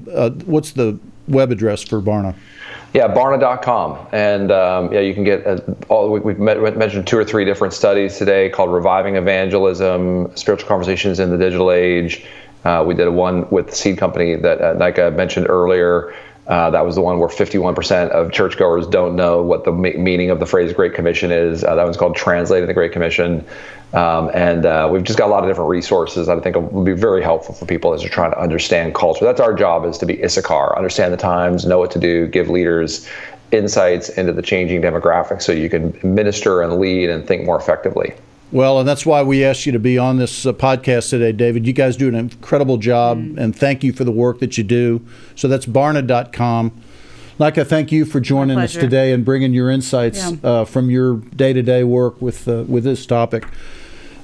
what's 0.47 0.73
the 0.73 0.99
web 1.29 1.53
address 1.53 1.85
for 1.85 2.03
Barna? 2.03 2.35
Yeah, 2.93 3.07
Barna.com, 3.07 4.09
and 4.11 4.51
um, 4.51 4.93
yeah, 4.93 4.99
you 4.99 5.15
can 5.15 5.23
get 5.23 5.47
uh, 5.47 5.61
all. 5.89 6.11
We've 6.11 6.39
met, 6.41 6.77
mentioned 6.77 7.07
two 7.07 7.17
or 7.17 7.25
three 7.25 7.45
different 7.45 7.73
studies 7.73 8.19
today 8.19 8.51
called 8.51 8.73
"Reviving 8.73 9.15
Evangelism: 9.15 10.37
Spiritual 10.37 10.69
Conversations 10.69 11.21
in 11.21 11.31
the 11.31 11.39
Digital 11.39 11.71
Age." 11.71 12.27
Uh, 12.65 12.83
we 12.85 12.95
did 12.95 13.09
one 13.11 13.49
with 13.51 13.69
the 13.69 13.77
seed 13.77 13.99
company 13.99 14.35
that 14.35 14.61
uh, 14.61 14.73
Nika 14.75 15.13
mentioned 15.13 15.47
earlier. 15.49 16.15
Uh, 16.47 16.69
that 16.71 16.85
was 16.85 16.95
the 16.95 17.01
one 17.01 17.19
where 17.19 17.29
51% 17.29 18.11
of 18.11 18.31
churchgoers 18.31 18.87
don't 18.87 19.17
know 19.17 19.43
what 19.43 19.65
the 19.65 19.73
meaning 19.73 20.31
of 20.31 20.41
the 20.41 20.47
phrase 20.47 20.73
Great 20.75 20.93
Commission 20.93 21.31
is. 21.31 21.65
Uh, 21.65 21.75
that 21.75 21.85
one's 21.85 21.97
called 21.97 22.17
Translating 22.17 22.67
the 22.67 22.75
Great 22.75 22.93
Commission. 22.93 23.45
Um, 23.95 24.31
and 24.35 24.67
uh, 24.67 24.89
we've 24.93 25.05
just 25.05 25.19
got 25.19 25.29
a 25.29 25.33
lot 25.33 25.43
of 25.43 25.49
different 25.49 25.71
resources 25.71 26.27
that 26.27 26.37
I 26.37 26.41
think 26.41 26.57
will 26.57 26.85
be 26.85 26.93
very 26.93 27.23
helpful 27.23 27.55
for 27.55 27.65
people 27.65 27.95
as 27.95 28.01
they're 28.01 28.11
trying 28.11 28.33
to 28.33 28.39
understand 28.39 28.95
culture. 28.95 29.25
That's 29.25 29.41
our 29.41 29.55
job 29.55 29.87
is 29.87 29.97
to 29.99 30.07
be 30.07 30.23
Issachar, 30.23 30.77
understand 30.77 31.13
the 31.13 31.19
times, 31.19 31.65
know 31.65 31.79
what 31.79 31.91
to 31.93 31.99
do, 31.99 32.27
give 32.27 32.51
leaders 32.51 33.09
insights 33.51 34.09
into 34.11 34.33
the 34.33 34.43
changing 34.43 34.83
demographics 34.83 35.43
so 35.43 35.53
you 35.53 35.71
can 35.71 35.99
minister 36.03 36.61
and 36.61 36.79
lead 36.79 37.09
and 37.09 37.27
think 37.27 37.47
more 37.47 37.57
effectively. 37.57 38.13
Well, 38.55 38.79
and 38.79 38.89
that's 38.89 39.05
why 39.05 39.25
we 39.25 39.43
asked 39.45 39.67
you 39.67 39.73
to 39.73 39.81
be 39.81 39.99
on 39.99 40.19
this 40.19 40.47
uh, 40.47 40.53
podcast 40.53 41.11
today, 41.11 41.33
David. 41.33 41.67
You 41.67 41.73
guys 41.73 41.97
do 41.97 42.07
an 42.07 42.15
incredible 42.15 42.77
job, 42.77 43.19
mm. 43.19 43.37
and 43.37 43.55
thank 43.55 43.83
you 43.83 43.93
for 43.93 44.05
the 44.05 44.13
work 44.13 44.39
that 44.39 44.57
you 44.57 44.63
do. 44.63 45.05
So 45.35 45.49
that's 45.49 45.67
barna.com. 45.67 46.71
Nika, 47.41 47.65
thank 47.65 47.91
you 47.91 48.05
for 48.05 48.21
joining 48.21 48.57
us 48.57 48.75
today 48.75 49.13
and 49.13 49.25
bringing 49.25 49.55
your 49.55 49.73
insights 49.73 50.31
yeah. 50.31 50.49
uh, 50.49 50.65
from 50.65 50.89
your 50.89 51.17
day-to-day 51.17 51.83
work 51.83 52.23
with 52.23 52.47
uh, 52.47 52.63
with 52.69 52.85
this 52.85 53.05
topic. 53.07 53.45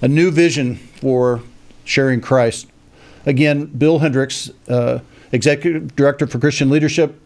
A 0.00 0.06
new 0.06 0.30
vision 0.30 0.76
for 0.76 1.42
sharing 1.84 2.20
Christ. 2.20 2.68
Again, 3.26 3.66
Bill 3.66 3.98
Hendricks, 3.98 4.48
uh, 4.68 5.00
Executive 5.32 5.96
Director 5.96 6.28
for 6.28 6.38
Christian 6.38 6.70
Leadership, 6.70 7.20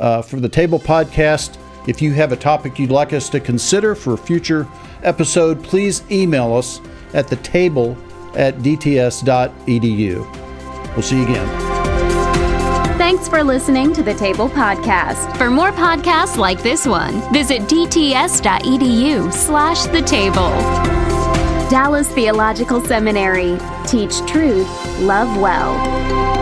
uh, 0.00 0.22
for 0.22 0.40
the 0.40 0.48
Table 0.48 0.80
Podcast. 0.80 1.56
If 1.86 2.02
you 2.02 2.12
have 2.14 2.32
a 2.32 2.36
topic 2.36 2.80
you'd 2.80 2.90
like 2.90 3.12
us 3.12 3.28
to 3.28 3.38
consider 3.38 3.94
for 3.94 4.16
future 4.16 4.66
episode, 5.02 5.62
please 5.62 6.02
email 6.10 6.54
us 6.54 6.80
at 7.14 7.28
the 7.28 7.36
table 7.36 7.96
at 8.34 8.56
dts.edu. 8.58 10.16
We'll 10.92 11.02
see 11.02 11.18
you 11.18 11.24
again. 11.24 11.72
Thanks 12.98 13.28
for 13.28 13.42
listening 13.42 13.92
to 13.94 14.02
the 14.02 14.14
Table 14.14 14.48
Podcast. 14.48 15.36
For 15.36 15.50
more 15.50 15.72
podcasts 15.72 16.36
like 16.36 16.62
this 16.62 16.86
one, 16.86 17.20
visit 17.32 17.62
dts.edu 17.62 19.32
slash 19.32 19.82
the 19.86 20.02
table. 20.02 20.50
Dallas 21.68 22.10
Theological 22.12 22.80
Seminary. 22.82 23.58
Teach 23.86 24.18
truth, 24.26 24.68
love 25.00 25.40
well. 25.40 26.41